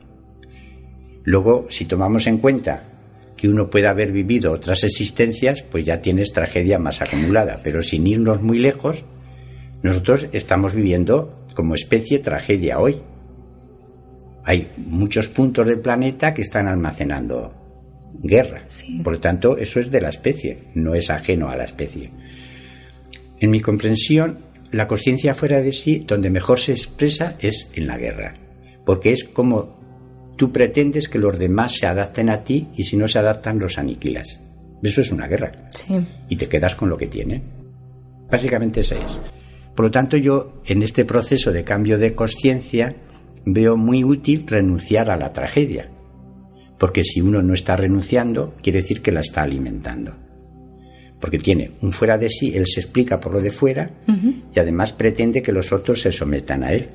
Luego, 1.24 1.66
si 1.70 1.86
tomamos 1.86 2.26
en 2.26 2.38
cuenta 2.38 2.82
que 3.36 3.48
uno 3.48 3.68
puede 3.68 3.88
haber 3.88 4.12
vivido 4.12 4.52
otras 4.52 4.84
existencias, 4.84 5.62
pues 5.62 5.84
ya 5.84 6.00
tienes 6.00 6.32
tragedia 6.32 6.78
más 6.78 7.02
acumulada. 7.02 7.58
Pero 7.62 7.82
sin 7.82 8.06
irnos 8.06 8.42
muy 8.42 8.58
lejos, 8.58 9.04
nosotros 9.82 10.26
estamos 10.32 10.74
viviendo 10.74 11.46
como 11.54 11.74
especie 11.74 12.18
tragedia 12.18 12.78
hoy. 12.78 13.00
Hay 14.44 14.68
muchos 14.76 15.28
puntos 15.28 15.66
del 15.66 15.80
planeta 15.80 16.34
que 16.34 16.42
están 16.42 16.68
almacenando 16.68 17.52
guerra. 18.22 18.66
Por 19.02 19.14
lo 19.14 19.20
tanto, 19.20 19.56
eso 19.56 19.80
es 19.80 19.90
de 19.90 20.00
la 20.00 20.10
especie, 20.10 20.58
no 20.74 20.94
es 20.94 21.10
ajeno 21.10 21.48
a 21.48 21.56
la 21.56 21.64
especie. 21.64 22.10
En 23.40 23.50
mi 23.50 23.60
comprensión, 23.60 24.38
la 24.70 24.88
conciencia 24.88 25.34
fuera 25.34 25.60
de 25.60 25.72
sí, 25.72 26.04
donde 26.06 26.30
mejor 26.30 26.58
se 26.58 26.72
expresa, 26.72 27.36
es 27.40 27.70
en 27.74 27.86
la 27.86 27.98
guerra. 27.98 28.34
Porque 28.84 29.12
es 29.12 29.24
como 29.24 29.83
tú 30.36 30.52
pretendes 30.52 31.08
que 31.08 31.18
los 31.18 31.38
demás 31.38 31.72
se 31.72 31.86
adapten 31.86 32.30
a 32.30 32.44
ti 32.44 32.68
y 32.76 32.84
si 32.84 32.96
no 32.96 33.08
se 33.08 33.18
adaptan 33.18 33.58
los 33.58 33.78
aniquilas. 33.78 34.40
Eso 34.82 35.00
es 35.00 35.10
una 35.10 35.26
guerra. 35.26 35.68
Sí. 35.72 35.94
Y 36.28 36.36
te 36.36 36.48
quedas 36.48 36.74
con 36.74 36.88
lo 36.88 36.98
que 36.98 37.06
tienen. 37.06 37.42
Básicamente 38.30 38.80
esa 38.80 38.96
es. 38.96 39.18
Por 39.74 39.86
lo 39.86 39.90
tanto, 39.90 40.16
yo 40.16 40.62
en 40.66 40.82
este 40.82 41.04
proceso 41.04 41.52
de 41.52 41.64
cambio 41.64 41.98
de 41.98 42.14
conciencia 42.14 42.94
veo 43.44 43.76
muy 43.76 44.04
útil 44.04 44.44
renunciar 44.46 45.10
a 45.10 45.16
la 45.16 45.32
tragedia. 45.32 45.90
Porque 46.78 47.04
si 47.04 47.20
uno 47.20 47.42
no 47.42 47.54
está 47.54 47.76
renunciando, 47.76 48.54
quiere 48.62 48.82
decir 48.82 49.02
que 49.02 49.12
la 49.12 49.20
está 49.20 49.42
alimentando. 49.42 50.14
Porque 51.20 51.38
tiene 51.38 51.72
un 51.80 51.92
fuera 51.92 52.18
de 52.18 52.28
sí, 52.28 52.52
él 52.54 52.66
se 52.66 52.80
explica 52.80 53.18
por 53.18 53.32
lo 53.32 53.40
de 53.40 53.50
fuera 53.50 53.90
y 54.54 54.58
además 54.58 54.92
pretende 54.92 55.42
que 55.42 55.52
los 55.52 55.72
otros 55.72 56.02
se 56.02 56.12
sometan 56.12 56.62
a 56.64 56.72
él. 56.72 56.90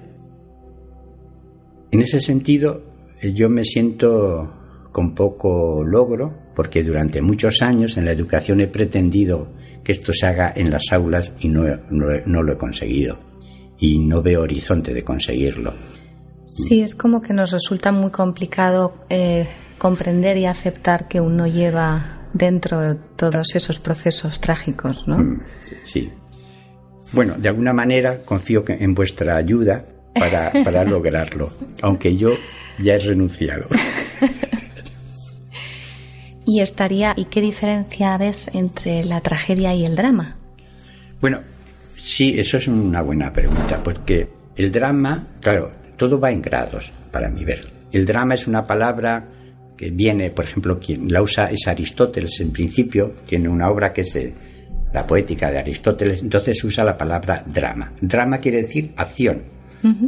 En 1.92 2.02
ese 2.02 2.22
sentido, 2.22 2.84
yo 3.22 3.50
me 3.50 3.64
siento 3.64 4.54
con 4.92 5.14
poco 5.16 5.84
logro 5.84 6.34
porque 6.56 6.84
durante 6.84 7.22
muchos 7.22 7.62
años 7.62 7.98
en 7.98 8.06
la 8.06 8.12
educación 8.12 8.60
he 8.62 8.68
pretendido 8.68 9.50
que 9.84 9.92
esto 9.92 10.12
se 10.14 10.26
haga 10.28 10.52
en 10.56 10.72
las 10.72 10.92
aulas 10.92 11.32
y 11.40 11.48
no, 11.48 11.64
no- 11.90 12.08
no 12.26 12.44
lo 12.44 12.54
he 12.54 12.58
conseguido. 12.58 13.18
Y 13.78 14.00
no 14.00 14.22
veo 14.22 14.42
horizonte 14.42 14.94
de 14.94 15.04
conseguirlo. 15.04 15.74
Sí, 16.46 16.82
es 16.82 16.96
como 16.96 17.22
que 17.22 17.34
nos 17.34 17.52
resulta 17.52 17.92
muy 17.92 18.12
complicado 18.12 18.94
eh, 19.10 19.48
comprender 19.78 20.36
y 20.38 20.46
aceptar 20.48 21.08
que 21.08 21.22
uno 21.22 21.48
lleva 21.48 22.28
dentro 22.34 22.98
todos 23.16 23.56
esos 23.56 23.80
procesos 23.80 24.42
trágicos, 24.42 25.08
¿no? 25.08 25.20
Mm, 25.20 25.42
Sí. 25.84 26.12
Bueno, 27.14 27.36
de 27.38 27.48
alguna 27.50 27.74
manera 27.74 28.20
confío 28.24 28.64
en 28.68 28.94
vuestra 28.94 29.36
ayuda 29.38 29.86
para, 30.14 30.52
para 30.64 30.84
lograrlo, 30.84 31.52
aunque 31.82 32.16
yo 32.16 32.30
ya 32.80 32.96
he 32.96 33.00
renunciado. 33.00 33.68
Y 36.50 36.62
estaría, 36.62 37.14
¿y 37.16 37.26
qué 37.26 37.42
diferencia 37.42 38.18
ves 38.18 38.50
entre 38.56 39.04
la 39.06 39.22
tragedia 39.22 39.76
y 39.76 39.86
el 39.86 39.96
drama? 39.96 40.36
Bueno, 41.22 41.42
sí, 41.96 42.40
eso 42.40 42.58
es 42.58 42.68
una 42.68 43.04
buena 43.04 43.32
pregunta, 43.32 43.84
porque 43.84 44.28
el 44.56 44.72
drama, 44.72 45.28
claro, 45.42 45.72
todo 45.96 46.20
va 46.20 46.32
en 46.32 46.42
grados, 46.42 46.92
para 47.12 47.30
mi 47.30 47.46
ver. 47.46 47.68
El 47.92 48.04
drama 48.04 48.34
es 48.34 48.48
una 48.48 48.66
palabra 48.66 49.28
que 49.78 49.92
viene, 49.92 50.32
por 50.32 50.46
ejemplo, 50.46 50.80
quien 50.80 51.14
la 51.14 51.22
usa 51.22 51.52
es 51.52 51.68
Aristóteles 51.68 52.40
en 52.40 52.52
principio, 52.52 53.14
tiene 53.28 53.48
una 53.48 53.70
obra 53.70 53.94
que 53.94 54.02
es 54.02 54.16
eh, 54.16 54.34
la 54.92 55.06
poética 55.06 55.52
de 55.52 55.60
Aristóteles, 55.60 56.24
entonces 56.24 56.64
usa 56.64 56.84
la 56.84 56.98
palabra 56.98 57.44
drama. 57.46 57.94
Drama 58.02 58.40
quiere 58.40 58.64
decir 58.64 58.92
acción, 58.98 59.44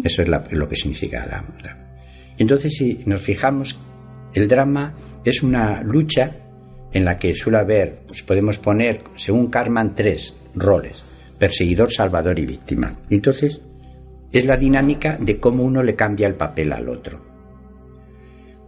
eso 0.03 0.22
es 0.22 0.27
la- 0.27 0.43
lo 0.52 0.68
que 0.68 0.76
significa 0.76 1.26
drama. 1.26 1.56
Entonces, 2.38 2.73
si 2.73 2.99
nos 3.06 3.22
fijamos, 3.22 3.80
el 4.34 4.48
drama 4.48 4.93
es 5.23 5.43
una 5.43 5.81
lucha 5.84 6.35
en 6.91 7.06
la 7.06 7.18
que 7.18 7.34
suele 7.35 7.60
haber, 7.60 8.02
pues 8.07 8.23
podemos 8.23 8.57
poner, 8.57 9.02
según 9.15 9.48
Karman, 9.48 9.95
tres 9.95 10.34
roles: 10.56 11.02
perseguidor, 11.38 11.91
salvador 11.91 12.38
y 12.39 12.45
víctima. 12.45 12.99
Entonces, 13.10 13.61
es 14.31 14.45
la 14.45 14.57
dinámica 14.57 15.18
de 15.19 15.39
cómo 15.39 15.64
uno 15.64 15.84
le 15.84 15.95
cambia 15.95 16.27
el 16.27 16.35
papel 16.35 16.72
al 16.73 16.89
otro. 16.89 17.22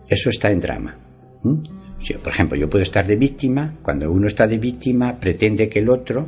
Eso 0.07 0.29
está 0.29 0.51
en 0.51 0.59
drama. 0.59 0.97
¿m? 1.43 1.59
Si, 2.01 2.13
por 2.15 2.33
ejemplo, 2.33 2.57
yo 2.57 2.69
puedo 2.69 2.83
estar 2.83 3.07
de 3.07 3.15
víctima, 3.15 3.75
cuando 3.81 4.11
uno 4.11 4.27
está 4.27 4.45
de 4.45 4.57
víctima, 4.57 5.15
pretende 5.17 5.69
que 5.69 5.79
el 5.79 5.89
otro 5.89 6.27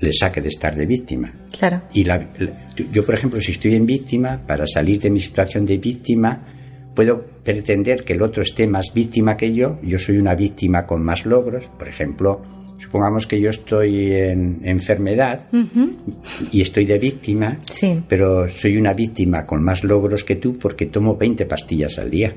le 0.00 0.12
saque 0.12 0.40
de 0.40 0.48
estar 0.48 0.74
de 0.74 0.86
víctima. 0.86 1.32
Claro. 1.58 1.82
Y 1.92 2.04
la- 2.04 2.28
la- 2.38 2.52
yo, 2.92 3.04
por 3.04 3.14
ejemplo, 3.14 3.40
si 3.40 3.52
estoy 3.52 3.74
en 3.74 3.86
víctima, 3.86 4.40
para 4.46 4.66
salir 4.66 5.00
de 5.00 5.10
mi 5.10 5.20
situación 5.20 5.66
de 5.66 5.78
víctima, 5.78 6.46
puedo 6.94 7.24
pretender 7.44 8.04
que 8.04 8.12
el 8.14 8.22
otro 8.22 8.42
esté 8.42 8.66
más 8.66 8.92
víctima 8.94 9.36
que 9.36 9.54
yo. 9.54 9.78
Yo 9.82 9.98
soy 9.98 10.18
una 10.18 10.34
víctima 10.34 10.86
con 10.86 11.02
más 11.04 11.26
logros. 11.26 11.66
Por 11.78 11.88
ejemplo, 11.88 12.42
supongamos 12.80 13.26
que 13.26 13.40
yo 13.40 13.50
estoy 13.50 14.12
en 14.12 14.60
enfermedad 14.64 15.46
Ujú. 15.52 15.96
y 16.52 16.60
estoy 16.60 16.84
de 16.84 16.98
víctima, 16.98 17.58
Sí. 17.68 18.00
pero 18.08 18.48
soy 18.48 18.76
una 18.76 18.92
víctima 18.94 19.46
con 19.46 19.62
más 19.64 19.82
logros 19.84 20.22
que 20.24 20.36
tú 20.36 20.58
porque 20.58 20.86
tomo 20.86 21.16
20 21.16 21.44
pastillas 21.46 21.98
al 21.98 22.10
día 22.10 22.34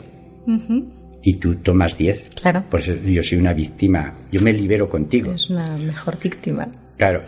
Ujú. 0.48 0.86
y 1.24 1.36
tú 1.36 1.56
tomas 1.56 1.96
10. 1.98 2.28
Claro. 2.42 2.64
Pues 2.70 2.86
yo 3.04 3.22
soy 3.24 3.38
una 3.38 3.54
víctima, 3.54 4.16
yo 4.32 4.42
me 4.42 4.52
libero 4.54 4.90
contigo. 4.90 5.32
Es 5.32 5.50
una 5.50 5.78
mejor 5.78 6.18
víctima. 6.20 6.68
Claro. 6.98 7.22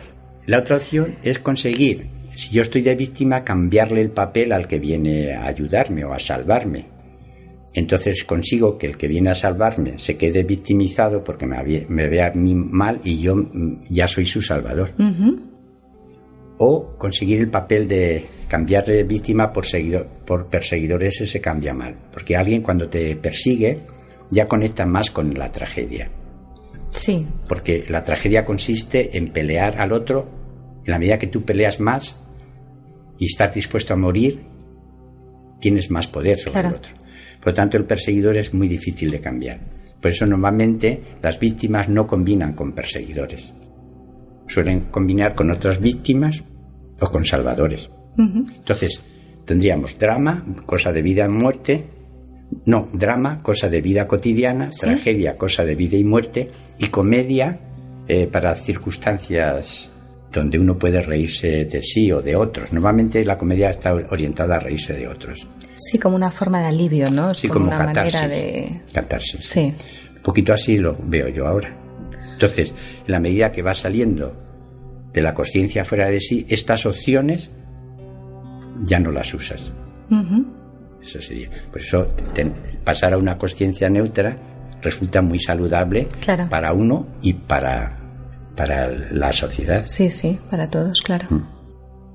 La 0.46 0.58
otra 0.58 0.76
opción 0.76 1.16
es 1.22 1.38
conseguir, 1.38 2.06
si 2.34 2.54
yo 2.54 2.62
estoy 2.62 2.82
de 2.82 2.94
víctima, 2.94 3.44
cambiarle 3.44 4.02
el 4.02 4.10
papel 4.10 4.52
al 4.52 4.68
que 4.68 4.78
viene 4.78 5.32
a 5.32 5.46
ayudarme 5.46 6.04
o 6.04 6.12
a 6.12 6.18
salvarme. 6.18 6.86
Entonces 7.72 8.24
consigo 8.24 8.78
que 8.78 8.86
el 8.86 8.96
que 8.96 9.08
viene 9.08 9.30
a 9.30 9.34
salvarme 9.34 9.98
se 9.98 10.16
quede 10.16 10.44
victimizado 10.44 11.24
porque 11.24 11.46
me, 11.46 11.86
me 11.88 12.08
vea 12.08 12.28
a 12.28 12.34
mí 12.34 12.54
mal 12.54 13.00
y 13.02 13.20
yo 13.20 13.36
mm, 13.36 13.86
ya 13.90 14.06
soy 14.06 14.26
su 14.26 14.42
salvador. 14.42 14.90
O 16.58 16.96
conseguir 16.98 17.40
el 17.40 17.48
papel 17.48 17.88
de 17.88 18.26
cambiar 18.46 18.84
de 18.84 19.02
víctima 19.02 19.52
por, 19.52 19.66
seguidor, 19.66 20.06
por 20.24 20.46
perseguidor, 20.46 21.02
ese 21.02 21.26
se 21.26 21.40
cambia 21.40 21.74
mal. 21.74 21.96
Porque 22.12 22.36
alguien 22.36 22.62
cuando 22.62 22.88
te 22.88 23.16
persigue 23.16 23.80
ya 24.30 24.46
conecta 24.46 24.86
más 24.86 25.10
con 25.10 25.34
la 25.34 25.50
tragedia. 25.50 26.08
Sí. 26.94 27.26
Porque 27.48 27.84
la 27.88 28.02
tragedia 28.04 28.44
consiste 28.44 29.16
en 29.18 29.28
pelear 29.32 29.80
al 29.80 29.92
otro. 29.92 30.28
En 30.84 30.90
la 30.92 30.98
medida 30.98 31.18
que 31.18 31.26
tú 31.26 31.42
peleas 31.42 31.80
más 31.80 32.16
y 33.18 33.26
estás 33.26 33.52
dispuesto 33.54 33.94
a 33.94 33.96
morir, 33.96 34.40
tienes 35.60 35.90
más 35.90 36.06
poder 36.06 36.38
sobre 36.38 36.52
Claro. 36.52 36.68
el 36.68 36.74
otro. 36.76 36.92
Por 37.38 37.48
lo 37.48 37.54
tanto, 37.54 37.76
el 37.76 37.84
perseguidor 37.84 38.36
es 38.36 38.54
muy 38.54 38.68
difícil 38.68 39.10
de 39.10 39.20
cambiar. 39.20 39.60
Por 40.00 40.10
eso 40.10 40.24
normalmente 40.26 41.02
las 41.22 41.38
víctimas 41.40 41.88
no 41.88 42.06
combinan 42.06 42.54
con 42.54 42.72
perseguidores. 42.72 43.52
Suelen 44.46 44.80
combinar 44.90 45.34
con 45.34 45.50
otras 45.50 45.80
víctimas 45.80 46.42
o 47.00 47.10
con 47.10 47.24
salvadores. 47.24 47.90
Entonces, 48.18 49.02
tendríamos 49.46 49.98
drama, 49.98 50.44
cosa 50.66 50.92
de 50.92 51.02
vida 51.02 51.24
y 51.24 51.28
muerte. 51.28 51.84
No, 52.66 52.88
drama, 52.92 53.42
cosa 53.42 53.68
de 53.68 53.80
vida 53.80 54.06
cotidiana. 54.06 54.68
Tragedia, 54.70 55.36
cosa 55.36 55.64
de 55.64 55.74
vida 55.74 55.96
y 55.96 56.04
muerte. 56.04 56.50
Y 56.78 56.86
comedia, 56.88 57.58
eh, 58.08 58.26
para 58.26 58.54
circunstancias 58.54 59.88
donde 60.32 60.58
uno 60.58 60.76
puede 60.76 61.00
reírse 61.00 61.64
de 61.64 61.80
sí 61.80 62.10
o 62.10 62.20
de 62.20 62.34
otros. 62.34 62.72
Normalmente 62.72 63.24
la 63.24 63.38
comedia 63.38 63.70
está 63.70 63.94
orientada 63.94 64.56
a 64.56 64.58
reírse 64.58 64.92
de 64.94 65.06
otros. 65.06 65.46
Sí, 65.76 65.96
como 65.98 66.16
una 66.16 66.30
forma 66.30 66.58
de 66.60 66.66
alivio, 66.66 67.08
¿no? 67.10 67.30
Es 67.30 67.38
Sí, 67.38 67.48
como, 67.48 67.66
como 67.66 67.76
una 67.76 67.86
catarsis. 67.86 68.14
manera 68.22 68.34
de... 68.36 68.80
Catarsis. 68.92 69.46
Sí. 69.46 69.72
Un 70.16 70.22
poquito 70.22 70.52
así 70.52 70.76
lo 70.78 70.96
veo 71.04 71.28
yo 71.28 71.46
ahora. 71.46 71.76
Entonces, 72.32 72.74
en 73.06 73.12
la 73.12 73.20
medida 73.20 73.52
que 73.52 73.62
va 73.62 73.74
saliendo 73.74 74.34
de 75.12 75.22
la 75.22 75.34
conciencia 75.34 75.84
fuera 75.84 76.08
de 76.08 76.18
sí, 76.20 76.44
estas 76.48 76.84
opciones 76.86 77.48
ya 78.84 78.98
no 78.98 79.12
las 79.12 79.32
usas. 79.34 79.70
Eso 81.04 81.20
sería. 81.20 81.50
Por 81.70 81.80
eso 81.80 82.08
pasar 82.82 83.12
a 83.12 83.18
una 83.18 83.36
conciencia 83.36 83.88
neutra 83.90 84.36
resulta 84.80 85.20
muy 85.20 85.38
saludable 85.38 86.08
para 86.48 86.72
uno 86.72 87.06
y 87.20 87.34
para, 87.34 87.98
para 88.56 88.88
la 88.88 89.32
sociedad. 89.32 89.84
Sí, 89.86 90.10
sí, 90.10 90.38
para 90.50 90.68
todos, 90.68 91.02
claro. 91.02 91.26
Mm. 91.28 91.54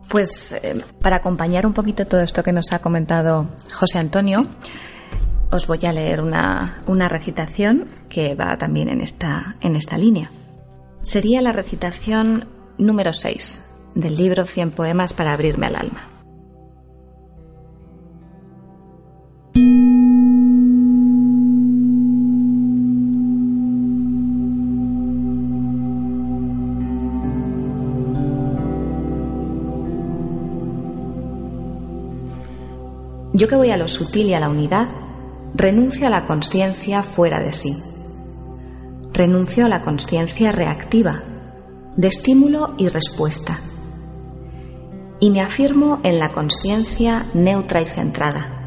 Pues 0.10 0.54
eh, 0.64 0.82
para 1.02 1.18
acompañar 1.18 1.68
un 1.68 1.74
poquito 1.74 2.08
todo 2.08 2.22
esto 2.22 2.42
que 2.42 2.52
nos 2.52 2.74
ha 2.74 2.80
comentado 2.80 3.50
José 3.74 4.00
Antonio, 4.00 4.42
os 5.52 5.68
voy 5.68 5.86
a 5.86 5.94
leer 5.94 6.22
una, 6.22 6.82
una 6.88 7.08
recitación 7.08 7.90
que 8.10 8.34
va 8.34 8.58
también 8.58 8.90
en 8.90 9.02
esta, 9.02 9.56
en 9.62 9.76
esta 9.76 10.00
línea. 10.00 10.32
Sería 11.04 11.42
la 11.44 11.52
recitación 11.52 12.48
número 12.80 13.14
6 13.14 13.70
del 13.94 14.16
libro 14.16 14.46
100 14.46 14.72
poemas 14.72 15.14
para 15.14 15.34
abrirme 15.34 15.68
al 15.68 15.76
alma. 15.76 16.19
Yo 33.40 33.48
que 33.48 33.56
voy 33.56 33.72
a 33.72 33.78
lo 33.78 33.88
sutil 33.88 34.28
y 34.28 34.34
a 34.34 34.42
la 34.42 34.50
unidad, 34.50 34.90
renuncio 35.56 36.08
a 36.08 36.10
la 36.10 36.26
conciencia 36.26 37.04
fuera 37.04 37.40
de 37.40 37.54
sí. 37.54 37.74
Renuncio 39.14 39.66
a 39.66 39.70
la 39.70 39.82
conciencia 39.82 40.52
reactiva, 40.52 41.24
de 41.96 42.10
estímulo 42.10 42.74
y 42.78 42.90
respuesta. 42.90 43.62
Y 45.22 45.32
me 45.32 45.40
afirmo 45.40 46.02
en 46.04 46.20
la 46.20 46.34
conciencia 46.34 47.28
neutra 47.34 47.82
y 47.82 47.86
centrada. 47.86 48.59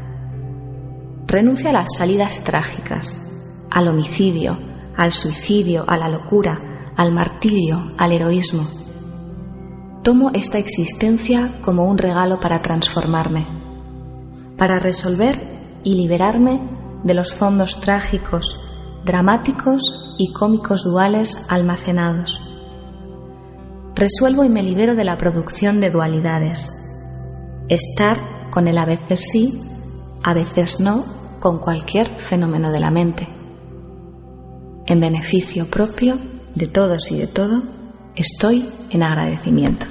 Renuncio 1.33 1.67
a 1.67 1.73
las 1.73 1.95
salidas 1.97 2.43
trágicas, 2.43 3.65
al 3.71 3.87
homicidio, 3.87 4.55
al 4.95 5.11
suicidio, 5.11 5.83
a 5.87 5.97
la 5.97 6.07
locura, 6.07 6.93
al 6.95 7.11
martirio, 7.11 7.91
al 7.97 8.11
heroísmo. 8.11 8.67
Tomo 10.03 10.29
esta 10.35 10.59
existencia 10.59 11.55
como 11.63 11.85
un 11.85 11.97
regalo 11.97 12.39
para 12.39 12.61
transformarme 12.61 13.47
para 14.59 14.77
resolver 14.77 15.35
y 15.83 15.95
liberarme 15.95 16.61
de 17.03 17.15
los 17.15 17.33
fondos 17.33 17.81
trágicos, 17.81 18.59
dramáticos 19.03 20.15
y 20.19 20.31
cómicos 20.33 20.83
duales 20.83 21.47
almacenados. 21.49 22.39
Resuelvo 23.95 24.43
y 24.43 24.49
me 24.49 24.61
libero 24.61 24.93
de 24.93 25.03
la 25.03 25.17
producción 25.17 25.79
de 25.79 25.89
dualidades. 25.89 26.71
Estar 27.69 28.19
con 28.51 28.67
el 28.67 28.77
a 28.77 28.85
veces 28.85 29.21
sí, 29.31 29.59
a 30.23 30.35
veces 30.35 30.79
no, 30.79 31.12
con 31.43 31.59
cualquier 31.59 32.07
fenómeno 32.21 32.71
de 32.71 32.79
la 32.79 32.89
mente. 32.89 33.27
En 34.85 35.01
beneficio 35.01 35.65
propio 35.65 36.17
de 36.55 36.67
todos 36.67 37.11
y 37.11 37.17
de 37.17 37.27
todo, 37.27 37.61
estoy 38.15 38.65
en 38.91 39.03
agradecimiento. 39.03 39.85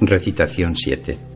Recitación 0.00 0.74
7. 0.74 1.33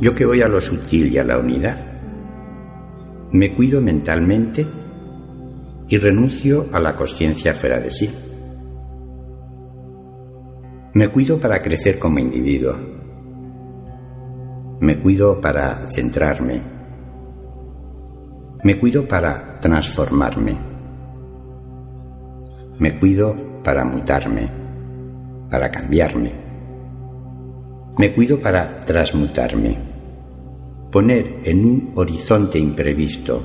Yo 0.00 0.14
que 0.14 0.24
voy 0.24 0.42
a 0.42 0.48
lo 0.48 0.60
sutil 0.60 1.12
y 1.12 1.18
a 1.18 1.24
la 1.24 1.38
unidad, 1.38 1.76
me 3.32 3.54
cuido 3.54 3.80
mentalmente 3.80 4.66
y 5.88 5.98
renuncio 5.98 6.66
a 6.72 6.78
la 6.78 6.94
conciencia 6.94 7.52
fuera 7.52 7.80
de 7.80 7.90
sí. 7.90 8.10
Me 10.94 11.10
cuido 11.10 11.40
para 11.40 11.60
crecer 11.60 11.98
como 11.98 12.18
individuo. 12.18 12.74
Me 14.80 15.00
cuido 15.00 15.40
para 15.40 15.86
centrarme. 15.90 16.62
Me 18.62 18.78
cuido 18.78 19.06
para 19.06 19.58
transformarme. 19.58 20.58
Me 22.78 22.98
cuido 22.98 23.34
para 23.64 23.84
mutarme, 23.84 24.48
para 25.50 25.68
cambiarme. 25.70 26.32
Me 27.98 28.14
cuido 28.14 28.40
para 28.40 28.84
transmutarme, 28.84 29.76
poner 30.90 31.40
en 31.44 31.64
un 31.64 31.92
horizonte 31.96 32.58
imprevisto 32.58 33.42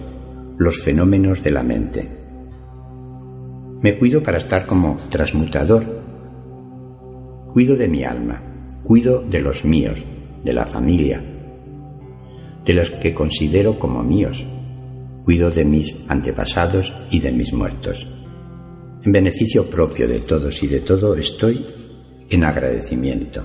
los 0.58 0.82
fenómenos 0.82 1.44
de 1.44 1.52
la 1.52 1.64
mente. 1.64 2.10
Me 3.82 3.98
cuido 3.98 4.24
para 4.24 4.38
estar 4.38 4.66
como 4.66 4.98
transmutador. 5.10 5.84
Cuido 7.52 7.76
de 7.76 7.88
mi 7.88 8.04
alma, 8.04 8.42
cuido 8.84 9.22
de 9.22 9.42
los 9.42 9.66
míos, 9.66 10.04
de 10.44 10.54
la 10.54 10.66
familia, 10.66 11.22
de 12.66 12.74
los 12.74 12.92
que 12.92 13.14
considero 13.14 13.78
como 13.78 14.02
míos. 14.04 14.46
Cuido 15.26 15.50
de 15.52 15.66
mis 15.66 15.98
antepasados 16.10 16.94
y 17.10 17.20
de 17.20 17.32
mis 17.32 17.54
muertos. 17.54 18.08
En 19.04 19.12
beneficio 19.12 19.70
propio 19.70 20.08
de 20.08 20.20
todos 20.20 20.64
y 20.64 20.68
de 20.68 20.80
todo 20.80 21.16
estoy 21.16 21.66
en 22.30 22.44
agradecimiento. 22.44 23.44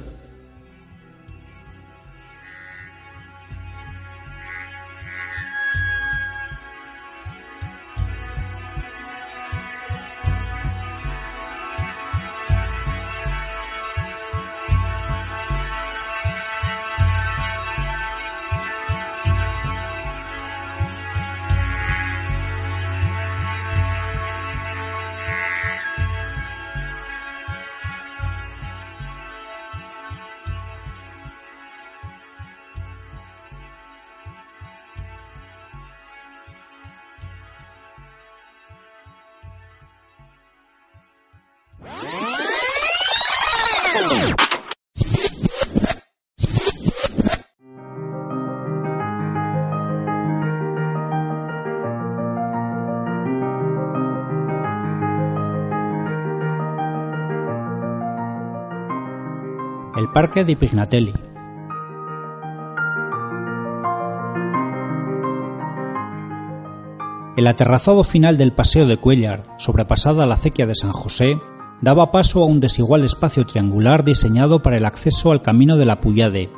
El 67.37 67.47
aterrazado 67.47 68.03
final 68.03 68.37
del 68.37 68.53
Paseo 68.53 68.87
de 68.87 68.97
Cuellar, 68.97 69.45
sobrepasada 69.59 70.27
la 70.27 70.35
acequia 70.35 70.67
de 70.67 70.75
San 70.75 70.91
José, 70.91 71.39
daba 71.81 72.11
paso 72.11 72.43
a 72.43 72.47
un 72.47 72.59
desigual 72.59 73.05
espacio 73.05 73.47
triangular 73.47 74.05
diseñado 74.05 74.61
para 74.61 74.77
el 74.77 74.85
acceso 74.85 75.31
al 75.31 75.43
camino 75.43 75.77
de 75.77 75.87
la 75.87 76.01
Puyade, 76.01 76.51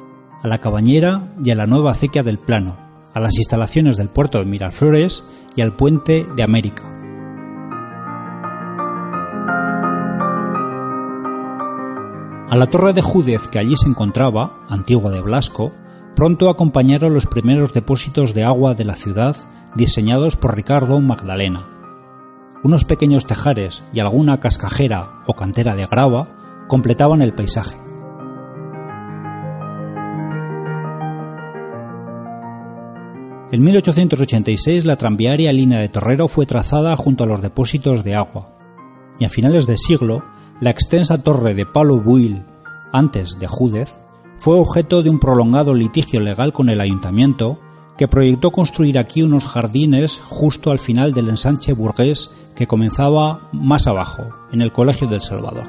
a 0.43 0.49
la 0.49 0.59
Cabañera 0.59 1.35
y 1.45 1.51
a 1.51 1.55
la 1.55 1.67
nueva 1.67 1.91
acequia 1.91 2.23
del 2.23 2.39
Plano, 2.39 2.79
a 3.13 3.21
las 3.21 3.37
instalaciones 3.37 3.97
del 3.99 4.09
puerto 4.09 4.39
de 4.39 4.47
Miraflores 4.47 5.29
y 5.55 5.61
al 5.61 5.77
puente 5.77 6.27
de 6.35 6.43
América. 6.43 7.00
A 12.51 12.57
la 12.57 12.67
torre 12.67 12.93
de 12.93 13.01
Júdez 13.01 13.47
que 13.47 13.61
allí 13.61 13.77
se 13.77 13.89
encontraba, 13.89 14.67
antigua 14.69 15.13
de 15.13 15.21
Blasco, 15.21 15.71
pronto 16.17 16.51
acompañaron 16.51 17.15
los 17.15 17.29
primeros 17.29 17.73
depósitos 17.73 18.35
de 18.35 18.43
agua 18.43 18.75
de 18.75 18.85
la 18.85 18.97
ciudad 18.97 19.37
diseñados 19.77 20.35
por 20.35 20.57
Ricardo 20.57 20.99
Magdalena. 20.99 21.69
Unos 22.65 22.85
pequeños 22.85 23.25
tejares 23.25 23.85
y 23.93 24.01
alguna 24.01 24.41
cascajera 24.41 25.23
o 25.29 25.35
cantera 25.35 25.77
de 25.77 25.87
grava 25.87 26.67
completaban 26.67 27.23
el 27.23 27.35
paisaje. 27.35 27.77
En 33.53 33.63
1886 33.63 34.87
la 34.87 34.97
tranviaria 34.97 35.53
línea 35.53 35.79
de 35.79 35.89
Torrero 35.89 36.27
fue 36.27 36.47
trazada 36.47 36.97
junto 36.97 37.23
a 37.23 37.29
los 37.29 37.43
depósitos 37.43 38.03
de 38.03 38.17
agua, 38.17 38.57
y 39.21 39.25
a 39.25 39.29
finales 39.29 39.69
de 39.69 39.77
siglo 39.77 40.25
la 40.61 40.71
extensa 40.71 41.23
torre 41.23 41.55
de 41.55 41.65
Palo 41.65 42.01
Buil, 42.01 42.45
antes 42.93 43.39
de 43.39 43.47
Júdez, 43.47 44.01
fue 44.37 44.57
objeto 44.57 45.03
de 45.03 45.09
un 45.09 45.19
prolongado 45.19 45.73
litigio 45.75 46.21
legal 46.21 46.53
con 46.53 46.69
el 46.69 46.81
ayuntamiento 46.81 47.59
que 47.97 48.09
proyectó 48.09 48.51
construir 48.51 48.99
aquí 48.99 49.23
unos 49.23 49.45
jardines 49.45 50.21
justo 50.21 50.71
al 50.71 50.79
final 50.79 51.13
del 51.13 51.29
ensanche 51.29 51.73
burgués 51.73 52.31
que 52.55 52.67
comenzaba 52.67 53.49
más 53.53 53.87
abajo, 53.87 54.23
en 54.53 54.61
el 54.61 54.73
Colegio 54.73 55.07
del 55.07 55.21
Salvador. 55.21 55.67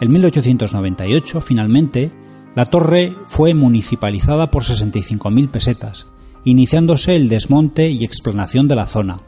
En 0.00 0.10
1898, 0.10 1.40
finalmente, 1.40 2.12
la 2.56 2.66
torre 2.66 3.16
fue 3.26 3.54
municipalizada 3.54 4.50
por 4.50 4.64
65.000 4.64 5.48
pesetas, 5.48 6.08
iniciándose 6.44 7.16
el 7.16 7.28
desmonte 7.28 7.90
y 7.90 8.04
explanación 8.04 8.68
de 8.68 8.76
la 8.76 8.86
zona. 8.86 9.18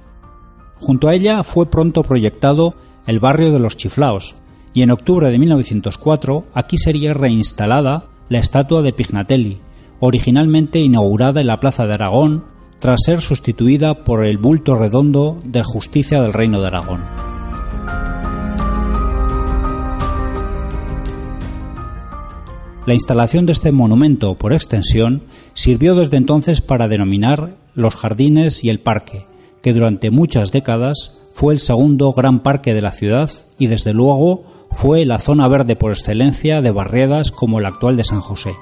Junto 0.76 1.08
a 1.08 1.14
ella 1.14 1.42
fue 1.44 1.66
pronto 1.66 2.02
proyectado 2.02 2.74
el 3.06 3.20
barrio 3.20 3.52
de 3.52 3.58
los 3.58 3.76
Chiflaos, 3.76 4.36
y 4.72 4.82
en 4.82 4.90
octubre 4.90 5.30
de 5.30 5.38
1904 5.38 6.44
aquí 6.52 6.78
sería 6.78 7.14
reinstalada 7.14 8.06
la 8.28 8.38
estatua 8.38 8.82
de 8.82 8.92
Pignatelli, 8.92 9.60
originalmente 10.00 10.80
inaugurada 10.80 11.40
en 11.40 11.46
la 11.46 11.60
Plaza 11.60 11.86
de 11.86 11.94
Aragón, 11.94 12.44
tras 12.80 13.02
ser 13.04 13.20
sustituida 13.20 14.04
por 14.04 14.26
el 14.26 14.38
bulto 14.38 14.74
redondo 14.74 15.40
de 15.44 15.62
Justicia 15.62 16.20
del 16.20 16.32
Reino 16.32 16.60
de 16.60 16.66
Aragón. 16.66 17.33
La 22.86 22.92
instalación 22.92 23.46
de 23.46 23.52
este 23.52 23.72
monumento, 23.72 24.34
por 24.34 24.52
extensión, 24.52 25.22
sirvió 25.54 25.94
desde 25.94 26.18
entonces 26.18 26.60
para 26.60 26.86
denominar 26.86 27.56
los 27.74 27.94
jardines 27.94 28.62
y 28.62 28.68
el 28.68 28.78
parque, 28.78 29.24
que 29.62 29.72
durante 29.72 30.10
muchas 30.10 30.52
décadas 30.52 31.18
fue 31.32 31.54
el 31.54 31.60
segundo 31.60 32.12
gran 32.12 32.40
parque 32.42 32.74
de 32.74 32.82
la 32.82 32.92
ciudad 32.92 33.30
y 33.58 33.68
desde 33.68 33.94
luego 33.94 34.44
fue 34.70 35.06
la 35.06 35.18
zona 35.18 35.48
verde 35.48 35.76
por 35.76 35.92
excelencia 35.92 36.60
de 36.60 36.72
barriadas 36.72 37.30
como 37.30 37.58
la 37.58 37.68
actual 37.68 37.96
de 37.96 38.04
San 38.04 38.20
José. 38.20 38.54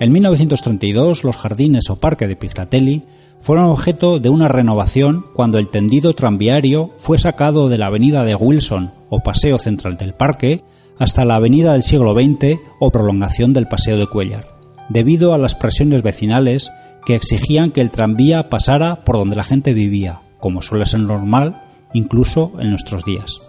En 0.00 0.12
1932 0.12 1.22
los 1.22 1.36
jardines 1.36 1.90
o 1.90 2.00
parque 2.00 2.26
de 2.26 2.36
Pignatelli 2.36 3.04
fueron 3.40 3.66
objeto 3.66 4.18
de 4.18 4.28
una 4.28 4.48
renovación 4.48 5.24
cuando 5.34 5.58
el 5.58 5.68
tendido 5.68 6.14
tranviario 6.14 6.90
fue 6.98 7.18
sacado 7.18 7.68
de 7.68 7.78
la 7.78 7.86
avenida 7.86 8.24
de 8.24 8.34
Wilson 8.34 8.92
o 9.08 9.20
Paseo 9.20 9.58
Central 9.58 9.96
del 9.96 10.14
Parque 10.14 10.64
hasta 10.98 11.24
la 11.24 11.36
avenida 11.36 11.72
del 11.72 11.82
siglo 11.82 12.14
XX 12.14 12.58
o 12.80 12.90
prolongación 12.90 13.52
del 13.52 13.68
Paseo 13.68 13.98
de 13.98 14.06
Cuellar, 14.06 14.46
debido 14.88 15.34
a 15.34 15.38
las 15.38 15.54
presiones 15.54 16.02
vecinales 16.02 16.72
que 17.04 17.14
exigían 17.14 17.70
que 17.70 17.80
el 17.80 17.90
tranvía 17.90 18.48
pasara 18.48 19.04
por 19.04 19.16
donde 19.16 19.36
la 19.36 19.44
gente 19.44 19.74
vivía, 19.74 20.22
como 20.40 20.62
suele 20.62 20.86
ser 20.86 21.00
normal 21.00 21.62
incluso 21.92 22.52
en 22.58 22.70
nuestros 22.70 23.04
días. 23.04 23.45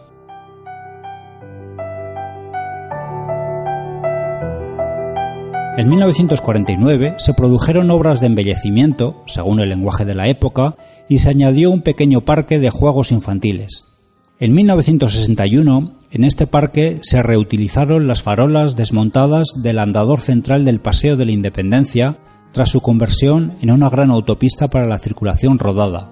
En 5.77 5.89
1949 5.89 7.17
se 7.19 7.35
produjeron 7.35 7.91
obras 7.91 8.19
de 8.19 8.25
embellecimiento, 8.25 9.21
según 9.27 9.59
el 9.59 9.69
lenguaje 9.69 10.05
de 10.05 10.15
la 10.15 10.27
época, 10.27 10.75
y 11.07 11.19
se 11.19 11.29
añadió 11.29 11.69
un 11.69 11.83
pequeño 11.83 12.21
parque 12.21 12.57
de 12.57 12.71
juegos 12.71 13.11
infantiles. 13.11 13.85
En 14.39 14.55
1961, 14.55 15.93
en 16.09 16.23
este 16.23 16.47
parque 16.47 16.97
se 17.03 17.21
reutilizaron 17.21 18.07
las 18.07 18.23
farolas 18.23 18.75
desmontadas 18.75 19.61
del 19.61 19.77
andador 19.77 20.21
central 20.21 20.65
del 20.65 20.79
Paseo 20.79 21.15
de 21.15 21.25
la 21.25 21.31
Independencia 21.31 22.17
tras 22.53 22.69
su 22.69 22.81
conversión 22.81 23.55
en 23.61 23.69
una 23.69 23.91
gran 23.91 24.09
autopista 24.09 24.69
para 24.69 24.87
la 24.87 24.97
circulación 24.97 25.59
rodada. 25.59 26.11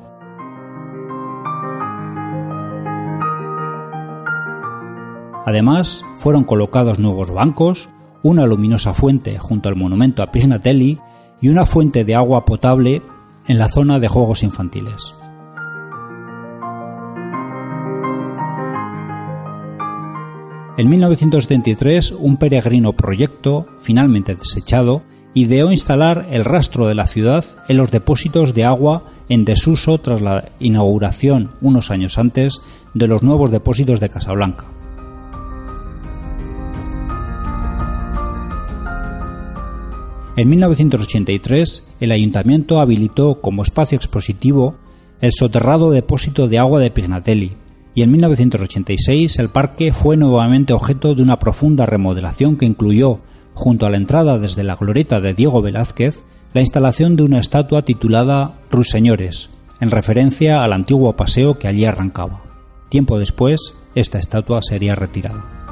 Además, 5.43 6.03
fueron 6.17 6.43
colocados 6.43 6.99
nuevos 6.99 7.31
bancos, 7.31 7.89
una 8.25 8.47
luminosa 8.47 8.95
fuente 8.95 9.37
junto 9.37 9.69
al 9.69 9.75
monumento 9.75 10.23
a 10.23 10.31
Pignatelli 10.31 10.97
y 11.41 11.49
una 11.49 11.67
fuente 11.67 12.03
de 12.03 12.15
agua 12.15 12.43
potable 12.43 13.03
en 13.45 13.59
la 13.59 13.69
zona 13.69 13.99
de 13.99 14.07
juegos 14.07 14.41
infantiles. 14.41 15.13
En 20.75 20.89
1973, 20.89 22.13
un 22.13 22.37
peregrino 22.37 22.93
proyecto, 22.93 23.67
finalmente 23.79 24.33
desechado, 24.33 25.03
ideó 25.35 25.69
instalar 25.69 26.27
el 26.31 26.45
rastro 26.45 26.87
de 26.87 26.95
la 26.95 27.05
ciudad 27.05 27.45
en 27.67 27.77
los 27.77 27.91
depósitos 27.91 28.55
de 28.55 28.65
agua 28.65 29.03
en 29.29 29.45
desuso 29.45 29.99
tras 29.99 30.21
la 30.21 30.49
inauguración 30.57 31.51
unos 31.61 31.91
años 31.91 32.17
antes 32.17 32.59
de 32.95 33.07
los 33.07 33.21
nuevos 33.21 33.51
depósitos 33.51 33.99
de 33.99 34.09
Casablanca. 34.09 34.74
En 40.37 40.49
1983, 40.49 41.93
el 42.01 42.11
ayuntamiento 42.11 42.81
habilitó 42.81 43.39
como 43.39 43.63
espacio 43.63 43.95
expositivo 43.95 44.75
el 45.21 45.31
soterrado 45.31 45.91
depósito 45.91 46.49
de 46.49 46.59
agua 46.59 46.81
de 46.81 46.91
Pignatelli, 46.91 47.53
y 47.93 48.01
en 48.01 48.11
1986 48.11 49.39
el 49.39 49.47
parque 49.47 49.93
fue 49.93 50.17
nuevamente 50.17 50.73
objeto 50.73 51.15
de 51.15 51.23
una 51.23 51.39
profunda 51.39 51.85
remodelación 51.85 52.57
que 52.57 52.65
incluyó, 52.65 53.19
junto 53.53 53.85
a 53.85 53.89
la 53.89 53.95
entrada 53.95 54.37
desde 54.37 54.65
la 54.65 54.75
glorieta 54.75 55.21
de 55.21 55.33
Diego 55.33 55.61
Velázquez, 55.61 56.21
la 56.53 56.59
instalación 56.59 57.15
de 57.15 57.23
una 57.23 57.39
estatua 57.39 57.83
titulada 57.83 58.59
Ruiseñores, 58.69 59.51
en 59.79 59.89
referencia 59.89 60.65
al 60.65 60.73
antiguo 60.73 61.15
paseo 61.15 61.57
que 61.57 61.69
allí 61.69 61.85
arrancaba. 61.85 62.43
Tiempo 62.89 63.17
después, 63.17 63.75
esta 63.95 64.19
estatua 64.19 64.61
sería 64.61 64.95
retirada. 64.95 65.64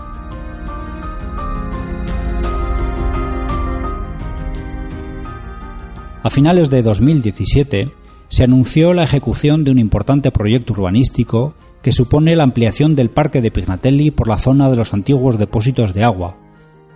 A 6.23 6.29
finales 6.29 6.69
de 6.69 6.81
2017 6.81 7.91
se 8.29 8.43
anunció 8.45 8.93
la 8.93 9.03
ejecución 9.03 9.65
de 9.65 9.71
un 9.71 9.77
importante 9.77 10.31
proyecto 10.31 10.71
urbanístico 10.71 11.53
que 11.81 11.91
supone 11.91 12.37
la 12.37 12.45
ampliación 12.45 12.95
del 12.95 13.09
parque 13.09 13.41
de 13.41 13.51
Pignatelli 13.51 14.09
por 14.09 14.29
la 14.29 14.37
zona 14.37 14.69
de 14.69 14.77
los 14.77 14.93
antiguos 14.93 15.37
depósitos 15.37 15.93
de 15.93 16.05
agua, 16.05 16.37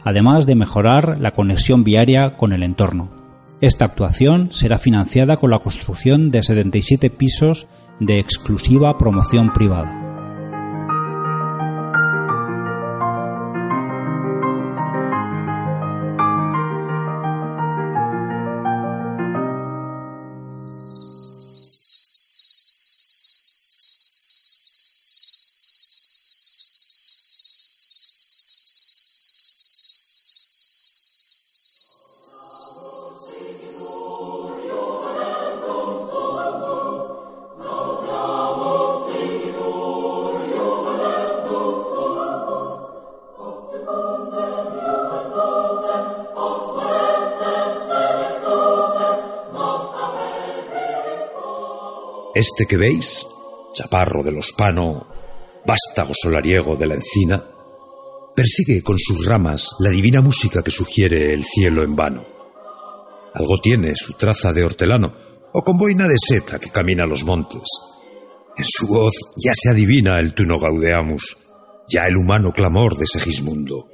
además 0.06 0.46
de 0.46 0.56
mejorar 0.56 1.18
la 1.20 1.32
conexión 1.32 1.84
viaria 1.84 2.30
con 2.30 2.54
el 2.54 2.64
entorno. 2.64 3.10
Esta 3.60 3.84
actuación 3.84 4.48
será 4.54 4.78
financiada 4.78 5.36
con 5.36 5.52
la 5.52 5.60
construcción 5.60 6.32
de 6.32 6.44
77 6.44 7.10
pisos 7.10 7.68
de 8.00 8.20
exclusiva 8.20 8.98
promoción 8.98 9.52
privada. 9.52 10.07
Este 52.38 52.68
que 52.68 52.78
veis, 52.78 53.26
chaparro 53.74 54.22
de 54.22 54.32
los 54.32 54.52
pano, 54.52 55.08
vástago 55.66 56.14
solariego 56.14 56.76
de 56.76 56.86
la 56.86 56.94
encina, 56.94 57.44
persigue 58.36 58.84
con 58.84 59.00
sus 59.00 59.26
ramas 59.26 59.70
la 59.80 59.90
divina 59.90 60.22
música 60.22 60.62
que 60.62 60.70
sugiere 60.70 61.34
el 61.34 61.44
cielo 61.44 61.82
en 61.82 61.96
vano. 61.96 62.28
Algo 63.34 63.58
tiene 63.60 63.96
su 63.96 64.14
traza 64.14 64.54
de 64.54 64.64
hortelano 64.64 65.16
o 65.52 65.64
con 65.64 65.80
boina 65.80 66.08
de 66.08 66.18
seta 66.20 66.60
que 66.60 66.70
camina 66.70 67.08
los 67.08 67.24
montes. 67.24 67.64
En 68.56 68.66
su 68.68 68.86
voz 68.86 69.14
ya 69.44 69.54
se 69.56 69.72
adivina 69.72 70.20
el 70.20 70.36
tuno 70.36 70.60
gaudeamus, 70.60 71.40
ya 71.90 72.04
el 72.06 72.18
humano 72.18 72.52
clamor 72.52 73.00
de 73.00 73.08
Segismundo. 73.08 73.88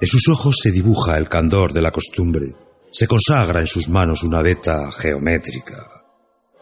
En 0.00 0.08
sus 0.08 0.26
ojos 0.26 0.56
se 0.60 0.72
dibuja 0.72 1.16
el 1.16 1.28
candor 1.28 1.72
de 1.72 1.82
la 1.82 1.92
costumbre, 1.92 2.46
se 2.90 3.06
consagra 3.06 3.60
en 3.60 3.68
sus 3.68 3.88
manos 3.88 4.24
una 4.24 4.42
veta 4.42 4.90
geométrica. 4.90 5.86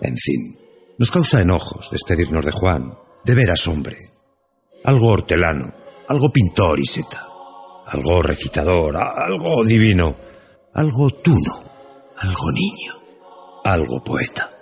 En 0.03 0.15
fin, 0.19 0.66
nos 0.99 1.11
causa 1.11 1.41
enojos 1.41 1.91
despedirnos 1.91 2.45
de 2.45 2.53
Juan, 2.53 2.99
de 3.25 3.35
veras 3.35 3.67
hombre. 3.69 3.97
algo 4.85 5.09
hortelano, 5.09 5.75
algo 6.09 6.31
pintor 6.31 6.79
y 6.79 6.87
seta, 6.87 7.27
algo 7.87 8.23
recitador, 8.23 8.97
algo 8.97 9.65
divino, 9.65 10.17
algo 10.75 11.11
tuno, 11.11 11.65
algo 12.17 12.53
niño, 12.53 12.95
algo 13.65 14.03
poeta. 14.05 14.56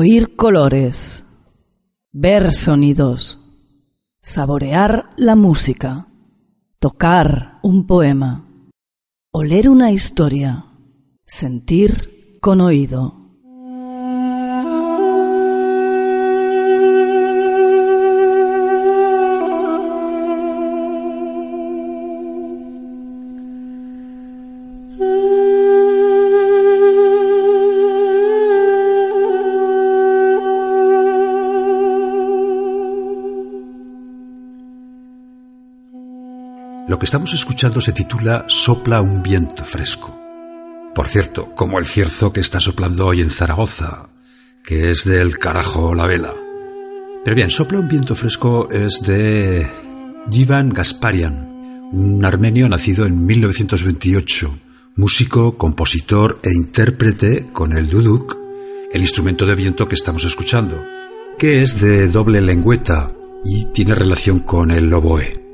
Oír 0.00 0.36
colores, 0.36 1.26
ver 2.12 2.52
sonidos, 2.52 3.40
saborear 4.22 5.10
la 5.16 5.34
música, 5.34 6.06
tocar 6.78 7.58
un 7.64 7.84
poema, 7.84 8.46
oler 9.32 9.68
una 9.68 9.90
historia, 9.90 10.66
sentir 11.26 12.38
con 12.40 12.60
oído. 12.60 13.17
Lo 36.98 37.00
que 37.00 37.06
estamos 37.06 37.32
escuchando 37.32 37.80
se 37.80 37.92
titula 37.92 38.44
Sopla 38.48 39.00
un 39.00 39.22
viento 39.22 39.62
fresco. 39.62 40.20
Por 40.92 41.06
cierto, 41.06 41.54
como 41.54 41.78
el 41.78 41.86
cierzo 41.86 42.32
que 42.32 42.40
está 42.40 42.58
soplando 42.58 43.06
hoy 43.06 43.20
en 43.20 43.30
Zaragoza, 43.30 44.08
que 44.64 44.90
es 44.90 45.04
del 45.04 45.38
carajo 45.38 45.94
la 45.94 46.08
vela. 46.08 46.34
Pero 47.24 47.36
bien, 47.36 47.50
Sopla 47.50 47.78
un 47.78 47.86
viento 47.86 48.16
fresco 48.16 48.68
es 48.72 49.00
de 49.02 49.64
Jivan 50.28 50.70
Gasparian, 50.70 51.88
un 51.92 52.24
armenio 52.24 52.68
nacido 52.68 53.06
en 53.06 53.24
1928, 53.24 54.58
músico, 54.96 55.56
compositor 55.56 56.40
e 56.42 56.50
intérprete 56.50 57.46
con 57.52 57.78
el 57.78 57.88
duduk, 57.88 58.36
el 58.92 59.02
instrumento 59.02 59.46
de 59.46 59.54
viento 59.54 59.86
que 59.86 59.94
estamos 59.94 60.24
escuchando, 60.24 60.84
que 61.38 61.62
es 61.62 61.80
de 61.80 62.08
doble 62.08 62.40
lengüeta 62.40 63.12
y 63.44 63.66
tiene 63.66 63.94
relación 63.94 64.40
con 64.40 64.72
el 64.72 64.92
oboe. 64.92 65.47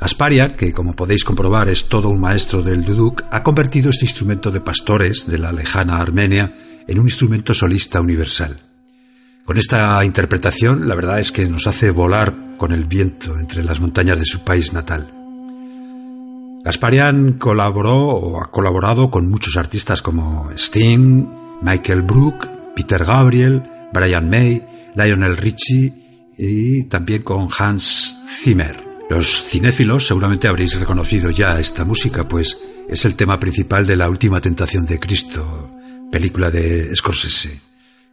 Asparia, 0.00 0.48
que 0.48 0.72
como 0.72 0.94
podéis 0.94 1.24
comprobar 1.24 1.68
es 1.68 1.88
todo 1.88 2.08
un 2.08 2.20
maestro 2.20 2.62
del 2.62 2.84
duduk, 2.84 3.24
ha 3.30 3.42
convertido 3.42 3.90
este 3.90 4.04
instrumento 4.04 4.50
de 4.50 4.60
pastores 4.60 5.26
de 5.26 5.38
la 5.38 5.50
lejana 5.50 6.00
Armenia 6.00 6.54
en 6.86 6.98
un 7.00 7.06
instrumento 7.06 7.52
solista 7.52 8.00
universal. 8.00 8.60
Con 9.44 9.58
esta 9.58 10.04
interpretación, 10.04 10.86
la 10.88 10.94
verdad 10.94 11.18
es 11.18 11.32
que 11.32 11.46
nos 11.46 11.66
hace 11.66 11.90
volar 11.90 12.56
con 12.58 12.72
el 12.72 12.84
viento 12.84 13.38
entre 13.38 13.64
las 13.64 13.80
montañas 13.80 14.18
de 14.18 14.26
su 14.26 14.44
país 14.44 14.72
natal. 14.72 15.10
Gasparian 16.64 17.34
colaboró 17.34 18.08
o 18.08 18.42
ha 18.42 18.50
colaborado 18.50 19.10
con 19.10 19.28
muchos 19.28 19.56
artistas 19.56 20.02
como 20.02 20.50
Sting, 20.56 21.26
Michael 21.62 22.02
Brook, 22.02 22.46
Peter 22.76 23.04
Gabriel, 23.04 23.62
Brian 23.92 24.28
May, 24.28 24.64
Lionel 24.94 25.36
Richie 25.36 25.92
y 26.36 26.84
también 26.84 27.22
con 27.22 27.48
Hans 27.56 28.16
Zimmer. 28.42 28.87
Los 29.08 29.42
cinéfilos 29.44 30.06
seguramente 30.06 30.48
habréis 30.48 30.78
reconocido 30.78 31.30
ya 31.30 31.58
esta 31.58 31.84
música, 31.84 32.28
pues 32.28 32.60
es 32.88 33.04
el 33.06 33.16
tema 33.16 33.40
principal 33.40 33.86
de 33.86 33.96
La 33.96 34.08
Última 34.10 34.40
Tentación 34.40 34.84
de 34.84 35.00
Cristo, 35.00 35.70
película 36.12 36.50
de 36.50 36.94
Scorsese. 36.94 37.58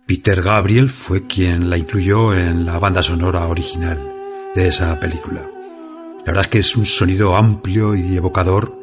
Peter 0.06 0.42
Gabriel 0.42 0.90
fue 0.90 1.28
quien 1.28 1.70
la 1.70 1.78
incluyó 1.78 2.34
en 2.34 2.66
la 2.66 2.80
banda 2.80 3.04
sonora 3.04 3.48
original 3.48 4.14
de 4.56 4.68
esa 4.70 4.98
película. 5.00 5.42
La 6.20 6.32
verdad 6.32 6.44
es 6.44 6.48
que 6.48 6.60
es 6.60 6.76
un 6.76 6.86
sonido 6.86 7.36
amplio 7.36 7.94
y 7.94 8.16
evocador 8.16 8.80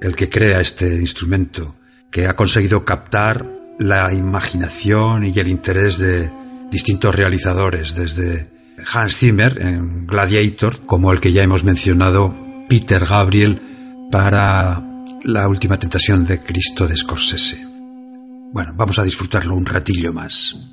el 0.00 0.16
que 0.16 0.28
crea 0.28 0.60
este 0.60 0.96
instrumento, 0.96 1.76
que 2.10 2.26
ha 2.26 2.34
conseguido 2.34 2.84
captar 2.84 3.46
la 3.78 4.12
imaginación 4.12 5.24
y 5.24 5.38
el 5.38 5.46
interés 5.46 5.98
de 5.98 6.30
distintos 6.70 7.14
realizadores, 7.14 7.94
desde 7.94 8.48
Hans 8.92 9.16
Zimmer 9.16 9.60
en 9.60 10.06
Gladiator, 10.06 10.84
como 10.86 11.12
el 11.12 11.20
que 11.20 11.32
ya 11.32 11.42
hemos 11.42 11.64
mencionado, 11.64 12.34
Peter 12.68 13.04
Gabriel 13.04 13.60
para 14.10 14.82
La 15.24 15.48
Última 15.48 15.78
Tentación 15.78 16.26
de 16.26 16.40
Cristo 16.40 16.86
de 16.86 16.96
Scorsese. 16.96 17.66
Bueno, 18.52 18.72
vamos 18.76 18.98
a 18.98 19.04
disfrutarlo 19.04 19.54
un 19.54 19.66
ratillo 19.66 20.12
más. 20.12 20.71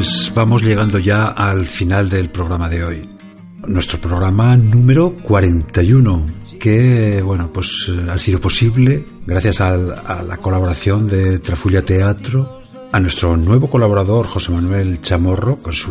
Pues 0.00 0.32
vamos 0.34 0.62
llegando 0.62 0.98
ya 0.98 1.26
al 1.26 1.66
final 1.66 2.08
del 2.08 2.30
programa 2.30 2.70
de 2.70 2.84
hoy. 2.84 3.06
Nuestro 3.66 3.98
programa 4.00 4.56
número 4.56 5.14
41, 5.22 6.26
que 6.58 7.20
bueno, 7.20 7.52
pues 7.52 7.92
ha 8.10 8.16
sido 8.16 8.40
posible 8.40 9.04
gracias 9.26 9.60
a, 9.60 9.76
la 9.76 10.38
colaboración 10.38 11.06
de 11.06 11.38
Trafulla 11.38 11.82
Teatro 11.82 12.62
a 12.90 12.98
nuestro 12.98 13.36
nuevo 13.36 13.68
colaborador 13.68 14.26
José 14.26 14.52
Manuel 14.52 15.02
Chamorro 15.02 15.56
con 15.56 15.74
su 15.74 15.90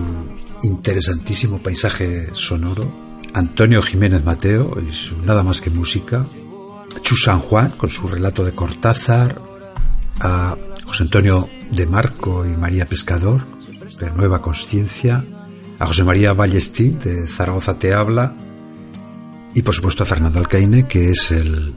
interesantísimo 0.63 1.59
paisaje 1.59 2.29
sonoro, 2.33 2.91
Antonio 3.35 3.79
Jiménez 3.83 4.25
Mateo 4.25 4.75
y 4.81 4.91
su 4.91 5.21
Nada 5.21 5.43
más 5.43 5.61
que 5.61 5.69
música, 5.69 6.25
Chu 7.03 7.15
San 7.15 7.41
Juan 7.41 7.73
con 7.77 7.91
su 7.91 8.07
relato 8.07 8.43
de 8.43 8.53
Cortázar, 8.53 9.39
a 10.19 10.57
José 10.83 11.03
Antonio 11.03 11.47
de 11.69 11.85
Marco 11.85 12.43
y 12.43 12.57
María 12.57 12.87
Pescador 12.87 13.58
de 13.99 14.11
Nueva 14.11 14.41
Conciencia, 14.41 15.23
a 15.77 15.85
José 15.85 16.03
María 16.03 16.33
Ballestín 16.33 16.99
de 16.99 17.27
Zaragoza 17.27 17.77
Te 17.77 17.93
Habla. 17.93 18.35
Y 19.53 19.61
por 19.61 19.73
supuesto 19.73 20.03
a 20.03 20.05
Fernando 20.05 20.39
Alcaine 20.39 20.87
que 20.87 21.09
es 21.09 21.31
el 21.31 21.73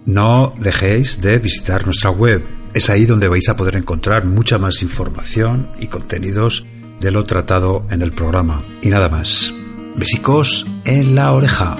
No 0.05 0.53
dejéis 0.57 1.21
de 1.21 1.37
visitar 1.37 1.85
nuestra 1.85 2.09
web. 2.09 2.43
Es 2.73 2.89
ahí 2.89 3.05
donde 3.05 3.27
vais 3.27 3.47
a 3.49 3.57
poder 3.57 3.75
encontrar 3.75 4.25
mucha 4.25 4.57
más 4.57 4.81
información 4.81 5.69
y 5.79 5.87
contenidos 5.87 6.65
de 6.99 7.11
lo 7.11 7.25
tratado 7.25 7.85
en 7.89 8.01
el 8.01 8.11
programa. 8.11 8.61
Y 8.81 8.89
nada 8.89 9.09
más. 9.09 9.53
Besicos 9.95 10.65
en 10.85 11.15
la 11.15 11.33
oreja. 11.33 11.77